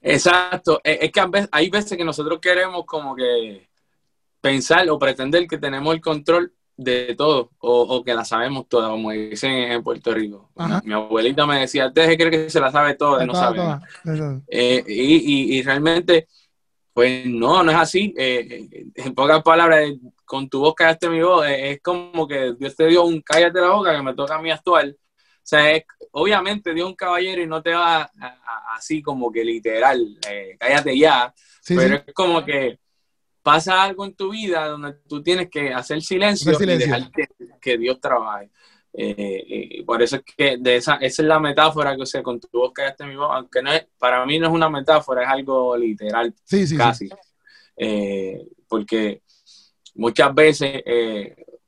Exacto, 0.02 0.80
es 0.82 1.12
que 1.12 1.48
hay 1.50 1.70
veces 1.70 1.96
que 1.96 2.04
nosotros 2.04 2.40
queremos 2.40 2.84
como 2.84 3.14
que 3.14 3.68
pensar 4.40 4.88
o 4.90 4.98
pretender 4.98 5.46
que 5.46 5.58
tenemos 5.58 5.94
el 5.94 6.00
control 6.00 6.52
de 6.76 7.14
todo 7.16 7.50
o, 7.58 8.02
que 8.02 8.12
la 8.12 8.24
sabemos 8.24 8.68
toda, 8.68 8.90
como 8.90 9.12
dicen 9.12 9.52
en 9.52 9.82
Puerto 9.82 10.12
Rico. 10.12 10.50
Mi 10.84 10.92
abuelita 10.92 11.46
me 11.46 11.60
decía, 11.60 11.88
deje 11.88 12.16
creer 12.16 12.30
que 12.30 12.50
se 12.50 12.60
la 12.60 12.72
sabe 12.72 12.94
toda 12.94 13.22
y 13.22 13.26
no 13.26 13.34
sabe. 13.34 13.60
Eh, 14.48 14.82
y, 14.86 15.58
y, 15.58 15.62
realmente, 15.62 16.26
pues 16.92 17.26
no, 17.26 17.62
no 17.62 17.70
es 17.70 17.76
así. 17.76 18.12
Eh, 18.18 18.90
en 18.96 19.14
pocas 19.14 19.42
palabras, 19.42 19.88
con 20.24 20.48
tu 20.48 20.60
voz 20.60 20.74
callaste 20.74 21.08
mi 21.08 21.22
voz, 21.22 21.46
es 21.46 21.80
como 21.80 22.26
que 22.26 22.54
Dios 22.58 22.74
te 22.74 22.86
dio 22.86 23.04
un 23.04 23.20
cállate 23.20 23.60
la 23.60 23.70
boca 23.70 23.94
que 23.94 24.02
me 24.02 24.14
toca 24.14 24.34
a 24.34 24.42
mí 24.42 24.50
actuar 24.50 24.92
o 25.42 25.44
sea, 25.44 25.84
obviamente 26.12 26.72
Dios 26.72 26.88
un 26.88 26.94
caballero 26.94 27.42
y 27.42 27.46
no 27.46 27.60
te 27.60 27.74
va 27.74 28.10
así 28.76 29.02
como 29.02 29.32
que 29.32 29.44
literal, 29.44 30.16
eh, 30.30 30.56
cállate 30.58 30.96
ya, 30.96 31.34
pero 31.66 31.96
es 31.96 32.14
como 32.14 32.44
que 32.44 32.78
pasa 33.42 33.82
algo 33.82 34.04
en 34.04 34.14
tu 34.14 34.30
vida 34.30 34.68
donde 34.68 34.94
tú 35.08 35.20
tienes 35.20 35.50
que 35.50 35.74
hacer 35.74 36.00
silencio, 36.00 36.52
y 36.52 36.66
dejar 36.66 37.10
que, 37.60 37.76
Dios 37.76 38.00
trabaje. 38.00 38.50
Eh, 38.94 39.82
por 39.84 40.00
eso 40.02 40.16
es 40.16 40.22
que 40.36 40.58
de 40.58 40.76
esa, 40.76 40.96
esa 40.96 41.22
es 41.22 41.28
la 41.28 41.40
metáfora 41.40 41.96
que, 41.96 42.02
o 42.02 42.06
sea, 42.06 42.22
con 42.22 42.38
tu 42.38 42.48
voz 42.52 42.72
callaste 42.72 43.04
mi 43.04 43.16
voz, 43.16 43.30
aunque 43.32 43.62
no 43.62 43.72
es, 43.72 43.86
para 43.98 44.24
mí 44.24 44.38
no 44.38 44.46
es 44.46 44.52
una 44.52 44.70
metáfora, 44.70 45.24
es 45.24 45.28
algo 45.28 45.76
literal, 45.76 46.32
casi. 46.76 47.08
Eh, 47.76 48.46
porque 48.68 49.22
muchas 49.94 50.32
veces 50.34 50.82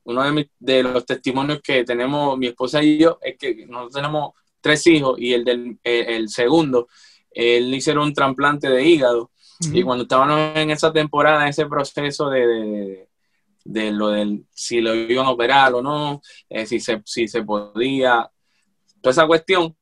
uno 0.05 0.23
de, 0.23 0.49
de, 0.59 0.83
los 0.83 1.05
testimonios 1.05 1.61
que 1.61 1.83
tenemos 1.83 2.37
mi 2.37 2.47
esposa 2.47 2.81
y 2.81 2.97
yo 2.97 3.19
es 3.21 3.37
que 3.37 3.65
nosotros 3.67 3.93
tenemos 3.93 4.31
tres 4.61 4.85
hijos 4.87 5.19
y 5.19 5.33
el 5.33 5.43
del 5.43 5.79
el 5.83 6.29
segundo, 6.29 6.87
él 7.31 7.73
hicieron 7.73 8.05
un 8.05 8.13
trasplante 8.13 8.69
de 8.69 8.83
hígado. 8.83 9.31
Y 9.71 9.83
cuando 9.83 10.03
estábamos 10.03 10.39
en 10.55 10.69
esa 10.71 10.91
temporada, 10.91 11.43
en 11.43 11.49
ese 11.49 11.65
proceso 11.65 12.29
de, 12.29 13.07
de, 13.63 13.91
lo 13.91 14.09
del 14.09 14.45
si 14.51 14.81
lo 14.81 14.93
iban 14.93 15.25
a 15.25 15.31
operar 15.31 15.73
o 15.73 15.81
no, 15.81 16.21
eh, 16.49 16.65
si, 16.65 16.79
se, 16.79 17.01
si 17.05 17.27
se 17.27 17.41
podía, 17.43 18.29
toda 19.01 19.11
esa 19.11 19.27
cuestión, 19.27 19.75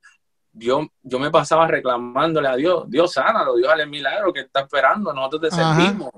yo, 0.51 0.87
yo 1.01 1.19
me 1.19 1.31
pasaba 1.31 1.67
reclamándole 1.67 2.47
a 2.47 2.55
Dios, 2.55 2.83
Dios 2.87 3.13
sánalo, 3.13 3.55
Dios 3.55 3.71
el 3.79 3.89
milagro 3.89 4.31
que 4.31 4.41
está 4.41 4.61
esperando, 4.61 5.11
nosotros 5.11 5.41
te 5.41 5.51
servimos. 5.55 6.11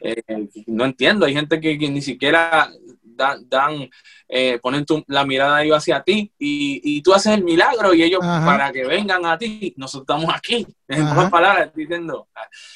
Eh, 0.00 0.22
no 0.66 0.84
entiendo, 0.84 1.26
hay 1.26 1.34
gente 1.34 1.60
que, 1.60 1.78
que, 1.78 1.88
ni 1.88 2.02
siquiera 2.02 2.68
dan, 3.14 3.90
eh, 4.28 4.58
ponen 4.62 4.84
la 5.06 5.24
mirada 5.24 5.58
de 5.58 5.64
ellos 5.64 5.78
hacia 5.78 6.02
ti 6.02 6.32
y, 6.38 7.02
tú 7.02 7.12
haces 7.12 7.34
el 7.34 7.44
milagro 7.44 7.94
y 7.94 8.02
ellos 8.02 8.20
para 8.20 8.72
que 8.72 8.84
vengan 8.84 9.24
a 9.26 9.38
ti, 9.38 9.74
nosotros 9.76 10.18
estamos 10.18 10.34
aquí, 10.34 10.66
en 10.88 11.08
pocas 11.08 11.30
palabras, 11.30 11.72
diciendo. 11.74 12.28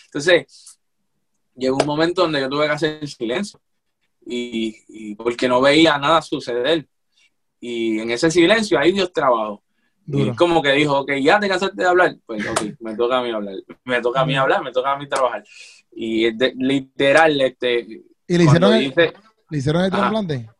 Entonces, 0.06 0.78
llegó 1.54 1.76
un 1.76 1.86
momento 1.86 2.22
donde 2.22 2.40
yo 2.40 2.48
tuve 2.48 2.66
que 2.66 2.72
hacer 2.72 2.98
el 3.00 3.08
silencio 3.08 3.60
y, 4.26 5.14
porque 5.14 5.48
no 5.48 5.60
veía 5.60 5.98
nada 5.98 6.20
suceder. 6.22 6.86
Y 7.60 8.00
en 8.00 8.10
ese 8.10 8.30
silencio 8.30 8.78
ahí 8.78 8.92
Dios 8.92 9.12
trabajó. 9.12 9.62
Y 10.08 10.30
como 10.36 10.62
que 10.62 10.72
dijo, 10.72 11.00
ok, 11.00 11.12
ya 11.20 11.40
te 11.40 11.48
cansaste 11.48 11.82
de 11.82 11.88
hablar. 11.88 12.16
Pues 12.26 12.46
ok, 12.46 12.62
me 12.80 12.94
toca 12.94 13.18
a 13.18 13.22
mí 13.22 13.30
hablar. 13.30 13.54
Me 13.84 14.00
toca 14.00 14.20
a 14.20 14.26
mí 14.26 14.36
hablar, 14.36 14.62
me 14.62 14.70
toca 14.70 14.92
a 14.92 14.98
mí 14.98 15.08
trabajar. 15.08 15.44
Y 15.90 16.30
literal, 16.30 17.40
este. 17.40 18.04
¿Y 18.28 18.38
le 18.38 18.44
hicieron, 18.44 18.74
el, 18.74 18.94
¿le 19.50 19.58
hicieron 19.58 19.84
el 19.84 19.90
trasplante? 19.90 20.50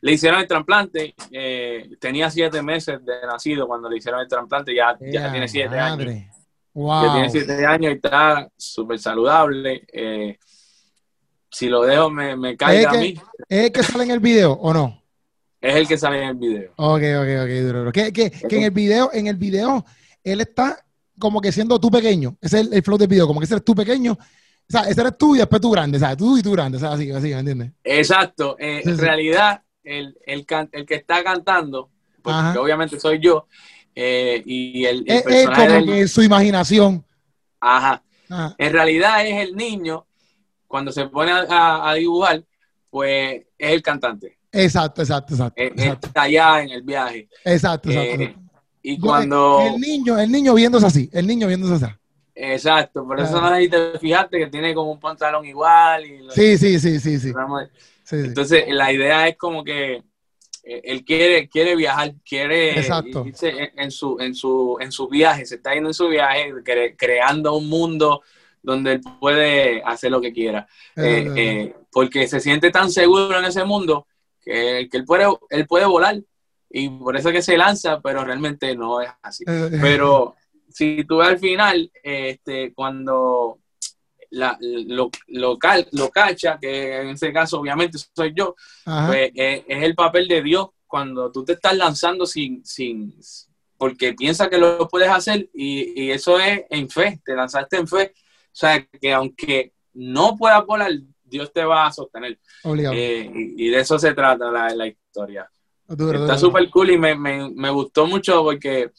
Le 0.00 0.12
hicieron 0.12 0.40
el 0.40 0.48
trasplante, 0.48 1.14
eh, 1.30 1.90
tenía 2.00 2.30
siete 2.30 2.62
meses 2.62 3.04
de 3.04 3.26
nacido 3.26 3.66
cuando 3.66 3.90
le 3.90 3.98
hicieron 3.98 4.20
el 4.20 4.28
trasplante, 4.28 4.74
ya, 4.74 4.96
ya 5.00 5.30
tiene 5.30 5.48
siete 5.48 5.78
años. 5.78 6.24
Wow. 6.74 7.04
Ya 7.04 7.12
tiene 7.12 7.30
siete 7.30 7.66
años 7.66 7.92
y 7.92 7.94
está 7.96 8.48
súper 8.56 8.98
saludable. 8.98 9.84
Eh, 9.92 10.38
si 11.50 11.68
lo 11.68 11.82
dejo, 11.82 12.08
me, 12.10 12.34
me 12.36 12.56
cae 12.56 12.86
a 12.86 12.92
mí. 12.92 13.20
¿Es 13.48 13.64
el 13.66 13.72
que 13.72 13.82
sale 13.82 14.04
en 14.04 14.10
el 14.12 14.20
video 14.20 14.52
o 14.52 14.72
no? 14.72 15.02
Es 15.60 15.76
el 15.76 15.86
que 15.86 15.98
sale 15.98 16.22
en 16.22 16.28
el 16.30 16.34
video. 16.36 16.72
Ok, 16.76 17.02
ok, 17.20 17.28
ok, 17.42 17.50
duro. 17.62 17.92
Que, 17.92 18.12
que, 18.12 18.30
que 18.30 18.56
en 18.56 18.62
el 18.64 18.70
video, 18.70 19.10
en 19.12 19.26
el 19.26 19.36
video, 19.36 19.84
él 20.24 20.40
está 20.40 20.82
como 21.18 21.40
que 21.40 21.52
siendo 21.52 21.78
tú 21.78 21.90
pequeño. 21.90 22.36
Ese 22.40 22.60
es 22.60 22.72
el, 22.72 22.82
flow 22.82 22.98
del 22.98 23.08
video, 23.08 23.26
como 23.26 23.38
que 23.38 23.44
ese 23.44 23.54
eres 23.54 23.64
tú 23.64 23.74
pequeño. 23.74 24.18
Sea, 24.72 24.88
ese 24.88 25.02
eres 25.02 25.18
tú 25.18 25.34
y 25.34 25.38
después 25.38 25.60
tú 25.60 25.70
grande, 25.70 25.98
¿sabes? 25.98 26.16
Tú 26.16 26.38
y 26.38 26.42
tú 26.42 26.52
grande, 26.52 26.78
¿sabes? 26.78 26.94
Así, 26.94 27.10
así, 27.10 27.28
¿me 27.28 27.40
entiendes? 27.40 27.72
Exacto. 27.84 28.56
Eh, 28.58 28.80
en 28.82 28.96
realidad, 28.96 29.62
el, 29.84 30.16
el, 30.24 30.46
el, 30.72 30.86
que 30.86 30.94
está 30.94 31.22
cantando, 31.22 31.90
porque 32.22 32.58
obviamente 32.58 32.98
soy 32.98 33.20
yo, 33.20 33.46
eh, 33.94 34.42
y 34.46 34.86
el, 34.86 35.04
el 35.06 35.22
es, 35.26 35.46
como 35.50 35.92
que 35.92 36.08
su 36.08 36.22
imaginación. 36.22 37.04
Ajá. 37.60 38.02
En 38.56 38.72
realidad 38.72 39.26
es 39.26 39.46
el 39.46 39.54
niño, 39.54 40.06
cuando 40.66 40.90
se 40.90 41.04
pone 41.04 41.30
a, 41.30 41.92
dibujar, 41.98 42.42
pues 42.88 43.42
es 43.58 43.72
el 43.72 43.82
cantante. 43.82 44.38
Exacto, 44.50 45.02
exacto, 45.02 45.34
exacto. 45.34 45.60
Eh, 45.60 45.74
está 45.76 46.22
allá 46.22 46.62
en 46.62 46.70
el 46.70 46.82
viaje. 46.82 47.28
Exacto, 47.44 47.90
exacto. 47.90 48.22
Eh, 48.22 48.36
y 48.80 48.98
cuando... 48.98 49.60
El, 49.60 49.78
niño, 49.78 50.18
el 50.18 50.32
niño 50.32 50.54
viéndose 50.54 50.86
así, 50.86 51.10
el 51.12 51.26
niño 51.26 51.46
viéndose 51.46 51.84
así. 51.84 51.94
Exacto, 52.34 53.06
por 53.06 53.20
eso 53.20 53.40
no 53.40 53.50
te 53.50 53.98
fijaste 53.98 54.38
que 54.38 54.46
tiene 54.46 54.74
como 54.74 54.92
un 54.92 55.00
pantalón 55.00 55.44
igual. 55.44 56.04
Y 56.06 56.30
sí, 56.30 56.56
sí, 56.56 56.78
sí, 56.78 56.98
sí, 56.98 57.18
sí. 57.18 57.32
Entonces, 58.10 58.64
la 58.68 58.92
idea 58.92 59.28
es 59.28 59.36
como 59.36 59.62
que 59.62 60.02
eh, 60.64 60.80
él 60.84 61.04
quiere, 61.04 61.48
quiere 61.48 61.76
viajar, 61.76 62.14
quiere 62.24 62.80
irse 63.24 63.72
en, 63.76 63.90
su, 63.90 64.18
en, 64.20 64.34
su, 64.34 64.78
en 64.80 64.92
su 64.92 65.08
viaje, 65.08 65.44
se 65.44 65.56
está 65.56 65.74
yendo 65.74 65.90
en 65.90 65.94
su 65.94 66.08
viaje, 66.08 66.52
creando 66.96 67.54
un 67.56 67.68
mundo 67.68 68.22
donde 68.62 68.92
él 68.92 69.00
puede 69.20 69.82
hacer 69.82 70.10
lo 70.10 70.20
que 70.20 70.32
quiera. 70.32 70.66
Eh, 70.96 71.28
eh, 71.36 71.76
porque 71.90 72.28
se 72.28 72.40
siente 72.40 72.70
tan 72.70 72.90
seguro 72.90 73.38
en 73.38 73.44
ese 73.44 73.64
mundo 73.64 74.06
que, 74.40 74.88
que, 74.90 74.96
él, 74.96 75.04
puede, 75.04 75.26
él 75.50 75.66
puede 75.66 75.84
volar. 75.86 76.20
Y 76.70 76.88
por 76.88 77.16
eso 77.16 77.30
que 77.30 77.42
se 77.42 77.58
lanza, 77.58 78.00
pero 78.00 78.24
realmente 78.24 78.74
no 78.74 79.00
es 79.00 79.10
así. 79.20 79.44
Pero 79.44 80.36
si 80.72 81.04
tú 81.04 81.18
ves 81.18 81.28
al 81.28 81.38
final, 81.38 81.90
este, 82.02 82.72
cuando 82.74 83.58
la, 84.30 84.56
lo, 84.60 85.10
local 85.28 85.86
lo 85.92 86.10
cacha, 86.10 86.58
que 86.60 87.00
en 87.00 87.08
ese 87.10 87.32
caso 87.32 87.60
obviamente 87.60 87.98
soy 88.14 88.32
yo, 88.34 88.54
pues, 88.84 89.30
eh, 89.34 89.64
es, 89.66 89.82
el 89.82 89.94
papel 89.94 90.26
de 90.28 90.42
Dios 90.42 90.68
cuando 90.86 91.30
tú 91.30 91.44
te 91.44 91.54
estás 91.54 91.76
lanzando 91.76 92.26
sin, 92.26 92.64
sin 92.64 93.14
porque 93.82 94.14
piensa 94.14 94.48
que 94.48 94.58
lo 94.58 94.86
puedes 94.88 95.08
hacer 95.08 95.50
y, 95.52 96.10
eso 96.10 96.38
es 96.38 96.62
en 96.70 96.88
fe, 96.88 97.20
te 97.24 97.34
lanzaste 97.34 97.78
en 97.78 97.88
fe. 97.88 98.12
O 98.14 98.54
sea, 98.54 98.86
que 98.86 99.12
aunque 99.12 99.72
no 99.94 100.36
puedas 100.36 100.64
volar, 100.64 100.92
Dios 101.24 101.52
te 101.52 101.64
va 101.64 101.86
a 101.86 101.92
sostener. 101.92 102.38
Eh, 102.92 103.28
y, 103.34 103.70
de 103.70 103.80
eso 103.80 103.98
se 103.98 104.14
trata 104.14 104.52
la, 104.52 104.68
la 104.74 104.86
historia. 104.86 105.50
Está 105.88 106.38
súper 106.38 106.70
cool 106.70 106.90
y 106.90 106.98
me, 106.98 107.16
me, 107.16 107.50
me, 107.50 107.70
gustó 107.70 108.06
mucho 108.06 108.44
porque 108.44 108.92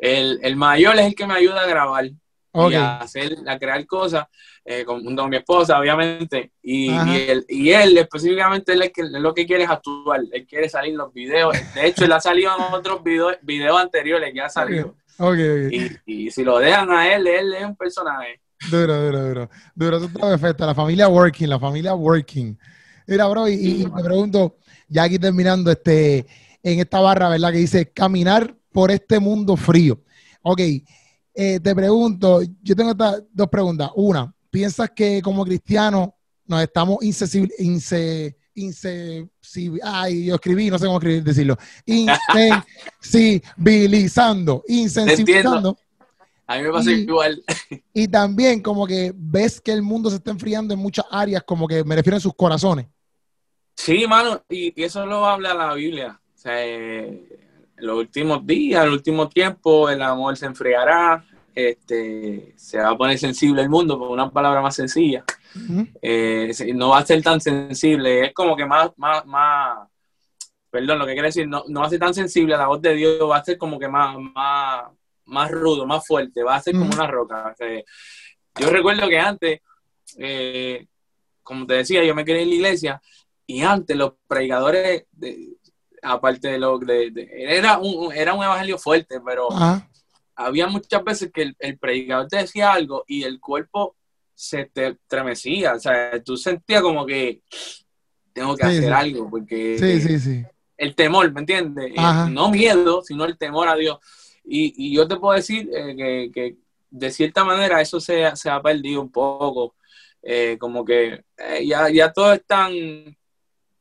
el, 0.00 0.40
el 0.42 0.56
mayor 0.56 0.98
es 0.98 1.06
el 1.06 1.14
que 1.14 1.26
me 1.26 1.34
ayuda 1.34 1.62
a 1.62 1.66
grabar 1.66 2.10
y 2.52 2.74
a, 2.74 2.98
hacer, 2.98 3.36
a 3.46 3.58
crear 3.58 3.86
cosas 3.86 4.26
eh, 4.64 4.84
con, 4.84 5.04
mi 5.30 5.36
esposa, 5.36 5.78
obviamente. 5.78 6.52
Y, 6.62 6.90
y, 7.48 7.70
él, 7.70 7.96
específicamente, 7.96 8.72
él 8.72 8.82
es, 8.82 8.92
que, 8.92 9.04
lo 9.04 9.32
que 9.32 9.46
quiere 9.46 9.64
es 9.64 9.70
actuar. 9.70 10.20
Él 10.32 10.46
quiere 10.46 10.68
salir 10.68 10.94
los 10.94 11.12
videos. 11.12 11.56
De 11.74 11.86
hecho, 11.86 12.04
él 12.04 12.12
ha 12.12 12.20
salido 12.20 12.50
en 12.56 12.74
otros 12.74 13.02
videos, 13.04 13.36
videos 13.42 13.80
anteriores 13.80 14.32
que 14.32 14.40
ha 14.40 14.48
salido. 14.48 14.96
Y, 16.06 16.30
si 16.30 16.42
lo 16.42 16.58
dejan 16.58 16.90
a 16.90 17.14
él, 17.14 17.26
él 17.26 17.54
es 17.54 17.64
un 17.64 17.76
personaje. 17.76 18.40
Duro, 18.70 19.00
duro, 19.00 19.28
duro. 19.28 19.50
Duro, 19.74 20.00
tú 20.00 20.12
perfecto. 20.12 20.66
La 20.66 20.74
familia 20.74 21.08
Working, 21.08 21.48
la 21.48 21.58
familia 21.58 21.94
Working. 21.94 22.58
Mira, 23.06 23.26
bro, 23.28 23.48
y, 23.48 23.84
te 23.84 24.02
pregunto, 24.02 24.56
ya 24.88 25.04
aquí 25.04 25.18
terminando, 25.18 25.70
este, 25.70 26.26
en 26.62 26.80
esta 26.80 27.00
barra, 27.00 27.28
¿verdad? 27.28 27.52
Que 27.52 27.58
dice 27.58 27.90
caminar 27.90 28.54
por 28.72 28.90
este 28.90 29.18
mundo 29.18 29.56
frío. 29.56 30.00
Ok, 30.42 30.60
eh, 31.34 31.60
te 31.60 31.74
pregunto, 31.74 32.42
yo 32.62 32.76
tengo 32.76 32.90
estas 32.90 33.22
dos 33.32 33.48
preguntas. 33.48 33.90
Una, 33.94 34.34
¿piensas 34.50 34.90
que 34.90 35.22
como 35.22 35.42
cristianos 35.44 36.10
nos 36.46 36.62
estamos 36.62 37.02
insensibles, 37.02 37.56
ay, 39.84 40.24
yo 40.24 40.34
escribí, 40.34 40.70
no 40.70 40.78
sé 40.78 40.86
cómo 40.86 40.98
escribir, 40.98 41.22
decirlo, 41.22 41.56
insensibilizando, 41.86 44.64
insensibilizando. 44.68 45.78
A 46.46 46.56
mí 46.56 46.62
me 46.64 46.72
pasa 46.72 46.90
igual. 46.90 47.42
Y 47.94 48.08
también 48.08 48.60
como 48.60 48.86
que 48.86 49.12
ves 49.14 49.60
que 49.60 49.70
el 49.70 49.82
mundo 49.82 50.10
se 50.10 50.16
está 50.16 50.32
enfriando 50.32 50.74
en 50.74 50.80
muchas 50.80 51.06
áreas, 51.08 51.44
como 51.44 51.68
que 51.68 51.84
me 51.84 51.94
refiero 51.94 52.16
en 52.16 52.20
sus 52.20 52.34
corazones. 52.34 52.88
Sí, 53.76 54.04
mano, 54.08 54.42
y, 54.48 54.72
eso 54.82 55.06
lo 55.06 55.24
habla 55.24 55.54
la 55.54 55.72
Biblia. 55.74 56.20
O 56.34 56.38
sea, 56.38 56.66
eh, 56.66 57.40
en 57.80 57.86
los 57.86 57.96
últimos 57.96 58.46
días, 58.46 58.82
en 58.82 58.88
el 58.88 58.94
último 58.94 59.28
tiempo, 59.28 59.88
el 59.88 60.02
amor 60.02 60.36
se 60.36 60.46
enfriará, 60.46 61.24
este, 61.54 62.52
se 62.56 62.78
va 62.78 62.90
a 62.90 62.96
poner 62.96 63.18
sensible 63.18 63.62
el 63.62 63.68
mundo, 63.68 63.98
por 63.98 64.10
una 64.10 64.30
palabra 64.30 64.60
más 64.60 64.76
sencilla. 64.76 65.24
Eh, 66.00 66.52
no 66.74 66.90
va 66.90 66.98
a 66.98 67.06
ser 67.06 67.22
tan 67.22 67.40
sensible, 67.40 68.26
es 68.26 68.34
como 68.34 68.54
que 68.54 68.66
más, 68.66 68.90
más, 68.96 69.26
más 69.26 69.88
perdón, 70.70 71.00
lo 71.00 71.06
que 71.06 71.12
quiere 71.12 71.28
decir, 71.28 71.48
no, 71.48 71.64
no 71.68 71.80
va 71.80 71.86
a 71.86 71.90
ser 71.90 71.98
tan 71.98 72.14
sensible 72.14 72.54
a 72.54 72.58
la 72.58 72.68
voz 72.68 72.80
de 72.80 72.94
Dios, 72.94 73.28
va 73.28 73.38
a 73.38 73.44
ser 73.44 73.58
como 73.58 73.78
que 73.78 73.88
más, 73.88 74.16
más, 74.18 74.84
más 75.24 75.50
rudo, 75.50 75.86
más 75.86 76.06
fuerte, 76.06 76.42
va 76.42 76.56
a 76.56 76.62
ser 76.62 76.74
como 76.74 76.90
una 76.90 77.06
roca. 77.06 77.54
yo 78.58 78.70
recuerdo 78.70 79.08
que 79.08 79.18
antes, 79.18 79.60
eh, 80.18 80.86
como 81.42 81.66
te 81.66 81.74
decía, 81.74 82.04
yo 82.04 82.14
me 82.14 82.24
quedé 82.24 82.42
en 82.42 82.50
la 82.50 82.54
iglesia 82.54 83.02
y 83.46 83.62
antes 83.62 83.96
los 83.96 84.12
predicadores, 84.28 85.06
de, 85.10 85.56
aparte 86.02 86.48
de 86.48 86.58
lo 86.58 86.78
de, 86.78 87.28
era, 87.32 87.78
un, 87.78 88.12
era 88.12 88.34
un 88.34 88.44
evangelio 88.44 88.78
fuerte, 88.78 89.20
pero 89.24 89.48
había 90.34 90.66
muchas 90.66 91.04
veces 91.04 91.30
que 91.32 91.52
el, 91.58 91.78
predicador 91.78 92.28
te 92.28 92.38
decía 92.38 92.72
algo 92.72 93.04
y 93.06 93.24
el 93.24 93.40
cuerpo 93.40 93.96
se 94.34 94.64
te 94.64 94.96
tremecía, 95.06 95.74
o 95.74 95.78
sea, 95.78 96.22
tú 96.22 96.36
sentías 96.36 96.82
como 96.82 97.04
que 97.04 97.42
tengo 98.32 98.56
que 98.56 98.64
hacer 98.64 98.92
algo, 98.92 99.28
porque 99.28 99.76
el 100.76 100.94
temor, 100.94 101.30
¿me 101.30 101.40
entiendes? 101.40 101.92
Eh, 101.94 102.30
no 102.30 102.50
miedo, 102.50 103.02
sino 103.02 103.26
el 103.26 103.36
temor 103.36 103.68
a 103.68 103.76
Dios. 103.76 103.98
Y, 104.42 104.94
yo 104.94 105.06
te 105.06 105.16
puedo 105.16 105.36
decir 105.36 105.68
eh, 105.74 106.30
que, 106.32 106.56
de 106.90 107.10
cierta 107.10 107.44
manera 107.44 107.80
eso 107.82 108.00
se, 108.00 108.24
ha 108.24 108.62
perdido 108.62 109.02
un 109.02 109.12
poco, 109.12 109.74
eh, 110.22 110.56
como 110.58 110.84
que 110.84 111.22
ya, 111.64 111.90
ya 111.90 112.10
todo 112.12 112.32
es 112.32 112.44
tan, 112.46 112.72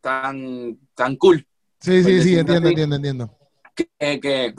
tan, 0.01 0.78
tan 0.93 1.15
cool, 1.15 1.47
Sí, 1.80 2.03
sí, 2.03 2.21
sí, 2.21 2.38
entiendo, 2.38 2.69
entiendo, 2.69 2.95
entiendo. 2.95 3.38
Que, 3.75 4.53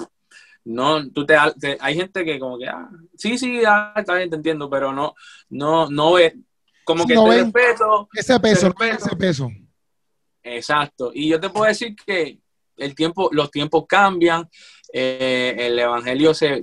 no, 0.65 1.11
tú 1.11 1.27
te, 1.27 1.37
hay 1.81 1.95
gente 1.95 2.25
que 2.25 2.39
como 2.39 2.59
que, 2.59 2.67
ah, 2.67 2.89
sí, 3.17 3.37
sí, 3.37 3.63
ah, 3.67 3.93
está 3.97 4.15
bien, 4.15 4.31
te 4.31 4.37
entiendo, 4.37 4.71
pero 4.71 4.93
no, 4.93 5.15
no, 5.51 5.91
no 5.91 6.13
ve, 6.15 6.37
como 6.85 7.07
que 7.07 7.15
te 7.15 7.43
respeto. 7.43 8.09
Ese 8.15 8.41
peso, 8.41 8.75
ese 8.81 9.17
peso. 9.17 9.51
Exacto. 10.43 11.11
Y 11.15 11.29
yo 11.29 11.39
te 11.39 11.51
puedo 11.51 11.67
decir 11.67 11.95
que 11.95 12.41
el 12.77 12.95
tiempo, 12.95 13.29
los 13.33 13.51
tiempos 13.51 13.85
cambian, 13.87 14.49
eh, 14.93 15.55
el 15.59 15.79
evangelio 15.79 16.35
se, 16.35 16.63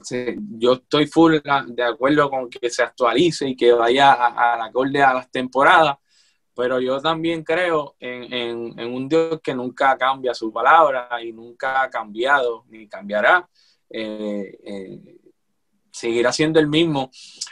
yo 0.58 0.74
estoy 0.74 1.08
full 1.08 1.38
de 1.68 1.84
acuerdo 1.84 2.30
con 2.30 2.50
que 2.50 2.70
se 2.70 2.84
actualice 2.84 3.48
y 3.48 3.56
que 3.56 3.72
vaya 3.72 4.14
a, 4.14 4.54
a 4.54 4.58
la 4.58 4.66
acorde 4.66 5.02
a 5.02 5.14
las 5.14 5.32
temporadas, 5.32 5.98
pero 6.58 6.80
yo 6.80 7.00
también 7.00 7.44
creo 7.44 7.96
en, 8.00 8.80
un 8.80 9.08
Dios 9.08 9.40
que 9.44 9.54
nunca 9.54 9.96
cambia 9.96 10.34
su 10.34 10.52
palabra 10.52 11.08
y 11.24 11.32
nunca 11.32 11.84
ha 11.84 11.90
cambiado 11.90 12.66
ni 12.70 12.88
cambiará. 12.88 13.48
Eh, 13.88 14.58
eh, 14.64 15.18
seguirá 15.92 16.32
siendo 16.32 16.60
el 16.60 16.68
mismo. 16.68 17.12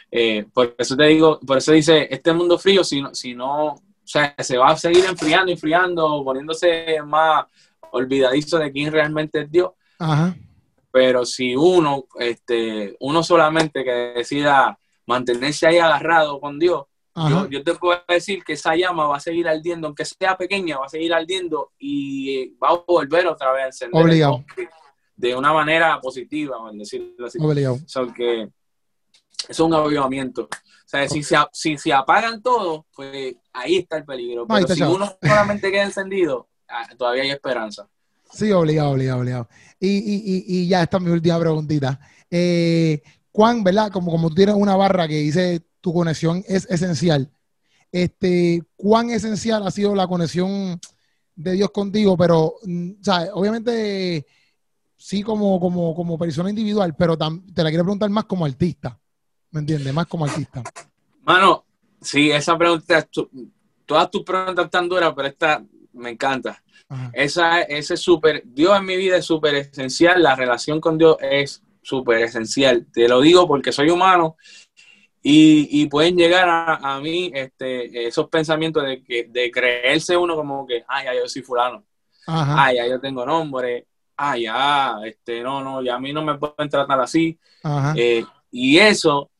Eh, 0.10 0.48
por 0.52 0.74
eso 0.76 0.98
te 0.98 1.04
digo, 1.04 1.40
por 1.40 1.60
eso 1.60 1.72
dice, 1.72 2.08
este 2.10 2.34
mundo 2.34 2.58
frío, 2.58 2.84
si 2.84 3.00
no, 3.00 3.14
si 3.14 3.36
no, 3.36 3.74
o 3.74 3.82
sea, 4.04 4.34
se 4.40 4.58
va 4.58 4.70
a 4.70 4.78
seguir 4.78 5.06
enfriando, 5.06 5.52
enfriando, 5.52 6.24
poniéndose 6.26 6.98
más 7.06 7.46
olvidadizo 7.92 8.58
de 8.58 8.72
quién 8.72 8.92
realmente 8.92 9.42
es 9.42 9.52
Dios. 9.52 9.70
Pero 10.90 11.26
si 11.26 11.56
uno, 11.56 12.06
este, 12.20 12.96
uno 13.02 13.22
solamente 13.22 13.84
que 13.84 13.92
decida 13.92 14.80
mantenerse 15.06 15.68
ahí 15.68 15.78
agarrado 15.78 16.40
con 16.40 16.58
Dios, 16.58 16.86
yo, 17.50 17.64
te 17.64 17.76
puedo 17.76 18.00
decir 18.08 18.44
que 18.44 18.54
esa 18.54 18.76
llama 18.76 19.08
va 19.08 19.18
a 19.18 19.22
seguir 19.22 19.48
ardiendo, 19.48 19.88
aunque 19.88 20.04
sea 20.04 20.38
pequeña, 20.38 20.78
va 20.78 20.86
a 20.86 20.90
seguir 20.90 21.14
ardiendo 21.14 21.72
y 21.80 22.50
va 22.58 22.70
a 22.70 22.84
volver 22.86 23.28
otra 23.28 23.54
vez 23.54 23.64
a 23.64 23.68
encender. 23.68 24.04
Obligado. 24.04 24.44
de 25.16 25.36
una 25.36 25.54
manera 25.54 26.00
positiva, 26.02 26.58
por 26.58 26.74
decirlo 26.74 27.28
así. 27.28 27.40
So 27.86 28.14
que 28.14 28.50
es 29.48 29.60
un 29.60 29.74
avivamiento. 29.74 30.44
O 30.44 30.88
sea, 30.88 31.08
si 31.08 31.24
se, 31.24 31.36
si 31.52 31.78
se 31.78 31.94
apagan 31.94 32.42
todos, 32.42 32.84
pues 32.94 33.36
ahí 33.54 33.78
está 33.78 33.98
el 33.98 34.06
peligro. 34.06 34.46
Pero 34.48 34.68
si 34.68 34.84
uno 34.84 35.18
solamente 35.22 35.72
queda 35.72 35.84
encendido, 35.84 36.50
ah, 36.68 36.88
todavía 36.98 37.24
hay 37.24 37.32
esperanza. 37.32 37.88
Sí, 38.32 38.52
obligado, 38.52 38.92
obligado, 38.92 39.22
obligado. 39.22 39.50
Y, 39.80 39.88
y, 39.88 40.44
y, 40.48 40.68
ya 40.68 40.84
está 40.84 41.00
mi 41.00 41.12
última 41.12 41.40
preguntita. 41.40 42.00
Eh, 42.30 43.02
Juan, 43.32 43.64
¿verdad? 43.64 43.92
Como, 43.92 44.12
como 44.12 44.30
tú 44.30 44.36
tienes 44.36 44.56
una 44.56 44.76
barra 44.76 45.08
que 45.08 45.16
dice 45.16 45.62
tu 45.86 45.94
conexión 45.94 46.44
es 46.48 46.66
esencial. 46.72 47.30
Este, 47.92 48.64
¿Cuán 48.76 49.12
esencial 49.12 49.68
ha 49.68 49.70
sido 49.70 49.94
la 49.94 50.08
conexión 50.08 50.80
de 51.36 51.52
Dios 51.52 51.70
contigo? 51.70 52.18
Pero, 52.18 52.56
mm, 52.64 52.94
¿sabes? 53.04 53.30
Obviamente, 53.32 54.26
sí 54.98 55.22
como, 55.22 55.60
como, 55.60 55.94
como 55.94 56.18
persona 56.18 56.50
individual, 56.50 56.96
pero 56.98 57.16
te 57.16 57.64
la 57.64 57.70
quiero 57.70 57.84
preguntar 57.84 58.10
más 58.10 58.26
como 58.26 58.46
artista. 58.46 59.00
¿Me 59.52 59.60
entiendes? 59.60 59.94
Más 59.94 60.08
como 60.08 60.26
artista. 60.26 60.64
Mano, 61.22 61.66
sí, 62.02 62.32
esa 62.32 62.58
pregunta, 62.58 63.08
todas 63.86 64.10
tus 64.10 64.24
preguntas 64.24 64.66
están 64.66 64.90
duras, 64.90 65.14
pero 65.16 65.28
esta 65.28 65.64
me 65.94 66.10
encanta. 66.10 66.64
Esa, 67.14 67.62
ese 67.62 67.94
es 67.94 68.00
súper, 68.00 68.42
Dios 68.44 68.76
en 68.76 68.86
mi 68.86 68.98
vida 68.98 69.18
es 69.18 69.26
súper 69.26 69.54
esencial, 69.54 70.24
la 70.24 70.36
relación 70.36 70.82
con 70.82 70.98
Dios 70.98 71.18
es 71.22 71.62
súper 71.84 72.24
esencial. 72.24 72.88
Te 72.92 73.08
lo 73.08 73.22
digo 73.22 73.48
porque 73.48 73.72
soy 73.72 73.92
humano 73.92 74.36
y, 75.28 75.88
pueden 75.88 76.16
llegar 76.16 76.48
a, 76.48 77.00
mí 77.00 77.32
este, 77.34 78.08
esos 78.08 78.30
pensamientos 78.30 78.84
de, 78.86 79.04
que, 79.04 79.24
de 79.24 79.50
creerse 79.50 80.16
uno 80.16 80.36
como 80.36 80.68
que, 80.68 80.84
ay, 80.88 81.06
ya 81.06 81.16
yo 81.16 81.28
soy 81.28 81.42
fulano, 81.42 81.84
ay, 82.28 82.76
ya 82.76 82.88
yo 82.88 83.00
tengo 83.00 83.26
nombre, 83.26 83.88
ay, 84.16 84.44
ya, 84.44 85.00
este, 85.04 85.42
no, 85.42 85.64
no, 85.64 85.82
ya 85.82 85.96
a 85.96 86.00
mí 86.00 86.14
no 86.14 86.24
me 86.24 86.38
pueden 86.38 86.70
tratar 86.70 87.00
así. 87.00 87.40
Eh, 87.96 88.24
y 88.52 88.78
eso, 88.78 89.32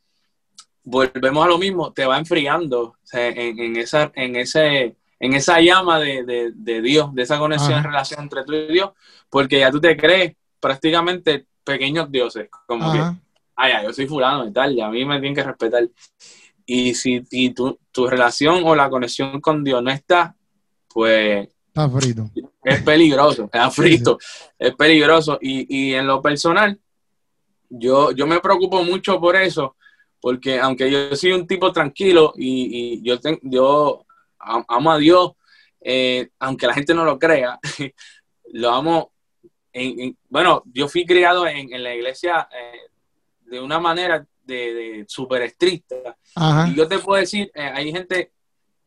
volvemos 0.84 1.46
a 1.46 1.50
lo 1.50 1.60
mismo, 1.60 1.94
te 1.94 2.08
va 2.08 2.18
enfriando 2.18 2.96
en, 3.14 3.78
esa, 3.78 4.12
en 4.16 4.38
ese 4.38 4.96
en 5.20 5.34
esa 5.34 5.62
llama 5.62 6.00
de, 6.00 6.52
Dios, 6.82 7.14
de 7.14 7.22
esa 7.22 7.38
conexión, 7.38 7.84
relación 7.84 8.24
entre 8.24 8.44
tú 8.44 8.54
y 8.54 8.74
Dios, 8.74 8.90
porque 9.30 9.60
ya 9.60 9.70
tú 9.70 9.80
te 9.80 9.96
crees 9.96 10.36
prácticamente 10.60 11.46
pequeños 11.64 12.12
dioses, 12.12 12.50
como 12.66 12.92
ay, 13.56 13.84
yo 13.84 13.94
soy 13.94 14.08
fulano 14.08 14.48
y 14.48 14.52
tal, 14.52 14.74
y 14.74 14.82
a 14.82 14.90
mí 14.90 15.06
me 15.06 15.20
tienen 15.20 15.36
que 15.36 15.44
respetar. 15.44 15.88
Y 16.66 16.96
si 16.96 17.22
tu, 17.54 17.78
relación 18.08 18.64
o 18.66 18.76
la 18.76 18.90
conexión 18.90 19.40
con 19.40 19.64
Dios 19.64 19.82
no 19.84 19.92
está, 19.92 20.36
pues... 20.88 21.48
Está 21.68 21.90
frito. 21.90 22.32
Es 22.64 22.82
peligroso, 22.82 23.44
está 23.46 23.70
frito, 23.70 24.18
es 24.58 24.76
peligroso. 24.76 25.38
Y, 25.42 25.94
en 25.94 26.08
lo 26.08 26.22
personal, 26.22 26.80
yo, 27.70 28.12
yo 28.12 28.26
me 28.26 28.40
preocupo 28.40 28.84
mucho 28.84 29.20
por 29.20 29.36
eso, 29.36 29.76
porque 30.20 30.60
aunque 30.60 30.90
yo 30.90 31.16
soy 31.16 31.34
un 31.34 31.46
tipo 31.46 31.72
tranquilo 31.72 32.34
y, 32.36 33.02
yo, 33.04 33.20
yo 33.44 34.06
amo 34.40 34.92
a 34.92 34.98
Dios, 34.98 35.34
eh, 35.82 36.30
aunque 36.40 36.66
la 36.66 36.74
gente 36.74 36.96
no 36.96 37.06
lo 37.06 37.20
crea, 37.20 37.60
lo 38.54 38.72
amo. 38.72 39.12
En, 39.72 40.18
bueno, 40.30 40.64
yo 40.74 40.88
fui 40.88 41.06
criado 41.06 41.46
en, 41.46 41.84
la 41.84 41.94
iglesia 41.94 42.48
eh, 42.52 42.90
de 43.46 43.60
una 43.60 43.80
manera 43.80 44.26
de, 44.44 44.74
de 44.74 45.06
súper 45.08 45.44
estricta. 45.44 46.18
Y 46.68 46.76
yo 46.76 46.88
te 46.88 47.00
puedo 47.00 47.20
decir, 47.20 47.52
eh, 47.54 47.72
hay 47.74 47.92
gente, 47.92 48.32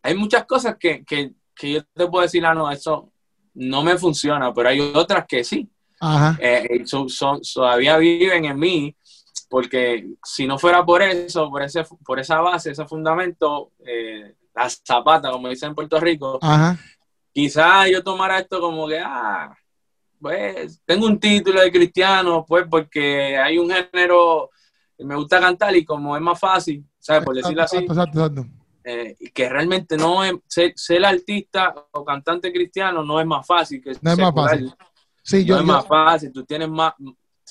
hay 0.02 0.14
muchas 0.14 0.44
cosas 0.44 0.76
que, 0.78 1.04
que, 1.04 1.32
que, 1.54 1.72
yo 1.72 1.84
te 1.94 2.06
puedo 2.06 2.22
decir, 2.22 2.44
ah, 2.46 2.54
no, 2.54 2.70
eso 2.70 3.12
no 3.54 3.82
me 3.82 3.96
funciona, 3.98 4.52
pero 4.52 4.68
hay 4.68 4.80
otras 4.80 5.26
que 5.26 5.42
sí. 5.42 5.68
son, 6.84 7.40
todavía 7.54 7.96
viven 7.96 8.44
en 8.44 8.58
mí, 8.58 8.96
porque 9.48 10.06
si 10.22 10.46
no 10.46 10.58
fuera 10.58 10.84
por 10.84 11.02
eso, 11.02 11.50
por, 11.50 11.62
ese, 11.62 11.84
por 12.04 12.20
esa 12.20 12.40
base, 12.40 12.70
ese 12.70 12.86
fundamento, 12.86 13.72
eh, 13.84 14.34
la 14.54 14.68
zapata, 14.68 15.30
como 15.30 15.48
dicen 15.48 15.70
en 15.70 15.74
Puerto 15.74 15.98
Rico, 15.98 16.38
quizás 17.32 17.90
yo 17.90 18.02
tomara 18.02 18.38
esto 18.38 18.60
como 18.60 18.86
que, 18.86 18.98
ah, 18.98 19.56
pues 20.20 20.80
tengo 20.84 21.06
un 21.06 21.18
título 21.18 21.60
de 21.60 21.70
cristiano, 21.70 22.44
pues 22.46 22.66
porque 22.68 23.36
hay 23.36 23.58
un 23.58 23.70
género 23.70 24.50
que 24.96 25.04
me 25.04 25.14
gusta 25.14 25.40
cantar 25.40 25.74
y 25.76 25.84
como 25.84 26.16
es 26.16 26.22
más 26.22 26.38
fácil, 26.38 26.84
¿sabes? 26.98 27.24
Por 27.24 27.36
decirlo 27.36 27.62
así. 27.62 27.86
Eh, 28.84 29.16
que 29.34 29.48
realmente 29.48 29.96
no 29.96 30.24
es, 30.24 30.34
ser, 30.46 31.04
artista 31.04 31.74
o 31.92 32.04
cantante 32.04 32.50
cristiano 32.50 33.04
no 33.04 33.20
es 33.20 33.26
más 33.26 33.46
fácil 33.46 33.82
que 33.82 33.92
no 34.00 34.12
es 34.12 34.18
más 34.18 34.34
fácil. 34.34 34.74
Sí, 35.22 35.44
no 35.44 35.58
es 35.58 35.64
más 35.64 35.86
fácil, 35.86 36.32
tú 36.32 36.44
tienes 36.44 36.70
más, 36.70 36.94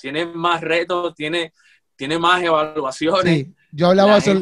tienes 0.00 0.34
más 0.34 0.60
retos, 0.60 1.14
tienes, 1.14 1.52
tienes 1.94 2.18
más 2.18 2.42
evaluaciones. 2.42 3.34
Sí. 3.34 3.54
Yo 3.70 3.88
hablaba 3.88 4.16
eso 4.16 4.34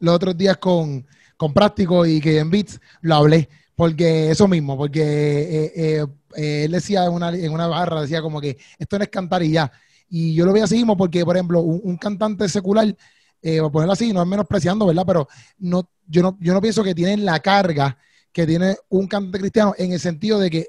los 0.00 0.14
otros 0.14 0.36
días 0.36 0.58
con, 0.58 1.04
con 1.36 1.52
Práctico 1.52 2.06
y 2.06 2.20
que 2.20 2.38
en 2.38 2.50
Beats 2.50 2.80
lo 3.00 3.16
hablé, 3.16 3.48
porque 3.74 4.30
eso 4.30 4.46
mismo, 4.46 4.76
porque 4.76 5.02
eh, 5.02 5.72
eh, 5.74 6.06
eh, 6.36 6.64
él 6.64 6.72
decía 6.72 7.04
en 7.04 7.12
una, 7.12 7.30
en 7.30 7.52
una 7.52 7.66
barra, 7.66 8.02
decía 8.02 8.22
como 8.22 8.40
que 8.40 8.58
esto 8.78 8.98
no 8.98 9.04
es 9.04 9.10
cantar 9.10 9.42
y 9.42 9.52
ya. 9.52 9.70
Y 10.08 10.34
yo 10.34 10.44
lo 10.44 10.52
voy 10.52 10.60
a 10.60 10.66
seguir 10.66 10.86
porque, 10.96 11.24
por 11.24 11.36
ejemplo, 11.36 11.60
un, 11.60 11.96
cantante 11.96 12.48
secular, 12.48 12.96
eh, 13.42 13.58
a 13.58 13.68
ponerlo 13.68 13.92
así, 13.92 14.12
no 14.12 14.22
es 14.22 14.28
menospreciando, 14.28 14.86
¿verdad? 14.86 15.04
Pero 15.06 15.28
no, 15.58 15.90
yo, 16.06 16.22
no, 16.22 16.36
yo 16.40 16.54
no 16.54 16.60
pienso 16.60 16.82
que 16.82 16.94
tienen 16.94 17.24
la 17.24 17.40
carga 17.40 17.98
que 18.32 18.46
tiene 18.46 18.76
un 18.88 19.06
cantante 19.06 19.38
cristiano 19.38 19.74
en 19.76 19.92
el 19.92 20.00
sentido 20.00 20.38
de 20.38 20.50
que, 20.50 20.68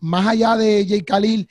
más 0.00 0.26
allá 0.26 0.56
de 0.56 0.86
Jay 0.88 1.02
Khalil 1.02 1.48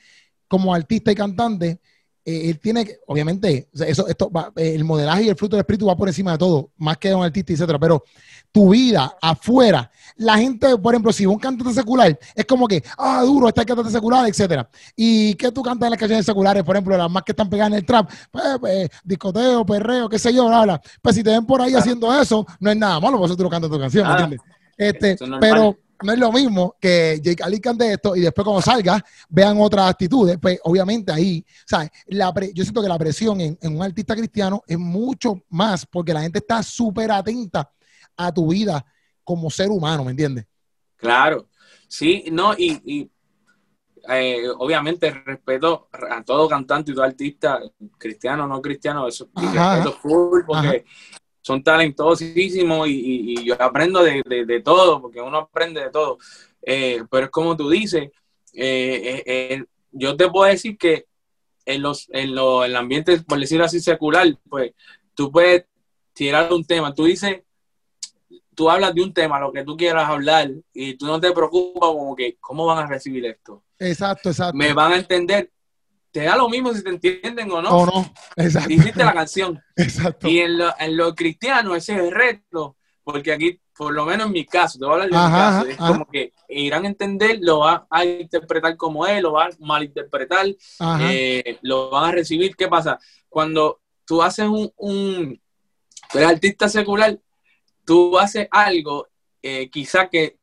como 0.48 0.74
artista 0.74 1.12
y 1.12 1.14
cantante, 1.14 1.80
él 2.28 2.58
tiene 2.58 2.84
que, 2.84 2.98
obviamente, 3.06 3.68
eso, 3.72 4.06
esto 4.06 4.30
el 4.56 4.84
modelaje 4.84 5.24
y 5.24 5.28
el 5.28 5.36
fruto 5.36 5.56
del 5.56 5.62
espíritu 5.62 5.86
va 5.86 5.96
por 5.96 6.08
encima 6.08 6.32
de 6.32 6.38
todo, 6.38 6.70
más 6.76 6.98
que 6.98 7.14
un 7.14 7.24
artista, 7.24 7.52
etcétera. 7.52 7.78
Pero 7.78 8.04
tu 8.52 8.70
vida 8.70 9.16
afuera. 9.20 9.90
La 10.16 10.36
gente, 10.36 10.76
por 10.78 10.94
ejemplo, 10.94 11.12
si 11.12 11.26
un 11.26 11.38
cantante 11.38 11.72
secular, 11.72 12.18
es 12.34 12.44
como 12.44 12.66
que, 12.66 12.82
ah, 12.96 13.22
duro, 13.22 13.48
está 13.48 13.62
el 13.62 13.66
cantante 13.66 13.92
secular, 13.92 14.28
etcétera. 14.28 14.68
¿Y 14.96 15.34
qué 15.34 15.52
tú 15.52 15.62
cantas 15.62 15.86
en 15.86 15.90
las 15.90 15.98
canciones 15.98 16.26
seculares? 16.26 16.64
Por 16.64 16.74
ejemplo, 16.74 16.96
las 16.96 17.10
más 17.10 17.22
que 17.22 17.32
están 17.32 17.48
pegadas 17.48 17.72
en 17.72 17.78
el 17.78 17.86
trap, 17.86 18.10
pues, 18.30 18.44
pues, 18.60 18.90
discoteo, 19.04 19.64
perreo, 19.64 20.08
qué 20.08 20.18
sé 20.18 20.32
yo, 20.32 20.48
bla, 20.48 20.80
Pues 21.00 21.14
si 21.14 21.22
te 21.22 21.30
ven 21.30 21.46
por 21.46 21.60
ahí 21.60 21.74
haciendo 21.74 22.12
eso, 22.20 22.46
no 22.58 22.70
es 22.70 22.76
nada 22.76 22.98
malo, 23.00 23.18
por 23.18 23.26
eso 23.26 23.36
tú 23.36 23.44
lo 23.44 23.50
cantas 23.50 23.70
tu 23.70 23.78
canción, 23.78 24.06
¿me 24.06 24.12
entiendes? 24.12 24.40
Este, 24.76 25.16
pero 25.40 25.76
no 26.02 26.12
es 26.12 26.18
lo 26.18 26.32
mismo 26.32 26.76
que 26.80 27.20
Jake 27.22 27.42
Ali 27.42 27.60
cante 27.60 27.92
esto 27.92 28.14
y 28.14 28.20
después 28.20 28.44
cuando 28.44 28.62
salga 28.62 29.04
vean 29.28 29.60
otras 29.60 29.90
actitudes, 29.90 30.38
pues 30.40 30.60
obviamente 30.64 31.12
ahí, 31.12 31.44
¿sabes? 31.66 31.90
La 32.06 32.32
yo 32.54 32.62
siento 32.62 32.82
que 32.82 32.88
la 32.88 32.98
presión 32.98 33.40
en, 33.40 33.58
en, 33.60 33.76
un 33.76 33.82
artista 33.82 34.14
cristiano 34.14 34.62
es 34.66 34.78
mucho 34.78 35.42
más 35.50 35.86
porque 35.86 36.14
la 36.14 36.22
gente 36.22 36.38
está 36.38 36.62
súper 36.62 37.10
atenta 37.10 37.70
a 38.16 38.32
tu 38.32 38.48
vida 38.48 38.84
como 39.24 39.50
ser 39.50 39.70
humano, 39.70 40.04
¿me 40.04 40.12
entiendes? 40.12 40.46
Claro, 40.96 41.48
sí, 41.86 42.24
no, 42.32 42.54
y, 42.56 43.10
eh, 44.10 44.48
obviamente 44.56 45.10
respeto 45.10 45.88
a 45.92 46.22
todo 46.24 46.48
cantante 46.48 46.90
y 46.90 46.94
todo 46.94 47.04
artista, 47.04 47.60
cristiano 47.98 48.44
o 48.44 48.46
no 48.46 48.62
cristiano, 48.62 49.06
eso 49.06 49.28
es 49.36 49.94
full 49.96 50.40
porque 50.46 50.84
son 51.40 51.62
talentosísimos 51.62 52.88
y, 52.88 53.44
yo 53.44 53.60
aprendo 53.60 54.02
de, 54.02 54.62
todo, 54.64 55.00
porque 55.00 55.20
uno 55.20 55.38
aprende 55.38 55.82
de 55.82 55.90
todo. 55.90 56.18
Eh, 56.62 57.02
pero 57.10 57.26
es 57.26 57.30
como 57.30 57.56
tú 57.56 57.70
dices, 57.70 58.10
eh, 58.52 59.64
yo 59.92 60.16
te 60.16 60.28
puedo 60.28 60.50
decir 60.50 60.76
que 60.76 61.06
en 61.64 61.82
los 61.82 62.08
en, 62.10 62.34
lo, 62.34 62.64
en 62.64 62.70
el 62.70 62.76
ambiente, 62.76 63.20
por 63.20 63.38
decirlo 63.38 63.64
así, 63.64 63.80
secular, 63.80 64.26
pues 64.48 64.72
tú 65.14 65.30
puedes 65.30 65.66
tirar 66.12 66.52
un 66.52 66.64
tema, 66.64 66.94
tú 66.94 67.04
dices 67.04 67.42
tú 68.58 68.68
hablas 68.68 68.92
de 68.92 69.02
un 69.02 69.14
tema, 69.14 69.38
lo 69.38 69.52
que 69.52 69.62
tú 69.62 69.76
quieras 69.76 70.08
hablar, 70.08 70.50
y 70.74 70.94
tú 70.94 71.06
no 71.06 71.20
te 71.20 71.30
preocupas 71.30 71.90
como 71.90 72.16
que, 72.16 72.36
¿cómo 72.40 72.66
van 72.66 72.78
a 72.78 72.88
recibir 72.88 73.24
esto? 73.24 73.62
Exacto, 73.78 74.30
exacto. 74.30 74.56
Me 74.56 74.72
van 74.72 74.94
a 74.94 74.96
entender. 74.96 75.52
Te 76.10 76.24
da 76.24 76.36
lo 76.36 76.48
mismo 76.48 76.72
si 76.72 76.82
te 76.82 76.90
entienden 76.90 77.50
o 77.50 77.60
no. 77.62 77.70
O 77.70 77.86
no, 77.86 78.14
exacto. 78.36 78.72
Hiciste 78.72 79.04
la 79.04 79.12
canción. 79.12 79.62
Exacto. 79.76 80.28
Y 80.28 80.40
en 80.40 80.58
lo, 80.58 80.74
en 80.78 80.96
lo 80.96 81.14
cristiano 81.14 81.74
ese 81.74 81.94
es 81.94 82.00
el 82.00 82.10
reto, 82.10 82.76
porque 83.04 83.32
aquí, 83.32 83.60
por 83.76 83.92
lo 83.92 84.04
menos 84.04 84.26
en 84.26 84.32
mi 84.32 84.44
caso, 84.44 84.78
te 84.78 84.84
voy 84.84 84.92
a 85.00 85.02
hablar 85.04 85.10
de 85.10 85.16
mi 85.16 85.32
caso, 85.32 85.66
es 85.66 85.76
como 85.76 86.06
que 86.06 86.32
irán 86.48 86.84
a 86.84 86.88
entender, 86.88 87.38
lo 87.40 87.60
van 87.60 87.84
a 87.90 88.04
interpretar 88.04 88.76
como 88.76 89.06
él, 89.06 89.22
lo 89.22 89.32
van 89.32 89.52
a 89.52 89.56
malinterpretar, 89.60 90.46
eh, 91.00 91.58
lo 91.62 91.90
van 91.90 92.10
a 92.10 92.12
recibir. 92.12 92.56
¿Qué 92.56 92.68
pasa? 92.68 92.98
Cuando 93.28 93.80
tú 94.04 94.22
haces 94.22 94.46
un, 94.46 94.72
un 94.76 95.40
artista 96.14 96.68
secular, 96.68 97.18
tú 97.84 98.18
haces 98.18 98.48
algo 98.50 99.08
eh, 99.42 99.70
quizá 99.70 100.08
que, 100.08 100.38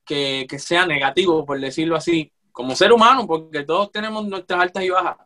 sea 0.58 0.86
negativo, 0.86 1.46
por 1.46 1.60
decirlo 1.60 1.96
así, 1.96 2.32
como 2.56 2.74
ser 2.74 2.94
humano, 2.94 3.28
porque 3.28 3.64
todos 3.64 3.92
tenemos 3.92 4.26
nuestras 4.26 4.62
altas 4.62 4.82
y 4.82 4.90
bajas. 4.90 5.18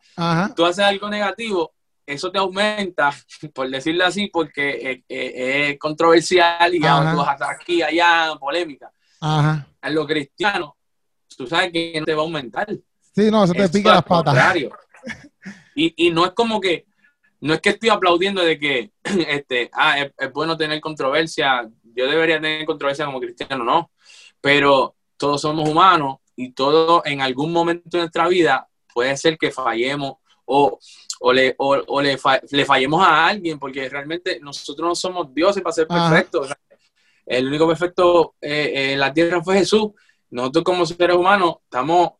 Tú 0.56 0.64
haces 0.64 0.84
algo 0.84 1.08
negativo, 1.08 1.72
eso 2.04 2.32
te 2.32 2.40
aumenta, 2.40 3.12
por 3.54 3.70
decirlo 3.70 4.04
así, 4.04 4.26
porque 4.26 4.90
eh, 4.90 5.04
eh, 5.08 5.70
es 5.70 5.78
controversial 5.78 6.74
y 6.74 6.82
ya 6.82 7.12
tú 7.12 7.18
vas 7.18 7.40
a 7.40 7.50
aquí, 7.52 7.82
allá, 7.82 8.32
polémica. 8.40 8.90
Ajá. 9.20 9.64
En 9.80 9.94
lo 9.94 10.04
cristiano, 10.08 10.76
tú 11.36 11.46
sabes 11.46 11.70
que 11.70 12.02
te 12.04 12.14
va 12.14 12.22
a 12.22 12.24
aumentar. 12.24 12.66
Sí, 13.14 13.30
no, 13.30 13.44
eso 13.44 13.54
te 13.54 13.68
pica 13.68 13.94
las 13.94 14.02
patas. 14.02 14.56
y, 15.76 16.10
no 16.10 16.26
es 16.26 16.32
como 16.32 16.60
que, 16.60 16.84
no 17.42 17.54
es 17.54 17.60
que 17.60 17.70
estoy 17.70 17.90
aplaudiendo 17.90 18.42
de 18.42 18.58
que 18.58 18.90
este, 19.04 19.70
ah, 19.72 20.00
es, 20.00 20.32
bueno 20.32 20.56
tener 20.56 20.80
controversia, 20.80 21.70
yo 21.94 22.08
debería 22.08 22.40
tener 22.40 22.66
controversia 22.66 23.06
como 23.06 23.20
cristiano, 23.20 23.62
no, 23.62 23.92
pero 24.40 24.96
todos 25.16 25.40
somos 25.40 25.68
humanos 25.68 26.16
y 26.36 26.52
todo 26.52 27.02
en 27.04 27.20
algún 27.20 27.52
momento 27.52 27.88
de 27.92 27.98
nuestra 27.98 28.28
vida 28.28 28.68
puede 28.92 29.16
ser 29.16 29.38
que 29.38 29.50
fallemos 29.50 30.14
o, 30.44 30.78
o, 31.20 31.32
le, 31.32 31.54
o, 31.58 32.00
le, 32.00 32.18
le, 32.50 32.64
fallemos 32.64 33.02
a 33.02 33.28
alguien, 33.28 33.58
porque 33.58 33.88
realmente 33.88 34.40
nosotros 34.40 34.88
no 34.88 34.94
somos 34.94 35.32
dioses 35.32 35.62
para 35.62 35.72
ser 35.72 35.86
perfectos. 35.86 36.50
El 37.24 37.46
único 37.46 37.68
perfecto 37.68 38.34
eh, 38.40 38.92
en 38.92 38.98
la 38.98 39.12
tierra 39.12 39.42
fue 39.42 39.58
Jesús. 39.58 39.90
Nosotros 40.30 40.64
como 40.64 40.84
seres 40.84 41.16
humanos 41.16 41.56
estamos, 41.62 42.12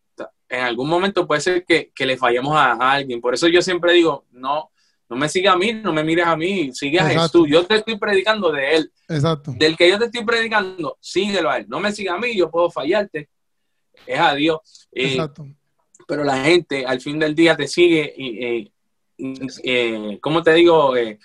en 0.49 0.61
algún 0.61 0.89
momento 0.89 1.27
puede 1.27 1.41
ser 1.41 1.65
que, 1.65 1.91
le 1.99 2.17
fallemos 2.17 2.57
a, 2.57 2.75
alguien. 2.93 3.21
Por 3.21 3.35
eso 3.35 3.49
yo 3.49 3.63
siempre 3.63 3.95
digo, 3.95 4.27
no, 4.31 4.71
no 5.09 5.17
me 5.17 5.29
sigas 5.29 5.55
a 5.55 5.59
mí, 5.59 5.73
no 5.73 5.93
me 5.93 6.05
mires 6.05 6.27
a 6.27 6.37
mí, 6.37 6.73
sigue 6.73 7.01
a 7.01 7.07
Jesús. 7.07 7.49
Yo 7.49 7.67
te 7.67 7.77
estoy 7.77 7.99
predicando 7.99 8.53
de 8.53 8.77
Él. 8.77 8.93
Exacto. 9.09 9.53
Del 9.57 9.77
que 9.77 9.89
yo 9.89 9.99
te 9.99 10.05
estoy 10.05 10.25
predicando, 10.25 10.97
síguelo 11.01 11.51
a 11.51 11.59
Él. 11.59 11.67
No 11.69 11.81
me 11.81 11.91
sigas 11.91 12.15
a 12.15 12.19
mí, 12.19 12.37
yo 12.37 12.49
puedo 12.49 12.71
fallarte. 12.71 13.29
Es 14.07 14.21
a 14.21 14.35
Dios. 14.35 14.89
Eh, 14.93 15.13
Exacto. 15.13 15.47
Pero 16.07 16.25
la 16.25 16.43
gente 16.43 16.85
al 16.85 17.01
fin 17.01 17.19
del 17.19 17.35
día 17.35 17.57
te 17.57 17.69
sigue 17.69 18.13
y, 18.17 18.73
eh, 19.63 20.19
¿cómo 20.21 20.43
te 20.43 20.55
digo? 20.55 20.97
Eh, 20.97 21.19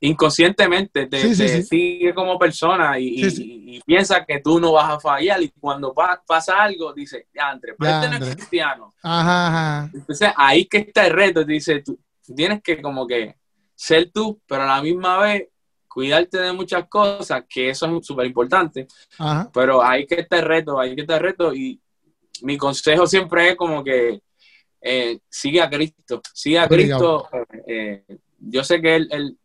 inconscientemente 0.00 1.06
te, 1.06 1.62
sigue 1.62 2.14
como 2.14 2.38
persona 2.38 2.98
y, 2.98 3.80
piensa 3.86 4.24
que 4.24 4.40
tú 4.40 4.58
no 4.60 4.72
vas 4.72 4.90
a 4.90 5.00
fallar 5.00 5.42
y 5.42 5.50
cuando 5.50 5.94
pasa 5.94 6.62
algo 6.62 6.92
dice, 6.92 7.28
ya, 7.34 7.50
André, 7.50 7.74
pero 7.78 7.90
este 7.92 8.08
no 8.08 8.26
es 8.26 8.34
cristiano. 8.36 8.94
Entonces 9.92 10.30
ahí 10.36 10.66
que 10.66 10.78
está 10.78 11.06
el 11.06 11.12
reto, 11.12 11.44
dice, 11.44 11.82
tú 11.82 11.98
tienes 12.34 12.62
que 12.62 12.82
como 12.82 13.06
que 13.06 13.36
ser 13.74 14.10
tú, 14.12 14.40
pero 14.46 14.62
a 14.62 14.66
la 14.66 14.82
misma 14.82 15.18
vez 15.18 15.48
cuidarte 15.96 16.36
de 16.36 16.52
muchas 16.52 16.86
cosas, 16.90 17.44
que 17.48 17.70
eso 17.70 17.86
es 17.86 18.06
súper 18.06 18.26
importante, 18.26 18.86
pero 19.50 19.82
ahí 19.82 20.06
que 20.06 20.16
está 20.16 20.36
el 20.36 20.44
reto, 20.44 20.78
ahí 20.78 20.94
que 20.94 21.00
está 21.00 21.14
el 21.14 21.22
reto 21.22 21.54
y 21.54 21.80
mi 22.42 22.58
consejo 22.58 23.06
siempre 23.06 23.48
es 23.48 23.56
como 23.56 23.82
que 23.82 24.20
eh, 24.82 25.18
sigue 25.26 25.62
a 25.62 25.70
Cristo, 25.70 26.20
sigue 26.34 26.58
a 26.58 26.68
Cristo. 26.68 27.26
Eh, 27.66 28.04
yo 28.38 28.62
sé 28.62 28.82
que 28.82 28.96
él, 28.96 29.38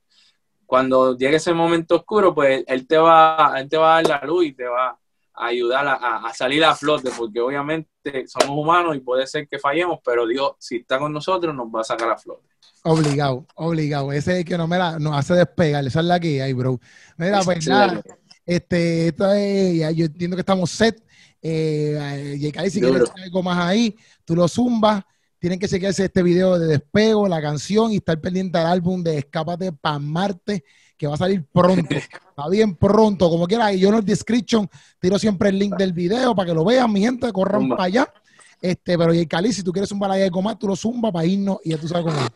cuando 0.66 1.16
llegue 1.16 1.38
ese 1.38 1.54
momento 1.54 1.96
oscuro, 1.96 2.36
pues 2.36 2.66
él 2.68 2.86
te 2.86 2.98
va, 2.98 3.54
él 3.56 3.70
te 3.70 3.78
va 3.78 3.96
a 3.96 4.02
dar 4.02 4.22
la 4.22 4.28
luz 4.28 4.48
y 4.48 4.52
te 4.52 4.66
va 4.66 5.00
a 5.42 5.48
ayudar 5.48 5.88
a, 5.88 6.32
salir 6.36 6.64
a 6.64 6.76
flote, 6.76 7.10
porque 7.18 7.42
obviamente 7.42 7.90
somos 8.28 8.52
humanos 8.52 8.96
y 8.96 9.00
puede 9.00 9.26
ser 9.26 9.48
que 9.48 9.58
fallemos, 9.58 10.00
pero 10.06 10.28
Dios, 10.28 10.52
si 10.60 10.78
está 10.78 11.00
con 11.00 11.12
nosotros, 11.12 11.56
nos 11.56 11.66
va 11.68 11.82
a 11.82 11.84
sacar 11.84 12.12
a 12.12 12.18
flote. 12.18 12.48
Obligado, 12.84 13.48
obligado. 13.56 14.12
Ese 14.12 14.40
es 14.40 14.46
que 14.46 14.56
no 14.56 14.68
me 14.68 14.78
la, 14.78 15.00
nos 15.00 15.18
hace 15.18 15.34
despegar. 15.34 15.86
Esa 15.86 16.00
es 16.00 16.06
la 16.06 16.20
que 16.20 16.44
hay, 16.44 16.54
bro. 16.54 16.80
Mira, 17.18 17.42
pues 17.44 17.68
nada, 17.68 18.04
este, 18.46 19.08
esto 19.08 19.32
es, 19.34 19.96
yo 19.96 20.06
entiendo 20.06 20.36
que 20.36 20.42
estamos 20.42 20.70
set. 20.70 21.04
Eh, 21.42 22.38
y 22.40 22.70
si 22.70 22.80
quieres 22.80 23.12
algo 23.24 23.42
más 23.42 23.58
ahí, 23.66 23.98
tú 24.24 24.36
lo 24.36 24.48
zumbas 24.48 25.04
tienen 25.42 25.58
que 25.58 25.68
seguirse 25.68 26.06
este 26.06 26.22
video 26.22 26.60
de 26.60 26.68
despego, 26.68 27.28
la 27.28 27.42
canción 27.42 27.92
y 27.92 27.96
estar 27.96 28.22
pendiente 28.22 28.60
al 28.60 28.68
álbum 28.68 29.02
de 29.02 29.18
Escápate 29.18 29.72
para 29.72 29.98
Marte, 29.98 30.64
que 31.02 31.08
va 31.08 31.16
a 31.16 31.18
salir 31.18 31.44
pronto. 31.52 31.96
Está 31.96 32.48
bien 32.48 32.76
pronto, 32.76 33.28
como 33.28 33.48
quiera. 33.48 33.74
Y 33.74 33.80
yo 33.80 33.90
en 33.90 33.96
el 33.96 34.06
description 34.06 34.70
tiro 35.00 35.18
siempre 35.18 35.50
el 35.50 35.58
link 35.58 35.76
del 35.76 35.94
video 35.94 36.36
para 36.36 36.50
que 36.50 36.54
lo 36.54 36.64
vean, 36.64 36.94
mi 36.94 37.02
gente, 37.02 37.34
corran 37.34 37.68
para 37.70 37.86
allá. 37.86 38.14
Este, 38.62 38.96
pero 39.00 39.12
y 39.12 39.26
Cali, 39.26 39.52
si 39.52 39.64
tú 39.64 39.72
quieres 39.72 39.90
zumbar 39.90 40.12
ahí 40.12 40.22
algo 40.22 40.44
más, 40.44 40.60
tú 40.60 40.68
lo 40.68 40.76
zumba 40.76 41.12
para 41.12 41.26
irnos 41.26 41.58
y 41.64 41.72
ya 41.72 41.78
tú 41.80 41.88
sabes 41.88 42.06
cómo 42.06 42.20
es. 42.20 42.30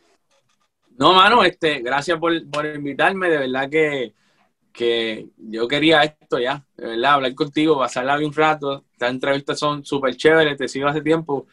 No, 0.97 1.13
mano, 1.13 1.43
este, 1.43 1.81
gracias 1.81 2.17
por, 2.17 2.49
por 2.49 2.65
invitarme, 2.65 3.29
de 3.29 3.37
verdad 3.37 3.69
que 3.69 4.13
que 4.73 5.27
yo 5.37 5.69
quería 5.69 6.03
esto 6.03 6.37
ya, 6.37 6.65
de 6.75 6.87
verdad, 6.87 7.13
hablar 7.13 7.33
contigo, 7.33 7.79
pasarla 7.79 8.17
bien 8.17 8.29
un 8.29 8.35
rato. 8.35 8.83
Estas 8.91 9.11
entrevistas 9.11 9.57
son 9.57 9.85
súper 9.85 10.17
chéveres, 10.17 10.57
te 10.57 10.67
sigo 10.67 10.89
hace 10.89 11.01
tiempo, 11.01 11.45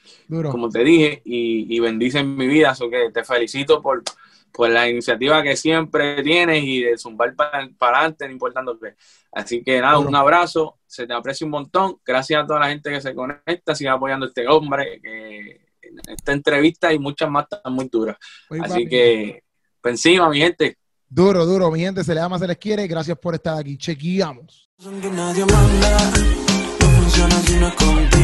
como 0.51 0.69
te 0.69 0.83
dije, 0.83 1.23
y, 1.25 1.73
y 1.73 1.79
bendicen 1.79 2.37
mi 2.37 2.49
vida. 2.49 2.71
Así 2.71 2.91
que 2.91 3.11
te 3.13 3.23
felicito 3.23 3.81
por, 3.81 4.03
por 4.53 4.69
la 4.69 4.89
iniciativa 4.89 5.43
que 5.43 5.57
siempre 5.57 6.23
tienes 6.23 6.63
y 6.63 6.83
de 6.83 6.99
zumbar 6.99 7.35
para, 7.35 7.69
adelante, 7.81 8.27
no 8.27 8.33
importando 8.33 8.79
qué. 8.79 8.95
Así 9.33 9.63
que 9.63 9.81
nada, 9.81 9.99
un 9.99 10.15
abrazo, 10.15 10.79
se 10.87 11.07
te 11.07 11.15
aprecia 11.15 11.47
un 11.47 11.53
montón. 11.53 11.97
Gracias 12.05 12.43
a 12.43 12.47
toda 12.47 12.61
la 12.61 12.69
gente 12.69 12.91
que 12.91 13.01
se 13.01 13.15
conecta, 13.15 13.75
sigue 13.75 13.91
apoyando 13.91 14.27
a 14.27 14.29
este 14.29 14.47
hombre, 14.47 15.01
que 15.03 15.61
esta 16.07 16.33
entrevista 16.33 16.93
y 16.93 16.99
muchas 16.99 17.31
más 17.31 17.47
están 17.51 17.73
muy 17.73 17.89
duras. 17.89 18.17
Así 18.63 18.87
que, 18.87 19.43
pues 19.81 19.93
encima, 19.93 20.29
mi 20.29 20.39
gente, 20.39 20.77
Duro, 21.15 21.45
duro, 21.45 21.71
mi 21.71 21.81
gente, 21.81 22.03
se 22.05 22.15
le 22.15 22.23
ama, 22.23 22.39
se 22.39 22.47
les 22.47 22.57
quiere. 22.57 22.87
Gracias 22.87 23.19
por 23.19 23.35
estar 23.35 23.59
aquí. 23.59 23.77
Chequeamos. 23.77 24.71
Nadie 24.79 25.45
manda, 25.45 26.11
no 26.81 26.87
funciona 26.87 27.37
si 27.43 27.57
no 27.57 27.69
es 27.69 27.75
contigo. 27.75 28.23